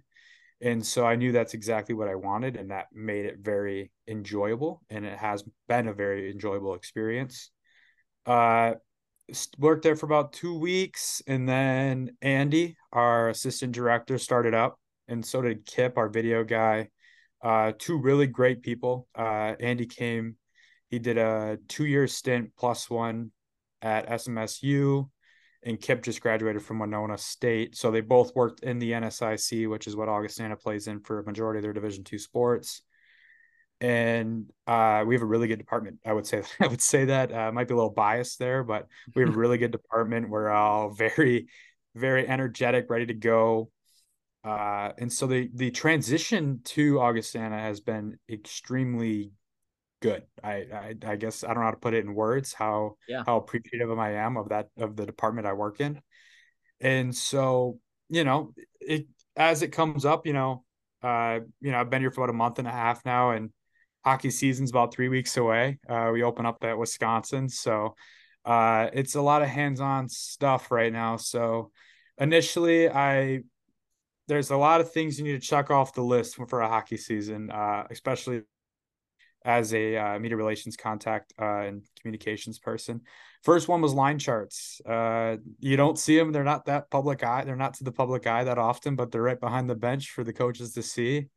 And 0.60 0.84
so 0.84 1.06
I 1.06 1.16
knew 1.16 1.32
that's 1.32 1.54
exactly 1.54 1.94
what 1.94 2.08
I 2.08 2.16
wanted, 2.16 2.56
and 2.56 2.70
that 2.70 2.86
made 2.92 3.26
it 3.26 3.36
very 3.40 3.92
enjoyable. 4.08 4.82
And 4.90 5.04
it 5.04 5.16
has 5.16 5.44
been 5.68 5.86
a 5.86 5.92
very 5.92 6.30
enjoyable 6.30 6.74
experience. 6.74 7.50
Uh, 8.26 8.74
worked 9.58 9.82
there 9.82 9.94
for 9.94 10.06
about 10.06 10.32
two 10.32 10.58
weeks, 10.58 11.22
and 11.26 11.48
then 11.48 12.16
Andy, 12.22 12.76
our 12.92 13.28
assistant 13.28 13.72
director, 13.72 14.18
started 14.18 14.54
up, 14.54 14.80
and 15.06 15.24
so 15.24 15.42
did 15.42 15.64
Kip, 15.64 15.96
our 15.96 16.08
video 16.08 16.42
guy. 16.42 16.88
Uh, 17.40 17.72
two 17.78 17.98
really 17.98 18.26
great 18.26 18.62
people. 18.62 19.06
Uh, 19.14 19.54
Andy 19.60 19.86
came, 19.86 20.36
he 20.88 20.98
did 20.98 21.18
a 21.18 21.58
two-year 21.68 22.06
stint 22.06 22.50
plus 22.56 22.88
one 22.88 23.30
at 23.82 24.08
SMSU 24.08 25.08
and 25.62 25.80
Kip 25.80 26.02
just 26.02 26.20
graduated 26.20 26.62
from 26.62 26.78
Winona 26.78 27.18
State. 27.18 27.76
So 27.76 27.90
they 27.90 28.00
both 28.00 28.34
worked 28.34 28.60
in 28.60 28.78
the 28.78 28.92
NSIC, 28.92 29.68
which 29.68 29.86
is 29.86 29.96
what 29.96 30.08
Augustana 30.08 30.56
plays 30.56 30.86
in 30.86 31.00
for 31.00 31.18
a 31.18 31.24
majority 31.24 31.58
of 31.58 31.62
their 31.62 31.72
Division 31.72 32.04
two 32.04 32.18
sports. 32.18 32.82
And 33.80 34.50
uh, 34.66 35.04
we 35.06 35.14
have 35.14 35.22
a 35.22 35.26
really 35.26 35.48
good 35.48 35.58
department. 35.58 35.98
I 36.04 36.12
would 36.12 36.26
say 36.26 36.42
I 36.60 36.66
would 36.66 36.82
say 36.82 37.06
that 37.06 37.32
uh, 37.32 37.52
might 37.52 37.68
be 37.68 37.74
a 37.74 37.76
little 37.76 37.90
biased 37.90 38.38
there, 38.38 38.62
but 38.64 38.86
we 39.14 39.22
have 39.22 39.34
a 39.34 39.38
really 39.38 39.58
good 39.58 39.72
department. 39.72 40.30
We're 40.30 40.50
all 40.50 40.90
very, 40.94 41.48
very 41.94 42.26
energetic, 42.26 42.86
ready 42.88 43.06
to 43.06 43.14
go. 43.14 43.70
Uh, 44.44 44.92
and 44.98 45.12
so 45.12 45.26
the 45.26 45.50
the 45.54 45.70
transition 45.70 46.60
to 46.64 47.00
Augustana 47.00 47.58
has 47.58 47.80
been 47.80 48.18
extremely 48.30 49.32
good. 50.00 50.22
I, 50.42 50.52
I, 50.52 50.94
I 51.06 51.16
guess 51.16 51.44
I 51.44 51.48
don't 51.48 51.58
know 51.58 51.64
how 51.64 51.70
to 51.72 51.76
put 51.76 51.94
it 51.94 52.04
in 52.04 52.14
words 52.14 52.52
how 52.52 52.96
yeah. 53.08 53.22
how 53.26 53.36
appreciative 53.36 53.96
I 53.98 54.12
am 54.12 54.36
of 54.36 54.50
that 54.50 54.68
of 54.76 54.96
the 54.96 55.06
department 55.06 55.46
I 55.46 55.52
work 55.52 55.80
in. 55.80 56.00
And 56.80 57.14
so, 57.14 57.80
you 58.08 58.24
know, 58.24 58.54
it 58.80 59.06
as 59.36 59.62
it 59.62 59.72
comes 59.72 60.04
up, 60.04 60.26
you 60.26 60.32
know, 60.32 60.64
uh, 61.02 61.40
you 61.60 61.72
know, 61.72 61.78
I've 61.78 61.90
been 61.90 62.02
here 62.02 62.10
for 62.10 62.22
about 62.22 62.30
a 62.30 62.36
month 62.36 62.58
and 62.58 62.68
a 62.68 62.72
half 62.72 63.04
now 63.04 63.30
and 63.30 63.50
hockey 64.04 64.30
season's 64.30 64.70
about 64.70 64.94
three 64.94 65.08
weeks 65.08 65.36
away. 65.36 65.78
Uh, 65.88 66.10
we 66.12 66.22
open 66.22 66.46
up 66.46 66.62
at 66.62 66.78
Wisconsin. 66.78 67.48
So 67.48 67.94
uh, 68.44 68.88
it's 68.92 69.14
a 69.14 69.22
lot 69.22 69.42
of 69.42 69.48
hands-on 69.48 70.08
stuff 70.08 70.70
right 70.70 70.92
now. 70.92 71.16
So 71.16 71.70
initially 72.18 72.88
I 72.88 73.40
there's 74.28 74.50
a 74.50 74.56
lot 74.56 74.80
of 74.80 74.92
things 74.92 75.18
you 75.18 75.24
need 75.24 75.40
to 75.40 75.46
check 75.46 75.70
off 75.70 75.94
the 75.94 76.02
list 76.02 76.36
for 76.48 76.60
a 76.60 76.68
hockey 76.68 76.98
season, 76.98 77.50
uh, 77.50 77.86
especially 77.90 78.42
as 79.48 79.72
a 79.72 79.96
uh, 79.96 80.18
media 80.18 80.36
relations 80.36 80.76
contact 80.76 81.32
uh, 81.40 81.60
and 81.60 81.82
communications 81.98 82.58
person. 82.58 83.00
First 83.42 83.66
one 83.66 83.80
was 83.80 83.94
line 83.94 84.18
charts. 84.18 84.78
Uh, 84.86 85.38
you 85.58 85.78
don't 85.78 85.98
see 85.98 86.18
them; 86.18 86.32
they're 86.32 86.44
not 86.44 86.66
that 86.66 86.90
public 86.90 87.24
eye. 87.24 87.44
They're 87.44 87.56
not 87.56 87.74
to 87.74 87.84
the 87.84 87.90
public 87.90 88.26
eye 88.26 88.44
that 88.44 88.58
often, 88.58 88.94
but 88.94 89.10
they're 89.10 89.22
right 89.22 89.40
behind 89.40 89.70
the 89.70 89.74
bench 89.74 90.10
for 90.10 90.22
the 90.22 90.34
coaches 90.34 90.74
to 90.74 90.82
see. 90.82 91.28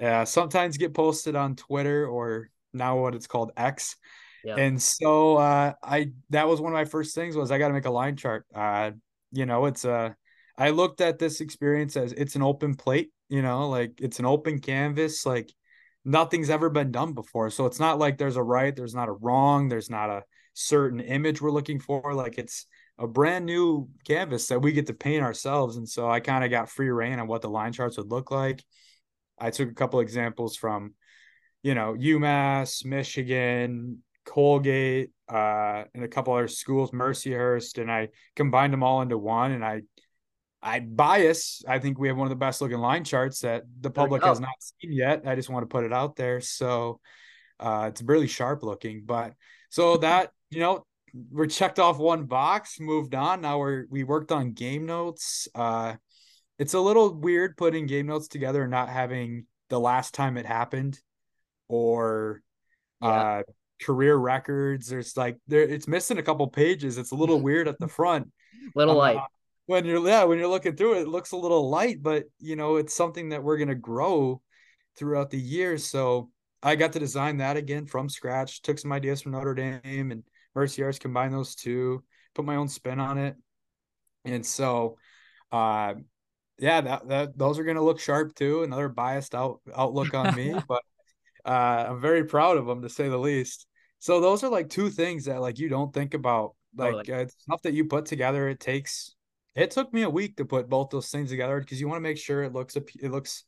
Uh, 0.00 0.26
sometimes 0.26 0.76
get 0.76 0.92
posted 0.92 1.36
on 1.36 1.56
Twitter 1.56 2.06
or 2.06 2.50
now 2.74 2.98
what 2.98 3.14
it's 3.14 3.26
called 3.26 3.52
X. 3.56 3.96
Yeah. 4.44 4.56
And 4.56 4.82
so 4.82 5.36
uh, 5.36 5.72
I 5.82 6.10
that 6.30 6.46
was 6.46 6.60
one 6.60 6.70
of 6.70 6.76
my 6.76 6.84
first 6.84 7.14
things 7.14 7.34
was 7.34 7.50
I 7.50 7.56
got 7.56 7.68
to 7.68 7.74
make 7.74 7.86
a 7.86 7.90
line 7.90 8.16
chart. 8.16 8.44
Uh, 8.54 8.90
you 9.32 9.46
know, 9.46 9.64
it's 9.64 9.86
a 9.86 10.14
I 10.58 10.68
looked 10.68 11.00
at 11.00 11.18
this 11.18 11.40
experience 11.40 11.96
as 11.96 12.12
it's 12.12 12.36
an 12.36 12.42
open 12.42 12.74
plate. 12.74 13.10
You 13.30 13.40
know, 13.40 13.70
like 13.70 14.02
it's 14.02 14.18
an 14.18 14.26
open 14.26 14.58
canvas. 14.58 15.24
Like 15.24 15.50
nothing's 16.04 16.50
ever 16.50 16.70
been 16.70 16.90
done 16.90 17.12
before. 17.12 17.50
So 17.50 17.66
it's 17.66 17.80
not 17.80 17.98
like 17.98 18.18
there's 18.18 18.36
a 18.36 18.42
right, 18.42 18.74
there's 18.74 18.94
not 18.94 19.08
a 19.08 19.12
wrong, 19.12 19.68
there's 19.68 19.90
not 19.90 20.10
a 20.10 20.22
certain 20.52 21.00
image 21.00 21.40
we're 21.40 21.50
looking 21.50 21.80
for. 21.80 22.14
Like 22.14 22.38
it's 22.38 22.66
a 22.98 23.06
brand 23.06 23.46
new 23.46 23.88
canvas 24.06 24.46
that 24.48 24.60
we 24.60 24.72
get 24.72 24.86
to 24.86 24.94
paint 24.94 25.24
ourselves. 25.24 25.76
And 25.76 25.88
so 25.88 26.08
I 26.08 26.20
kind 26.20 26.44
of 26.44 26.50
got 26.50 26.70
free 26.70 26.90
reign 26.90 27.18
on 27.18 27.26
what 27.26 27.42
the 27.42 27.48
line 27.48 27.72
charts 27.72 27.96
would 27.96 28.10
look 28.10 28.30
like. 28.30 28.62
I 29.38 29.50
took 29.50 29.70
a 29.70 29.74
couple 29.74 30.00
examples 30.00 30.56
from, 30.56 30.94
you 31.62 31.74
know, 31.74 31.94
UMass, 31.98 32.84
Michigan, 32.84 34.02
Colgate, 34.24 35.10
uh, 35.28 35.84
and 35.94 36.04
a 36.04 36.08
couple 36.08 36.34
other 36.34 36.48
schools, 36.48 36.92
Mercyhurst, 36.92 37.80
and 37.80 37.90
I 37.90 38.08
combined 38.36 38.72
them 38.72 38.82
all 38.82 39.02
into 39.02 39.18
one. 39.18 39.52
And 39.52 39.64
I 39.64 39.82
I 40.64 40.80
bias. 40.80 41.62
I 41.68 41.78
think 41.78 41.98
we 41.98 42.08
have 42.08 42.16
one 42.16 42.26
of 42.26 42.30
the 42.30 42.36
best 42.36 42.62
looking 42.62 42.78
line 42.78 43.04
charts 43.04 43.40
that 43.40 43.64
the 43.80 43.90
public 43.90 44.24
has 44.24 44.40
not 44.40 44.54
seen 44.60 44.92
yet. 44.92 45.22
I 45.26 45.34
just 45.34 45.50
want 45.50 45.62
to 45.62 45.66
put 45.66 45.84
it 45.84 45.92
out 45.92 46.16
there. 46.16 46.40
So 46.40 47.00
uh, 47.60 47.90
it's 47.90 48.00
really 48.00 48.26
sharp 48.26 48.62
looking. 48.62 49.02
But 49.04 49.34
so 49.68 49.98
that, 49.98 50.30
you 50.48 50.60
know, 50.60 50.86
we're 51.30 51.46
checked 51.46 51.78
off 51.78 51.98
one 51.98 52.24
box, 52.24 52.80
moved 52.80 53.14
on. 53.14 53.42
Now 53.42 53.58
we're 53.58 53.84
we 53.90 54.04
worked 54.04 54.32
on 54.32 54.52
game 54.52 54.86
notes. 54.86 55.48
Uh, 55.54 55.96
it's 56.58 56.72
a 56.72 56.80
little 56.80 57.14
weird 57.14 57.58
putting 57.58 57.86
game 57.86 58.06
notes 58.06 58.28
together 58.28 58.62
and 58.62 58.70
not 58.70 58.88
having 58.88 59.44
the 59.68 59.78
last 59.78 60.14
time 60.14 60.38
it 60.38 60.46
happened 60.46 60.98
or 61.68 62.40
yeah. 63.02 63.08
uh 63.08 63.42
career 63.82 64.16
records. 64.16 64.88
There's 64.88 65.14
like 65.14 65.36
there 65.46 65.62
it's 65.62 65.86
missing 65.86 66.16
a 66.16 66.22
couple 66.22 66.46
pages. 66.48 66.96
It's 66.96 67.12
a 67.12 67.16
little 67.16 67.40
weird 67.42 67.68
at 67.68 67.78
the 67.78 67.88
front. 67.88 68.30
little 68.74 68.96
light 68.96 69.20
when 69.66 69.84
you're 69.84 70.06
yeah 70.06 70.24
when 70.24 70.38
you're 70.38 70.48
looking 70.48 70.76
through 70.76 70.94
it, 70.98 71.02
it 71.02 71.08
looks 71.08 71.32
a 71.32 71.36
little 71.36 71.68
light, 71.70 72.02
but 72.02 72.24
you 72.38 72.56
know 72.56 72.76
it's 72.76 72.94
something 72.94 73.30
that 73.30 73.42
we're 73.42 73.58
gonna 73.58 73.74
grow 73.74 74.40
throughout 74.96 75.30
the 75.30 75.38
years. 75.38 75.86
So 75.86 76.30
I 76.62 76.76
got 76.76 76.92
to 76.92 76.98
design 76.98 77.38
that 77.38 77.56
again 77.56 77.86
from 77.86 78.08
scratch. 78.08 78.62
Took 78.62 78.78
some 78.78 78.92
ideas 78.92 79.22
from 79.22 79.32
Notre 79.32 79.54
Dame 79.54 80.10
and 80.10 80.22
Mercyhurst, 80.56 81.00
combined 81.00 81.34
those 81.34 81.54
two, 81.54 82.04
put 82.34 82.44
my 82.44 82.56
own 82.56 82.68
spin 82.68 83.00
on 83.00 83.18
it, 83.18 83.36
and 84.24 84.44
so 84.44 84.98
uh 85.52 85.94
yeah 86.58 86.80
that, 86.80 87.08
that 87.08 87.38
those 87.38 87.58
are 87.58 87.64
gonna 87.64 87.82
look 87.82 88.00
sharp 88.00 88.34
too. 88.34 88.62
Another 88.62 88.88
biased 88.88 89.34
out 89.34 89.60
outlook 89.74 90.14
on 90.14 90.34
me, 90.34 90.54
but 90.68 90.82
uh 91.44 91.86
I'm 91.88 92.00
very 92.00 92.24
proud 92.24 92.58
of 92.58 92.66
them 92.66 92.82
to 92.82 92.88
say 92.88 93.08
the 93.08 93.18
least. 93.18 93.66
So 93.98 94.20
those 94.20 94.44
are 94.44 94.50
like 94.50 94.68
two 94.68 94.90
things 94.90 95.24
that 95.24 95.40
like 95.40 95.58
you 95.58 95.70
don't 95.70 95.92
think 95.94 96.12
about 96.12 96.54
like 96.76 97.08
uh, 97.08 97.26
stuff 97.28 97.62
that 97.62 97.72
you 97.72 97.86
put 97.86 98.04
together 98.04 98.48
it 98.48 98.60
takes 98.60 99.14
it 99.54 99.70
took 99.70 99.92
me 99.92 100.02
a 100.02 100.10
week 100.10 100.36
to 100.36 100.44
put 100.44 100.68
both 100.68 100.90
those 100.90 101.08
things 101.08 101.30
together 101.30 101.60
because 101.60 101.80
you 101.80 101.88
want 101.88 101.96
to 101.96 102.08
make 102.08 102.18
sure 102.18 102.42
it 102.42 102.52
looks 102.52 102.76
it 102.76 103.10
looks 103.10 103.44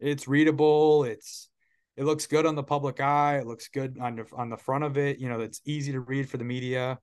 it's 0.00 0.28
readable 0.28 1.04
it's 1.04 1.48
it 1.96 2.04
looks 2.04 2.26
good 2.26 2.46
on 2.46 2.54
the 2.54 2.62
public 2.62 3.00
eye 3.00 3.38
it 3.38 3.46
looks 3.46 3.68
good 3.68 3.98
on 4.00 4.16
the 4.16 4.24
on 4.36 4.50
the 4.50 4.56
front 4.56 4.84
of 4.84 4.96
it 4.96 5.18
you 5.18 5.28
know 5.28 5.40
it's 5.40 5.60
easy 5.64 5.92
to 5.92 6.00
read 6.00 6.28
for 6.28 6.36
the 6.36 6.44
media. 6.44 6.98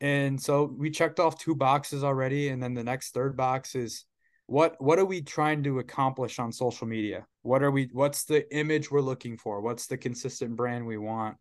And 0.00 0.40
so 0.40 0.64
we 0.64 0.90
checked 0.90 1.20
off 1.20 1.38
two 1.38 1.54
boxes 1.54 2.02
already 2.02 2.48
and 2.48 2.60
then 2.60 2.74
the 2.74 2.82
next 2.82 3.14
third 3.14 3.36
box 3.36 3.76
is 3.76 4.04
what 4.46 4.74
what 4.80 4.98
are 4.98 5.04
we 5.04 5.22
trying 5.22 5.62
to 5.62 5.78
accomplish 5.78 6.38
on 6.40 6.50
social 6.50 6.88
media? 6.88 7.24
What 7.42 7.62
are 7.62 7.70
we 7.70 7.88
what's 7.92 8.24
the 8.24 8.52
image 8.54 8.90
we're 8.90 9.00
looking 9.00 9.38
for? 9.38 9.60
What's 9.60 9.86
the 9.86 9.96
consistent 9.96 10.56
brand 10.56 10.86
we 10.86 10.98
want? 10.98 11.36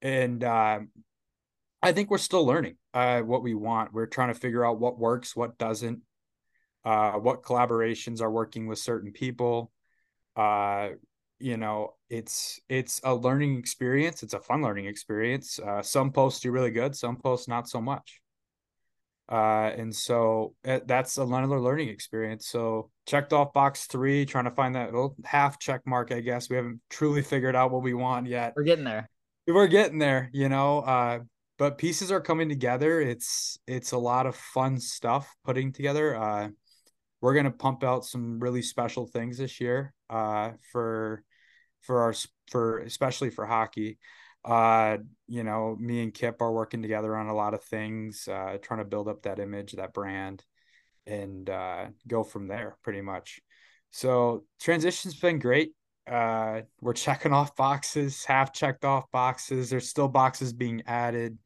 And 0.00 0.42
uh, 0.42 0.80
I 1.82 1.92
think 1.92 2.10
we're 2.10 2.18
still 2.18 2.46
learning 2.46 2.76
uh, 2.94 3.20
what 3.20 3.42
we 3.42 3.54
want. 3.54 3.92
We're 3.92 4.06
trying 4.06 4.32
to 4.32 4.38
figure 4.38 4.64
out 4.64 4.78
what 4.78 4.98
works, 4.98 5.34
what 5.34 5.58
doesn't, 5.58 6.00
uh, 6.84 7.12
what 7.12 7.42
collaborations 7.42 8.20
are 8.20 8.30
working 8.30 8.66
with 8.66 8.78
certain 8.78 9.12
people. 9.12 9.72
Uh, 10.36 10.90
you 11.40 11.56
know, 11.56 11.94
it's 12.08 12.60
it's 12.68 13.00
a 13.02 13.14
learning 13.14 13.58
experience. 13.58 14.22
It's 14.22 14.34
a 14.34 14.40
fun 14.40 14.62
learning 14.62 14.86
experience. 14.86 15.58
Uh, 15.58 15.82
some 15.82 16.12
posts 16.12 16.40
do 16.40 16.52
really 16.52 16.70
good, 16.70 16.94
some 16.94 17.16
posts 17.16 17.48
not 17.48 17.68
so 17.68 17.80
much. 17.80 18.20
Uh, 19.28 19.70
and 19.76 19.94
so 19.94 20.54
uh, 20.66 20.80
that's 20.86 21.16
another 21.16 21.58
learning 21.58 21.88
experience. 21.88 22.46
So 22.46 22.90
checked 23.06 23.32
off 23.32 23.52
box 23.52 23.86
three, 23.86 24.24
trying 24.26 24.44
to 24.44 24.50
find 24.50 24.74
that 24.74 24.92
little 24.92 25.16
half 25.24 25.58
check 25.58 25.80
mark. 25.86 26.12
I 26.12 26.20
guess 26.20 26.48
we 26.50 26.56
haven't 26.56 26.80
truly 26.90 27.22
figured 27.22 27.56
out 27.56 27.70
what 27.70 27.82
we 27.82 27.94
want 27.94 28.26
yet. 28.26 28.52
We're 28.54 28.64
getting 28.64 28.84
there. 28.84 29.08
We're 29.46 29.68
getting 29.68 29.98
there. 29.98 30.30
You 30.32 30.48
know, 30.48 30.80
uh, 30.80 31.20
but 31.62 31.78
pieces 31.78 32.10
are 32.10 32.20
coming 32.20 32.48
together. 32.48 33.00
It's 33.00 33.56
it's 33.68 33.92
a 33.92 33.96
lot 33.96 34.26
of 34.26 34.34
fun 34.34 34.80
stuff 34.80 35.32
putting 35.44 35.70
together. 35.70 36.16
Uh, 36.16 36.48
we're 37.20 37.34
gonna 37.34 37.52
pump 37.52 37.84
out 37.84 38.04
some 38.04 38.40
really 38.40 38.62
special 38.62 39.06
things 39.06 39.38
this 39.38 39.60
year 39.60 39.94
uh, 40.10 40.50
for 40.72 41.22
for 41.82 42.00
our 42.00 42.14
for 42.50 42.80
especially 42.80 43.30
for 43.30 43.46
hockey. 43.46 43.98
Uh, 44.44 44.96
you 45.28 45.44
know, 45.44 45.76
me 45.78 46.02
and 46.02 46.12
Kip 46.12 46.42
are 46.42 46.50
working 46.50 46.82
together 46.82 47.14
on 47.16 47.28
a 47.28 47.34
lot 47.34 47.54
of 47.54 47.62
things, 47.62 48.26
uh, 48.26 48.58
trying 48.60 48.80
to 48.80 48.84
build 48.84 49.06
up 49.06 49.22
that 49.22 49.38
image, 49.38 49.74
that 49.74 49.94
brand, 49.94 50.44
and 51.06 51.48
uh, 51.48 51.86
go 52.08 52.24
from 52.24 52.48
there 52.48 52.76
pretty 52.82 53.02
much. 53.02 53.38
So 53.92 54.46
transition's 54.60 55.14
been 55.14 55.38
great. 55.38 55.74
Uh, 56.10 56.62
we're 56.80 56.92
checking 57.06 57.32
off 57.32 57.54
boxes, 57.54 58.24
half 58.24 58.52
checked 58.52 58.84
off 58.84 59.08
boxes. 59.12 59.70
There's 59.70 59.88
still 59.88 60.08
boxes 60.08 60.52
being 60.52 60.82
added. 60.88 61.38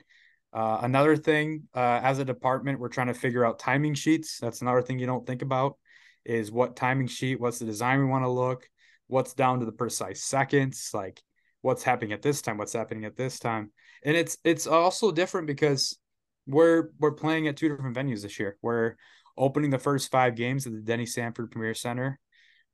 Uh, 0.56 0.78
another 0.84 1.18
thing, 1.18 1.64
uh, 1.74 2.00
as 2.02 2.18
a 2.18 2.24
department, 2.24 2.80
we're 2.80 2.88
trying 2.88 3.08
to 3.08 3.14
figure 3.14 3.44
out 3.44 3.58
timing 3.58 3.92
sheets. 3.92 4.38
That's 4.40 4.62
another 4.62 4.80
thing 4.80 4.98
you 4.98 5.04
don't 5.04 5.26
think 5.26 5.42
about 5.42 5.76
is 6.24 6.50
what 6.50 6.76
timing 6.76 7.08
sheet, 7.08 7.38
what's 7.38 7.58
the 7.58 7.66
design 7.66 7.98
we 7.98 8.06
want 8.06 8.24
to 8.24 8.30
look, 8.30 8.66
what's 9.06 9.34
down 9.34 9.60
to 9.60 9.66
the 9.66 9.72
precise 9.72 10.22
seconds, 10.22 10.92
like 10.94 11.22
what's 11.60 11.82
happening 11.82 12.12
at 12.12 12.22
this 12.22 12.40
time, 12.40 12.56
what's 12.56 12.72
happening 12.72 13.04
at 13.04 13.18
this 13.18 13.38
time. 13.38 13.70
And 14.02 14.16
it's 14.16 14.38
it's 14.44 14.66
also 14.66 15.12
different 15.12 15.46
because 15.46 15.98
we're 16.46 16.88
we're 16.98 17.12
playing 17.12 17.48
at 17.48 17.58
two 17.58 17.68
different 17.68 17.94
venues 17.94 18.22
this 18.22 18.40
year. 18.40 18.56
We're 18.62 18.94
opening 19.36 19.68
the 19.68 19.78
first 19.78 20.10
five 20.10 20.36
games 20.36 20.66
at 20.66 20.72
the 20.72 20.80
Denny 20.80 21.04
Sanford 21.04 21.50
Premier 21.50 21.74
Center. 21.74 22.18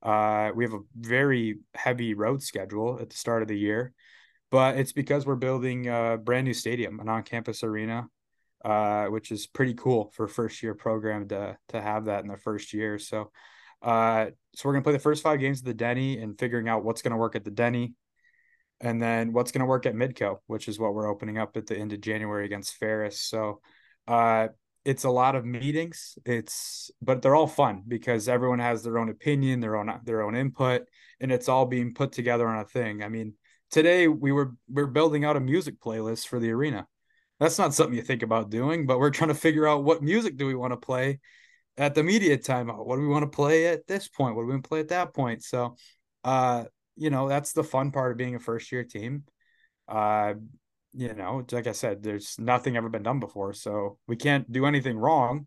Uh, 0.00 0.52
we 0.54 0.62
have 0.62 0.74
a 0.74 0.82
very 0.96 1.58
heavy 1.74 2.14
road 2.14 2.44
schedule 2.44 3.00
at 3.00 3.10
the 3.10 3.16
start 3.16 3.42
of 3.42 3.48
the 3.48 3.58
year, 3.58 3.92
but 4.52 4.76
it's 4.76 4.92
because 4.92 5.24
we're 5.24 5.34
building 5.34 5.88
a 5.88 6.18
brand 6.22 6.44
new 6.44 6.52
stadium, 6.52 7.00
an 7.00 7.08
on-campus 7.08 7.64
arena, 7.64 8.06
uh, 8.64 9.06
which 9.06 9.32
is 9.32 9.46
pretty 9.46 9.72
cool 9.74 10.12
for 10.14 10.28
first 10.28 10.62
year 10.62 10.74
program 10.74 11.26
to 11.28 11.56
to 11.70 11.80
have 11.80 12.04
that 12.04 12.22
in 12.22 12.28
the 12.28 12.36
first 12.36 12.74
year. 12.74 12.98
So, 12.98 13.32
uh, 13.80 14.26
so 14.54 14.68
we're 14.68 14.74
gonna 14.74 14.84
play 14.84 14.92
the 14.92 14.98
first 14.98 15.22
five 15.22 15.40
games 15.40 15.60
of 15.60 15.64
the 15.64 15.74
Denny 15.74 16.18
and 16.18 16.38
figuring 16.38 16.68
out 16.68 16.84
what's 16.84 17.00
gonna 17.02 17.16
work 17.16 17.34
at 17.34 17.44
the 17.44 17.50
Denny, 17.50 17.94
and 18.80 19.00
then 19.00 19.32
what's 19.32 19.52
gonna 19.52 19.66
work 19.66 19.86
at 19.86 19.94
Midco, 19.94 20.36
which 20.46 20.68
is 20.68 20.78
what 20.78 20.94
we're 20.94 21.10
opening 21.10 21.38
up 21.38 21.56
at 21.56 21.66
the 21.66 21.76
end 21.76 21.94
of 21.94 22.02
January 22.02 22.44
against 22.44 22.76
Ferris. 22.76 23.20
So, 23.20 23.62
uh, 24.06 24.48
it's 24.84 25.04
a 25.04 25.10
lot 25.10 25.34
of 25.34 25.46
meetings. 25.46 26.18
It's 26.26 26.90
but 27.00 27.22
they're 27.22 27.34
all 27.34 27.46
fun 27.46 27.84
because 27.88 28.28
everyone 28.28 28.58
has 28.58 28.82
their 28.82 28.98
own 28.98 29.08
opinion, 29.08 29.60
their 29.60 29.76
own 29.76 29.90
their 30.04 30.22
own 30.22 30.36
input, 30.36 30.82
and 31.20 31.32
it's 31.32 31.48
all 31.48 31.64
being 31.64 31.94
put 31.94 32.12
together 32.12 32.46
on 32.46 32.58
a 32.58 32.64
thing. 32.66 33.02
I 33.02 33.08
mean, 33.08 33.34
today 33.72 34.06
we 34.06 34.30
were 34.30 34.54
we're 34.68 34.86
building 34.86 35.24
out 35.24 35.36
a 35.36 35.40
music 35.40 35.80
playlist 35.80 36.28
for 36.28 36.38
the 36.38 36.50
arena. 36.52 36.86
That's 37.40 37.58
not 37.58 37.74
something 37.74 37.96
you 37.96 38.02
think 38.02 38.22
about 38.22 38.50
doing, 38.50 38.86
but 38.86 39.00
we're 39.00 39.10
trying 39.10 39.28
to 39.28 39.34
figure 39.34 39.66
out 39.66 39.82
what 39.82 40.02
music 40.02 40.36
do 40.36 40.46
we 40.46 40.54
want 40.54 40.72
to 40.72 40.76
play 40.76 41.18
at 41.76 41.94
the 41.94 42.04
media 42.04 42.38
timeout. 42.38 42.86
What 42.86 42.96
do 42.96 43.02
we 43.02 43.08
want 43.08 43.24
to 43.24 43.34
play 43.34 43.66
at 43.66 43.88
this 43.88 44.06
point? 44.06 44.36
What 44.36 44.42
do 44.42 44.46
we 44.46 44.52
want 44.52 44.64
to 44.64 44.68
play 44.68 44.80
at 44.80 44.88
that 44.88 45.12
point? 45.12 45.42
So, 45.42 45.74
uh, 46.22 46.64
you 46.94 47.10
know, 47.10 47.28
that's 47.28 47.52
the 47.52 47.64
fun 47.64 47.90
part 47.90 48.12
of 48.12 48.18
being 48.18 48.36
a 48.36 48.38
first 48.38 48.70
year 48.70 48.84
team. 48.84 49.24
Uh, 49.88 50.34
you 50.92 51.14
know, 51.14 51.44
like 51.50 51.66
I 51.66 51.72
said, 51.72 52.02
there's 52.02 52.36
nothing 52.38 52.76
ever 52.76 52.90
been 52.90 53.02
done 53.02 53.18
before, 53.18 53.54
so 53.54 53.98
we 54.06 54.14
can't 54.14 54.50
do 54.52 54.66
anything 54.66 54.98
wrong. 54.98 55.46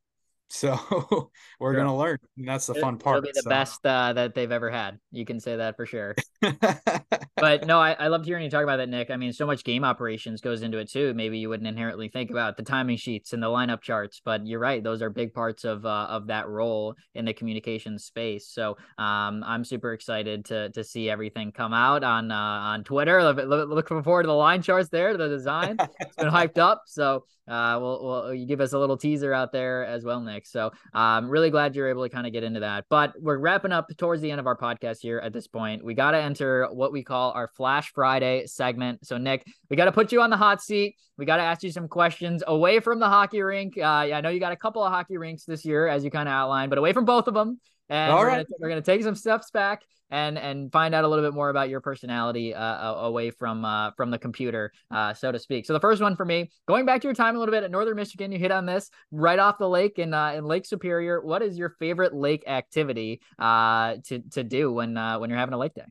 So 0.50 0.78
we're 1.60 1.74
sure. 1.74 1.80
gonna 1.82 1.98
learn, 1.98 2.18
and 2.38 2.48
that's 2.48 2.68
the 2.68 2.76
fun 2.76 2.98
part. 2.98 3.18
It'll 3.18 3.28
be 3.28 3.32
the 3.34 3.42
so. 3.42 3.50
best 3.50 3.86
uh, 3.86 4.14
that 4.14 4.36
they've 4.36 4.52
ever 4.52 4.70
had. 4.70 5.00
You 5.12 5.26
can 5.26 5.40
say 5.40 5.56
that 5.56 5.76
for 5.76 5.86
sure. 5.86 6.16
but 6.42 7.66
no, 7.66 7.80
I, 7.80 7.94
I 7.94 8.08
loved 8.08 8.26
hearing 8.26 8.44
you 8.44 8.50
talk 8.50 8.64
about 8.64 8.78
that, 8.78 8.88
Nick. 8.88 9.10
I 9.10 9.18
mean, 9.18 9.34
so 9.34 9.48
much 9.48 9.64
game 9.64 9.84
operations 9.84 10.42
goes 10.42 10.62
into 10.62 10.78
it 10.78 10.90
too. 10.90 11.14
Maybe 11.16 11.40
you 11.40 11.50
wouldn't 11.50 11.68
inherently 11.68 12.10
think 12.10 12.30
about 12.30 12.58
the 12.58 12.64
timing 12.64 12.98
sheets 12.98 13.34
and 13.34 13.42
the 13.42 13.48
lineup 13.48 13.82
charts, 13.82 14.22
but 14.24 14.46
you're 14.46 14.60
right; 14.60 14.84
those 14.84 15.02
are 15.02 15.10
big 15.10 15.34
parts 15.34 15.64
of 15.66 15.86
uh, 15.86 16.08
of 16.10 16.28
that 16.28 16.48
role 16.48 16.96
in 17.16 17.26
the 17.26 17.34
communication 17.34 17.98
space. 17.98 18.48
So 18.48 18.78
um, 19.00 19.44
I'm 19.44 19.66
super 19.66 19.94
excited 19.94 20.46
to 20.46 20.70
to 20.70 20.84
see 20.84 21.10
everything 21.10 21.52
come 21.54 21.74
out 21.74 22.04
on 22.04 22.32
uh, 22.32 22.36
on 22.36 22.84
Twitter. 22.84 23.24
Looking 23.34 24.04
forward 24.04 24.24
to 24.24 24.28
the 24.28 24.34
line 24.34 24.62
charts 24.62 24.90
there, 24.90 25.18
the 25.18 25.28
design. 25.28 25.78
It's 26.00 26.16
been 26.16 26.28
hyped 26.28 26.60
up. 26.60 26.84
So 26.86 27.26
uh, 27.48 27.78
we'll, 27.80 28.04
we'll 28.04 28.34
you 28.34 28.46
give 28.46 28.62
us 28.62 28.74
a 28.74 28.80
little 28.80 28.98
teaser 28.98 29.34
out 29.34 29.52
there 29.52 29.86
as 29.86 30.04
well, 30.04 30.20
Nick. 30.20 30.46
So 30.48 30.72
I'm 30.94 31.30
really 31.30 31.50
glad 31.50 31.76
you're 31.76 31.90
able 31.90 32.04
to 32.04 32.10
kind 32.10 32.26
of 32.26 32.34
get 32.34 32.44
into 32.44 32.62
that. 32.62 32.86
But 32.90 33.14
we're 33.20 33.38
wrapping 33.38 33.72
up 33.72 33.90
towards 33.98 34.22
the 34.22 34.32
end 34.32 34.40
of 34.40 34.48
our 34.48 34.58
podcast 34.58 34.98
here 35.02 35.20
at 35.20 35.34
this 35.34 35.48
point. 35.48 35.84
We 35.84 35.94
got 35.94 36.12
to 36.12 36.18
enter 36.18 36.68
what 36.72 36.92
we 36.92 37.04
call 37.04 37.32
our 37.32 37.48
Flash 37.48 37.92
Friday 37.94 38.48
segment. 38.48 39.06
So 39.06 39.18
Nick, 39.18 39.46
we 39.70 39.78
got 39.78 39.86
to 39.86 39.92
put 39.92 40.12
you 40.12 40.22
on 40.22 40.30
the 40.30 40.38
hot 40.38 40.62
seat. 40.62 40.96
We 41.18 41.26
got 41.26 41.38
to 41.38 41.44
ask 41.44 41.64
you 41.64 41.72
some 41.72 41.88
questions 41.88 42.44
away 42.46 42.80
from 42.80 43.00
the 43.00 43.08
hockey 43.08 43.42
rink. 43.42 43.78
Uh, 43.78 43.84
I 43.84 44.22
know 44.22 44.30
you 44.30 44.40
got 44.40 44.52
a 44.52 44.58
couple 44.58 44.84
of 44.84 44.92
hockey 44.92 45.18
rinks 45.18 45.46
this 45.46 45.64
year, 45.64 45.88
as 45.88 46.04
you 46.04 46.12
kind 46.12 46.28
of 46.28 46.34
outlined, 46.34 46.70
but 46.70 46.78
away 46.78 46.94
from 46.94 47.06
both 47.06 47.28
of 47.28 47.34
them. 47.34 47.60
And 47.90 48.12
All 48.12 48.20
we're, 48.20 48.28
right. 48.28 48.36
gonna, 48.38 48.58
we're 48.60 48.70
gonna 48.70 48.82
take 48.82 49.04
some 49.04 49.16
steps 49.16 49.52
back 49.52 49.84
and 50.10 50.38
and 50.38 50.72
find 50.72 50.94
out 50.94 51.04
a 51.04 51.08
little 51.08 51.24
bit 51.24 51.34
more 51.34 51.50
about 51.50 51.70
your 51.70 51.82
personality 51.82 52.54
uh, 52.54 52.94
away 52.94 53.32
from 53.32 53.66
uh, 53.66 53.92
from 53.92 54.12
the 54.12 54.18
computer, 54.18 54.72
uh, 54.92 55.14
so 55.14 55.32
to 55.32 55.40
speak. 55.40 55.66
So 55.66 55.74
the 55.74 55.80
first 55.80 56.02
one 56.02 56.16
for 56.16 56.26
me, 56.26 56.52
going 56.68 56.86
back 56.86 57.02
to 57.02 57.08
your 57.08 57.16
time 57.16 57.36
a 57.36 57.40
little 57.40 57.54
bit 57.54 57.64
at 57.64 57.72
Northern 57.72 57.96
Michigan, 57.96 58.32
you 58.32 58.40
hit 58.40 58.52
on 58.52 58.66
this 58.66 58.90
right 59.12 59.40
off 59.40 59.58
the 59.58 59.70
lake 59.70 60.00
in 60.00 60.14
uh, 60.14 60.32
in 60.32 60.46
Lake 60.46 60.66
Superior. 60.66 61.22
What 61.22 61.42
is 61.42 61.58
your 61.58 61.70
favorite 61.70 62.14
lake 62.14 62.44
activity 62.48 63.22
uh, 63.40 63.96
to 64.06 64.20
to 64.32 64.44
do 64.44 64.72
when 64.72 64.98
uh, 64.98 65.20
when 65.20 65.30
you're 65.30 65.40
having 65.40 65.54
a 65.54 65.60
lake 65.60 65.74
day? 65.74 65.86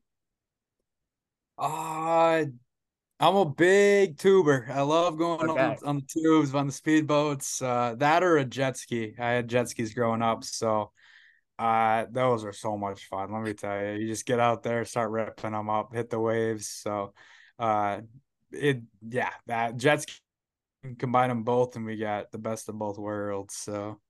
Uh 1.56 2.44
I'm 3.20 3.36
a 3.36 3.44
big 3.44 4.18
tuber. 4.18 4.66
I 4.70 4.82
love 4.82 5.16
going 5.16 5.48
okay. 5.48 5.62
on, 5.62 5.76
on, 5.86 5.96
the 5.96 6.02
tubes, 6.02 6.52
on 6.52 6.66
the 6.66 6.72
speedboats. 6.72 7.62
Uh, 7.62 7.94
that 7.94 8.24
or 8.24 8.38
a 8.38 8.44
jet 8.44 8.76
ski. 8.76 9.14
I 9.18 9.30
had 9.30 9.48
jet 9.48 9.68
skis 9.68 9.94
growing 9.94 10.20
up, 10.20 10.42
so 10.42 10.90
uh, 11.58 12.06
those 12.10 12.44
are 12.44 12.52
so 12.52 12.76
much 12.76 13.06
fun. 13.06 13.32
Let 13.32 13.42
me 13.42 13.52
tell 13.54 13.80
you, 13.84 13.92
you 14.00 14.08
just 14.08 14.26
get 14.26 14.40
out 14.40 14.62
there, 14.62 14.84
start 14.84 15.10
ripping 15.10 15.52
them 15.52 15.70
up, 15.70 15.94
hit 15.94 16.10
the 16.10 16.18
waves. 16.18 16.68
So, 16.68 17.12
uh, 17.58 18.00
it 18.50 18.82
yeah, 19.08 19.30
that 19.46 19.76
jets 19.76 20.06
combine 20.98 21.28
them 21.28 21.44
both, 21.44 21.76
and 21.76 21.84
we 21.84 21.96
got 21.96 22.32
the 22.32 22.38
best 22.38 22.68
of 22.68 22.78
both 22.78 22.98
worlds. 22.98 23.54
So, 23.54 24.00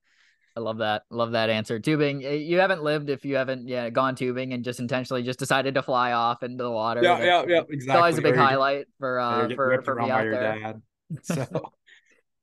I 0.57 0.61
love 0.61 0.77
that. 0.77 1.03
Love 1.09 1.31
that 1.33 1.49
answer. 1.49 1.79
Tubing. 1.79 2.21
You 2.21 2.59
haven't 2.59 2.81
lived 2.81 3.09
if 3.09 3.25
you 3.25 3.35
haven't 3.35 3.67
yeah 3.67 3.89
gone 3.89 4.15
tubing 4.15 4.53
and 4.53 4.63
just 4.63 4.79
intentionally 4.79 5.21
just 5.21 5.37
decided 5.37 5.75
to 5.75 5.83
fly 5.83 6.13
off 6.13 6.43
into 6.43 6.63
the 6.63 6.71
water. 6.71 7.03
Yeah, 7.03 7.19
yeah, 7.19 7.45
yeah. 7.47 7.61
Exactly. 7.69 7.75
It's 7.77 7.89
always 7.89 8.17
a 8.17 8.21
big 8.21 8.35
highlight 8.35 8.87
for 8.97 9.19
uh 9.19 9.49
for 9.53 9.81
for 9.83 9.95
me 9.95 10.09
out 10.09 10.23
there. 10.23 10.59
Dad, 10.59 10.81
so. 11.21 11.73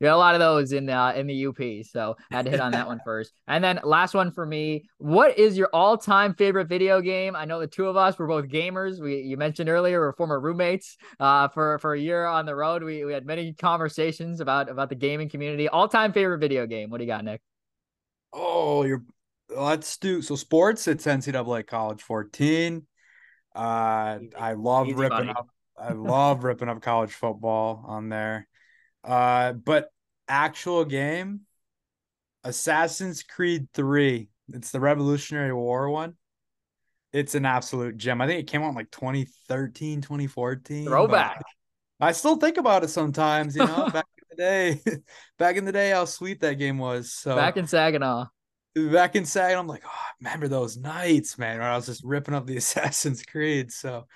Got 0.03 0.17
a 0.17 0.19
lot 0.19 0.35
of 0.35 0.41
those 0.41 0.73
in 0.73 0.89
uh, 0.89 1.13
in 1.15 1.29
the 1.29 1.47
UP, 1.47 1.87
so 1.87 2.17
I 2.33 2.37
had 2.37 2.47
to 2.47 2.51
hit 2.51 2.61
on 2.61 2.73
that 2.73 2.89
one 2.89 3.01
first. 3.05 3.33
And 3.47 3.63
then 3.63 3.79
last 3.85 4.15
one 4.15 4.33
for 4.33 4.45
me, 4.45 4.89
what 4.99 5.39
is 5.39 5.57
your 5.57 5.69
all-time 5.73 6.35
favorite 6.35 6.69
video 6.69 7.01
game? 7.01 7.37
I 7.37 7.45
know 7.45 7.61
the 7.61 7.69
two 7.69 7.87
of 7.87 7.97
us 7.97 8.19
were 8.19 8.27
both 8.27 8.47
gamers. 8.47 9.01
We 9.01 9.21
you 9.21 9.37
mentioned 9.37 9.69
earlier 9.69 10.01
we're 10.01 10.13
former 10.15 10.41
roommates 10.41 10.97
uh, 11.21 11.47
for 11.49 11.79
for 11.79 11.95
a 11.95 12.01
year 12.01 12.27
on 12.27 12.47
the 12.47 12.57
road. 12.57 12.83
We 12.83 13.05
we 13.05 13.13
had 13.13 13.25
many 13.25 13.53
conversations 13.53 14.41
about 14.41 14.69
about 14.69 14.89
the 14.89 14.97
gaming 14.97 15.29
community. 15.29 15.69
All-time 15.69 16.13
favorite 16.13 16.39
video 16.39 16.67
game. 16.67 16.91
What 16.91 16.99
do 16.99 17.05
you 17.05 17.11
got, 17.11 17.25
Nick? 17.25 17.41
Oh, 18.33 18.83
you're 18.83 19.05
let's 19.57 19.99
do 19.99 20.21
so 20.21 20.35
sports. 20.35 20.89
It's 20.89 21.07
NCAA 21.07 21.65
College 21.65 22.03
14. 22.03 22.85
Uh, 23.55 24.19
Easy. 24.21 24.35
I 24.35 24.55
love 24.55 24.89
ripping 24.89 25.09
money. 25.11 25.31
up. 25.31 25.49
I 25.79 25.93
love 25.93 26.43
ripping 26.43 26.69
up 26.69 26.83
college 26.83 27.13
football 27.13 27.85
on 27.87 28.09
there. 28.09 28.49
Uh, 29.05 29.53
but 29.53 29.92
actual 30.29 30.85
game, 30.85 31.43
Assassin's 32.45 33.23
Creed 33.23 33.69
3. 33.75 34.29
It's 34.53 34.71
the 34.71 34.81
Revolutionary 34.81 35.53
War 35.53 35.89
one. 35.89 36.15
It's 37.13 37.35
an 37.35 37.45
absolute 37.45 37.97
gem. 37.97 38.21
I 38.21 38.27
think 38.27 38.41
it 38.41 38.47
came 38.51 38.63
out 38.63 38.71
in 38.71 38.75
like 38.75 38.91
2013, 38.91 40.01
2014. 40.01 40.87
Throwback. 40.87 41.43
I 42.01 42.13
still 42.13 42.37
think 42.37 42.57
about 42.57 42.83
it 42.85 42.89
sometimes, 42.89 43.55
you 43.55 43.65
know, 43.65 43.89
back 43.93 44.07
in 44.19 44.25
the 44.31 44.37
day. 44.37 44.81
back 45.39 45.57
in 45.57 45.65
the 45.65 45.73
day, 45.73 45.91
how 45.91 46.05
sweet 46.05 46.41
that 46.41 46.55
game 46.55 46.79
was. 46.79 47.13
So 47.13 47.37
back 47.37 47.57
in 47.57 47.67
Saginaw. 47.67 48.27
Back 48.75 49.15
in 49.15 49.27
Saginaw, 49.27 49.61
I'm 49.61 49.67
like, 49.67 49.85
oh, 49.87 49.91
I 49.91 50.11
remember 50.21 50.49
those 50.49 50.77
nights, 50.77 51.37
man, 51.39 51.59
where 51.59 51.69
I 51.69 51.77
was 51.77 51.87
just 51.87 52.03
ripping 52.03 52.35
up 52.35 52.47
the 52.47 52.57
Assassin's 52.59 53.23
Creed. 53.23 53.71
So 53.71 54.07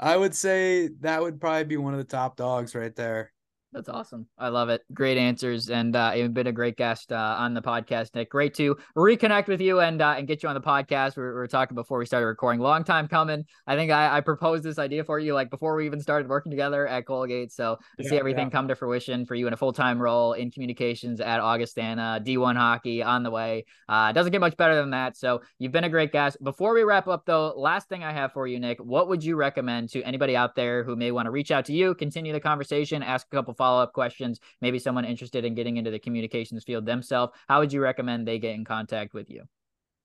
I 0.00 0.16
would 0.16 0.34
say 0.34 0.88
that 1.00 1.20
would 1.20 1.40
probably 1.40 1.64
be 1.64 1.76
one 1.76 1.92
of 1.92 1.98
the 1.98 2.04
top 2.04 2.36
dogs 2.36 2.74
right 2.74 2.94
there. 2.96 3.32
That's 3.72 3.90
awesome. 3.90 4.26
I 4.38 4.48
love 4.48 4.70
it. 4.70 4.82
Great 4.94 5.18
answers, 5.18 5.68
and 5.68 5.94
uh, 5.94 6.12
you've 6.16 6.32
been 6.32 6.46
a 6.46 6.52
great 6.52 6.78
guest 6.78 7.12
uh, 7.12 7.36
on 7.38 7.52
the 7.52 7.60
podcast, 7.60 8.14
Nick. 8.14 8.30
Great 8.30 8.54
to 8.54 8.78
reconnect 8.96 9.46
with 9.46 9.60
you 9.60 9.80
and 9.80 10.00
uh, 10.00 10.14
and 10.16 10.26
get 10.26 10.42
you 10.42 10.48
on 10.48 10.54
the 10.54 10.60
podcast. 10.60 11.16
We 11.16 11.22
were, 11.22 11.28
we 11.28 11.34
were, 11.34 11.48
talking 11.48 11.74
before 11.74 11.98
we 11.98 12.06
started 12.06 12.26
recording. 12.26 12.60
Long 12.60 12.82
time 12.82 13.08
coming. 13.08 13.44
I 13.66 13.76
think 13.76 13.90
I, 13.90 14.16
I, 14.16 14.20
proposed 14.22 14.64
this 14.64 14.78
idea 14.78 15.04
for 15.04 15.18
you 15.18 15.34
like 15.34 15.50
before 15.50 15.76
we 15.76 15.84
even 15.84 16.00
started 16.00 16.28
working 16.28 16.50
together 16.50 16.86
at 16.86 17.04
Colgate. 17.04 17.52
So 17.52 17.76
to 17.98 18.04
yeah, 18.04 18.10
see 18.10 18.16
everything 18.18 18.46
yeah. 18.46 18.52
come 18.52 18.68
to 18.68 18.74
fruition 18.74 19.26
for 19.26 19.34
you 19.34 19.46
in 19.46 19.52
a 19.52 19.56
full 19.56 19.74
time 19.74 20.00
role 20.00 20.32
in 20.32 20.50
communications 20.50 21.20
at 21.20 21.40
Augustana, 21.40 22.22
D1 22.24 22.56
hockey 22.56 23.02
on 23.02 23.22
the 23.22 23.30
way. 23.30 23.66
Uh, 23.86 24.12
doesn't 24.12 24.32
get 24.32 24.40
much 24.40 24.56
better 24.56 24.76
than 24.76 24.90
that. 24.90 25.14
So 25.14 25.42
you've 25.58 25.72
been 25.72 25.84
a 25.84 25.90
great 25.90 26.12
guest. 26.12 26.42
Before 26.42 26.72
we 26.72 26.84
wrap 26.84 27.06
up, 27.06 27.26
though, 27.26 27.52
last 27.54 27.90
thing 27.90 28.02
I 28.02 28.12
have 28.12 28.32
for 28.32 28.46
you, 28.46 28.58
Nick. 28.60 28.78
What 28.78 29.08
would 29.08 29.22
you 29.22 29.36
recommend 29.36 29.90
to 29.90 30.02
anybody 30.04 30.34
out 30.36 30.54
there 30.54 30.84
who 30.84 30.96
may 30.96 31.10
want 31.10 31.26
to 31.26 31.30
reach 31.30 31.50
out 31.50 31.66
to 31.66 31.74
you, 31.74 31.94
continue 31.94 32.32
the 32.32 32.40
conversation, 32.40 33.02
ask 33.02 33.26
a 33.30 33.36
couple 33.36 33.54
follow 33.58 33.82
up 33.82 33.92
questions, 33.92 34.40
maybe 34.62 34.78
someone 34.78 35.04
interested 35.04 35.44
in 35.44 35.54
getting 35.54 35.76
into 35.76 35.90
the 35.90 35.98
communications 35.98 36.64
field 36.64 36.86
themselves, 36.86 37.32
how 37.48 37.60
would 37.60 37.72
you 37.72 37.82
recommend 37.82 38.26
they 38.26 38.38
get 38.38 38.54
in 38.54 38.64
contact 38.64 39.12
with 39.12 39.28
you? 39.28 39.42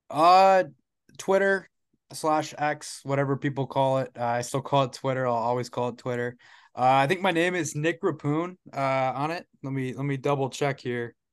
Uh, 0.10 0.66
Twitter 1.18 1.70
slash 2.12 2.54
X, 2.58 3.02
whatever 3.04 3.38
people 3.38 3.68
call 3.68 4.00
it. 4.00 4.12
Uh, 4.20 4.26
I 4.26 4.42
still 4.42 4.62
call 4.62 4.84
it 4.84 4.94
Twitter. 4.94 5.28
I'll 5.28 5.36
always 5.36 5.70
call 5.70 5.90
it 5.90 5.98
Twitter. 5.98 6.36
Uh, 6.76 7.06
I 7.06 7.08
think 7.08 7.22
my 7.22 7.32
name 7.32 7.56
is 7.56 7.76
Nick 7.76 8.02
Rappuhn 8.02 8.58
uh, 8.76 9.14
on 9.16 9.32
it. 9.32 9.46
Let 9.62 9.74
me 9.74 9.94
let 9.94 10.06
me 10.06 10.18
double 10.18 10.50
check 10.50 10.80
here. 10.80 11.16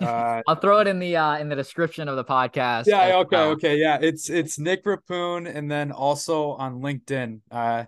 Uh, 0.00 0.42
I'll 0.48 0.56
throw 0.56 0.80
it 0.80 0.88
in 0.88 0.98
the 0.98 1.16
uh, 1.16 1.38
in 1.38 1.48
the 1.48 1.54
description 1.54 2.08
of 2.08 2.16
the 2.16 2.24
podcast. 2.24 2.86
Yeah. 2.86 3.18
Okay. 3.18 3.36
Well. 3.36 3.50
Okay. 3.50 3.76
Yeah. 3.76 3.98
It's 4.02 4.28
it's 4.28 4.58
Nick 4.58 4.84
Rappuhn, 4.84 5.46
and 5.46 5.70
then 5.70 5.92
also 5.92 6.50
on 6.50 6.80
LinkedIn. 6.80 7.42
Uh, 7.48 7.84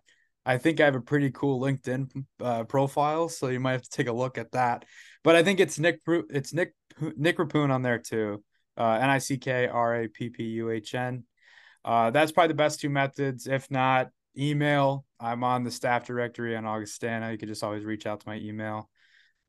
I 0.46 0.58
think 0.58 0.80
I 0.80 0.86
have 0.86 0.94
a 0.94 1.00
pretty 1.00 1.30
cool 1.30 1.60
LinkedIn 1.60 2.24
uh, 2.40 2.64
profile, 2.64 3.28
so 3.28 3.48
you 3.48 3.60
might 3.60 3.72
have 3.72 3.82
to 3.82 3.90
take 3.90 4.08
a 4.08 4.12
look 4.12 4.38
at 4.38 4.52
that. 4.52 4.84
But 5.22 5.36
I 5.36 5.42
think 5.42 5.60
it's 5.60 5.78
Nick. 5.78 6.00
It's 6.06 6.54
Nick 6.54 6.74
Nick 7.16 7.38
Rappuhn 7.38 7.70
on 7.70 7.82
there 7.82 7.98
too. 7.98 8.42
uh, 8.76 8.98
N 9.00 9.10
I 9.10 9.18
C 9.18 9.36
K 9.36 9.66
R 9.66 10.02
A 10.02 10.08
P 10.08 10.30
P 10.30 10.44
U 10.44 10.70
H 10.70 10.94
N. 10.94 11.24
Uh, 11.84 12.10
that's 12.10 12.32
probably 12.32 12.48
the 12.48 12.54
best 12.54 12.80
two 12.80 12.90
methods. 12.90 13.46
If 13.46 13.70
not, 13.70 14.08
email. 14.36 15.04
I'm 15.18 15.44
on 15.44 15.64
the 15.64 15.70
staff 15.70 16.06
directory 16.06 16.56
on 16.56 16.64
Augustana. 16.64 17.30
You 17.30 17.38
could 17.38 17.48
just 17.48 17.62
always 17.62 17.84
reach 17.84 18.06
out 18.06 18.20
to 18.20 18.28
my 18.28 18.36
email. 18.36 18.88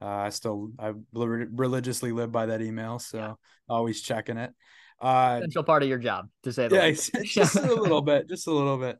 Uh, 0.01 0.07
I 0.07 0.29
still 0.29 0.71
I 0.79 0.93
religiously 1.13 2.11
live 2.11 2.31
by 2.31 2.47
that 2.47 2.61
email, 2.61 2.99
so 2.99 3.17
yeah. 3.17 3.33
always 3.69 4.01
checking 4.01 4.37
it. 4.37 4.51
Uh, 4.99 5.37
Essential 5.39 5.63
part 5.63 5.83
of 5.83 5.89
your 5.89 5.97
job, 5.99 6.27
to 6.43 6.51
say 6.51 6.67
yeah, 6.71 6.91
just 7.23 7.55
a 7.55 7.73
little 7.73 8.01
bit, 8.01 8.27
just 8.27 8.47
a 8.47 8.51
little 8.51 8.77
bit. 8.77 8.97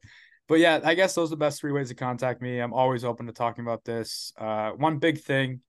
But 0.52 0.60
yeah, 0.60 0.82
I 0.84 0.96
guess 0.96 1.16
those 1.16 1.30
are 1.30 1.38
the 1.38 1.38
best 1.38 1.62
three 1.62 1.72
ways 1.72 1.88
to 1.88 1.96
contact 1.96 2.42
me. 2.42 2.60
I'm 2.60 2.74
always 2.74 3.06
open 3.06 3.26
to 3.28 3.32
talking 3.32 3.64
about 3.64 3.86
this. 3.86 4.34
Uh, 4.38 4.72
one 4.72 4.98
big 4.98 5.22
thing, 5.22 5.62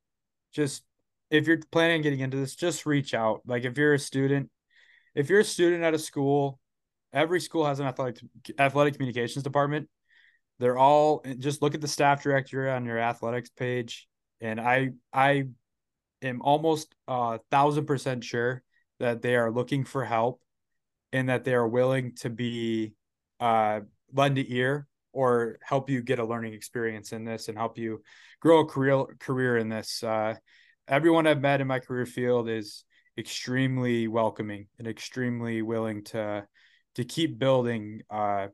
just 0.53 0.83
if 1.30 1.47
you're 1.47 1.61
planning 1.70 1.99
on 1.99 2.03
getting 2.03 2.18
into 2.18 2.37
this, 2.37 2.57
just 2.57 2.85
reach 2.85 3.14
out. 3.14 3.43
Like 3.47 3.62
if 3.62 3.78
you're 3.78 3.95
a 3.95 3.99
student, 4.01 4.51
if 5.14 5.30
you're 5.30 5.39
a 5.39 5.45
student 5.45 5.85
at 5.85 5.95
a 5.95 6.01
school, 6.01 6.59
every 7.12 7.41
school 7.41 7.64
has 7.64 7.78
an 7.78 7.87
athletic 7.87 8.24
athletic 8.59 8.95
communications 8.95 9.45
department. 9.45 9.89
They're 10.59 10.78
all 10.78 11.24
just 11.39 11.62
look 11.62 11.76
at 11.76 11.80
the 11.80 11.87
staff 11.87 12.24
directory 12.24 12.68
on 12.68 12.85
your 12.85 12.99
athletics 12.99 13.51
page, 13.51 14.09
and 14.41 14.61
I 14.61 14.95
I 15.12 15.45
am 16.22 16.43
almost 16.43 16.93
a 17.07 17.39
thousand 17.53 17.87
percent 17.87 18.24
sure 18.24 18.64
that 18.99 19.22
they 19.22 19.37
are 19.37 19.53
looking 19.53 19.85
for 19.85 20.05
help, 20.05 20.43
and 21.12 21.28
that 21.28 21.45
they 21.45 21.55
are 21.55 21.68
willing 21.68 22.16
to 22.16 22.30
be 22.30 22.95
uh, 23.39 23.83
lend 24.13 24.39
an 24.39 24.47
ear 24.49 24.87
or 25.13 25.59
help 25.63 25.91
you 25.91 26.03
get 26.03 26.19
a 26.19 26.25
learning 26.25 26.55
experience 26.55 27.13
in 27.13 27.25
this 27.25 27.49
and 27.49 27.57
help 27.57 27.79
you 27.79 28.03
grow 28.41 28.61
a 28.61 28.67
career 28.67 29.05
career 29.19 29.57
in 29.59 29.69
this. 29.69 30.03
Uh, 30.03 30.35
everyone 30.89 31.27
I've 31.27 31.41
met 31.41 31.61
in 31.61 31.67
my 31.67 31.79
career 31.79 32.07
field 32.07 32.49
is 32.49 32.85
extremely 33.19 34.09
welcoming 34.09 34.67
and 34.79 34.89
extremely 34.89 35.63
willing 35.63 36.05
to 36.05 36.47
to 36.95 37.05
keep 37.05 37.39
building 37.39 38.03
uh, 38.11 38.49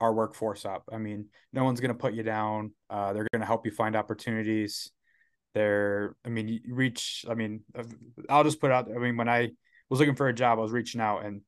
our 0.00 0.12
workforce 0.12 0.64
up. 0.64 0.84
I 0.92 0.98
mean, 0.98 1.26
no 1.52 1.64
one's 1.64 1.80
going 1.80 1.90
to 1.90 1.98
put 1.98 2.14
you 2.14 2.22
down. 2.22 2.72
Uh, 2.90 3.12
they're 3.12 3.28
going 3.32 3.40
to 3.40 3.46
help 3.46 3.66
you 3.66 3.72
find 3.72 3.94
opportunities. 3.94 4.90
They're, 5.54 6.16
I 6.24 6.30
mean, 6.30 6.60
reach. 6.66 7.24
I 7.28 7.34
mean, 7.34 7.60
I'll 8.28 8.44
just 8.44 8.60
put 8.60 8.70
out. 8.70 8.88
I 8.90 8.98
mean, 8.98 9.16
when 9.16 9.28
I 9.28 9.50
was 9.88 10.00
looking 10.00 10.16
for 10.16 10.28
a 10.28 10.34
job, 10.34 10.58
I 10.58 10.62
was 10.62 10.72
reaching 10.72 11.00
out, 11.00 11.24
and 11.24 11.42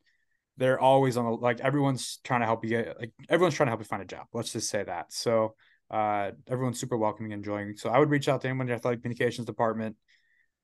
they're 0.57 0.79
always 0.79 1.17
on 1.17 1.25
the 1.25 1.31
like. 1.31 1.61
Everyone's 1.61 2.19
trying 2.25 2.41
to 2.41 2.47
help 2.47 2.65
you 2.65 2.71
get. 2.71 2.99
Like 2.99 3.13
everyone's 3.29 3.55
trying 3.55 3.67
to 3.67 3.71
help 3.71 3.81
you 3.81 3.87
find 3.87 4.03
a 4.03 4.07
job. 4.07 4.27
Let's 4.33 4.53
just 4.53 4.71
say 4.71 4.85
that. 4.85 5.13
So, 5.13 5.55
uh, 5.91 6.33
everyone's 6.49 6.81
super 6.81 6.97
welcoming, 6.97 7.33
and 7.33 7.41
enjoying. 7.41 7.77
So, 7.77 7.91
I 7.91 7.99
would 7.99 8.11
reach 8.11 8.29
out 8.29 8.41
to 8.43 8.49
anyone 8.49 8.67
in 8.67 8.69
the 8.69 8.75
athletic 8.75 9.03
communications 9.03 9.47
department, 9.47 9.97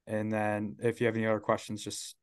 and 0.06 0.30
then 0.32 0.76
if 0.80 1.00
you 1.00 1.06
have 1.06 1.16
any 1.16 1.26
other 1.26 1.40
questions, 1.40 1.82
just 1.82 2.14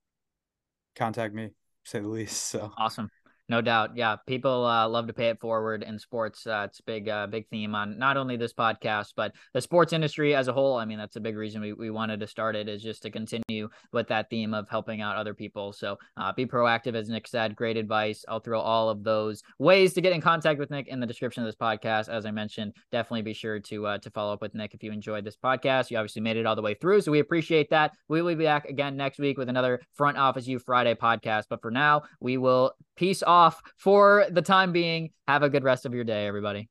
contact 0.95 1.33
me. 1.33 1.51
Say 1.83 1.99
the 1.99 2.07
least. 2.07 2.43
So 2.43 2.71
awesome. 2.77 3.09
No 3.49 3.61
doubt. 3.61 3.95
Yeah. 3.95 4.17
People 4.27 4.65
uh, 4.65 4.89
love 4.89 5.07
to 5.07 5.13
pay 5.13 5.29
it 5.29 5.39
forward 5.39 5.81
in 5.81 5.97
sports. 5.99 6.45
Uh, 6.45 6.65
it's 6.67 6.79
a 6.79 6.83
big, 6.83 7.07
uh, 7.07 7.27
big 7.27 7.47
theme 7.47 7.75
on 7.75 7.97
not 7.97 8.17
only 8.17 8.35
this 8.35 8.53
podcast, 8.53 9.13
but 9.15 9.33
the 9.53 9.61
sports 9.61 9.93
industry 9.93 10.35
as 10.35 10.49
a 10.49 10.53
whole. 10.53 10.75
I 10.75 10.83
mean, 10.83 10.97
that's 10.97 11.15
a 11.15 11.21
big 11.21 11.37
reason 11.37 11.61
we, 11.61 11.71
we 11.71 11.89
wanted 11.89 12.19
to 12.19 12.27
start 12.27 12.57
it 12.57 12.67
is 12.67 12.83
just 12.83 13.03
to 13.03 13.09
continue 13.09 13.69
with 13.93 14.09
that 14.09 14.29
theme 14.29 14.53
of 14.53 14.67
helping 14.67 14.99
out 14.99 15.15
other 15.15 15.33
people. 15.33 15.71
So 15.71 15.97
uh, 16.17 16.33
be 16.33 16.45
proactive, 16.45 16.93
as 16.93 17.07
Nick 17.07 17.25
said. 17.25 17.55
Great 17.55 17.77
advice. 17.77 18.25
I'll 18.27 18.41
throw 18.41 18.59
all 18.59 18.89
of 18.89 19.05
those 19.05 19.43
ways 19.59 19.93
to 19.93 20.01
get 20.01 20.11
in 20.11 20.19
contact 20.19 20.59
with 20.59 20.69
Nick 20.69 20.89
in 20.89 20.99
the 20.99 21.07
description 21.07 21.41
of 21.41 21.47
this 21.47 21.55
podcast. 21.55 22.09
As 22.09 22.25
I 22.25 22.31
mentioned, 22.31 22.73
definitely 22.91 23.21
be 23.21 23.33
sure 23.33 23.59
to 23.61 23.87
uh, 23.87 23.97
to 23.99 24.09
follow 24.11 24.33
up 24.33 24.41
with 24.41 24.55
Nick 24.55 24.73
if 24.73 24.83
you 24.83 24.91
enjoyed 24.91 25.23
this 25.23 25.37
podcast. 25.37 25.89
You 25.89 25.97
obviously 25.97 26.21
made 26.21 26.35
it 26.35 26.45
all 26.45 26.55
the 26.57 26.61
way 26.61 26.73
through. 26.73 26.99
So 26.99 27.13
we 27.13 27.19
appreciate 27.19 27.69
that. 27.69 27.93
We 28.09 28.21
will 28.21 28.35
be 28.35 28.43
back 28.43 28.65
again 28.65 28.97
next 28.97 29.19
week 29.19 29.37
with 29.37 29.47
another 29.47 29.81
Front 29.93 30.17
Office 30.17 30.47
U 30.47 30.59
Friday 30.59 30.95
podcast. 30.95 31.45
But 31.49 31.61
for 31.61 31.71
now, 31.71 32.03
we 32.19 32.37
will 32.37 32.73
peace 32.97 33.23
off 33.23 33.61
for 33.77 34.25
the 34.29 34.41
time 34.41 34.73
being. 34.73 35.11
Have 35.27 35.43
a 35.43 35.49
good 35.49 35.63
rest 35.63 35.85
of 35.85 35.93
your 35.93 36.03
day, 36.03 36.27
everybody. 36.27 36.67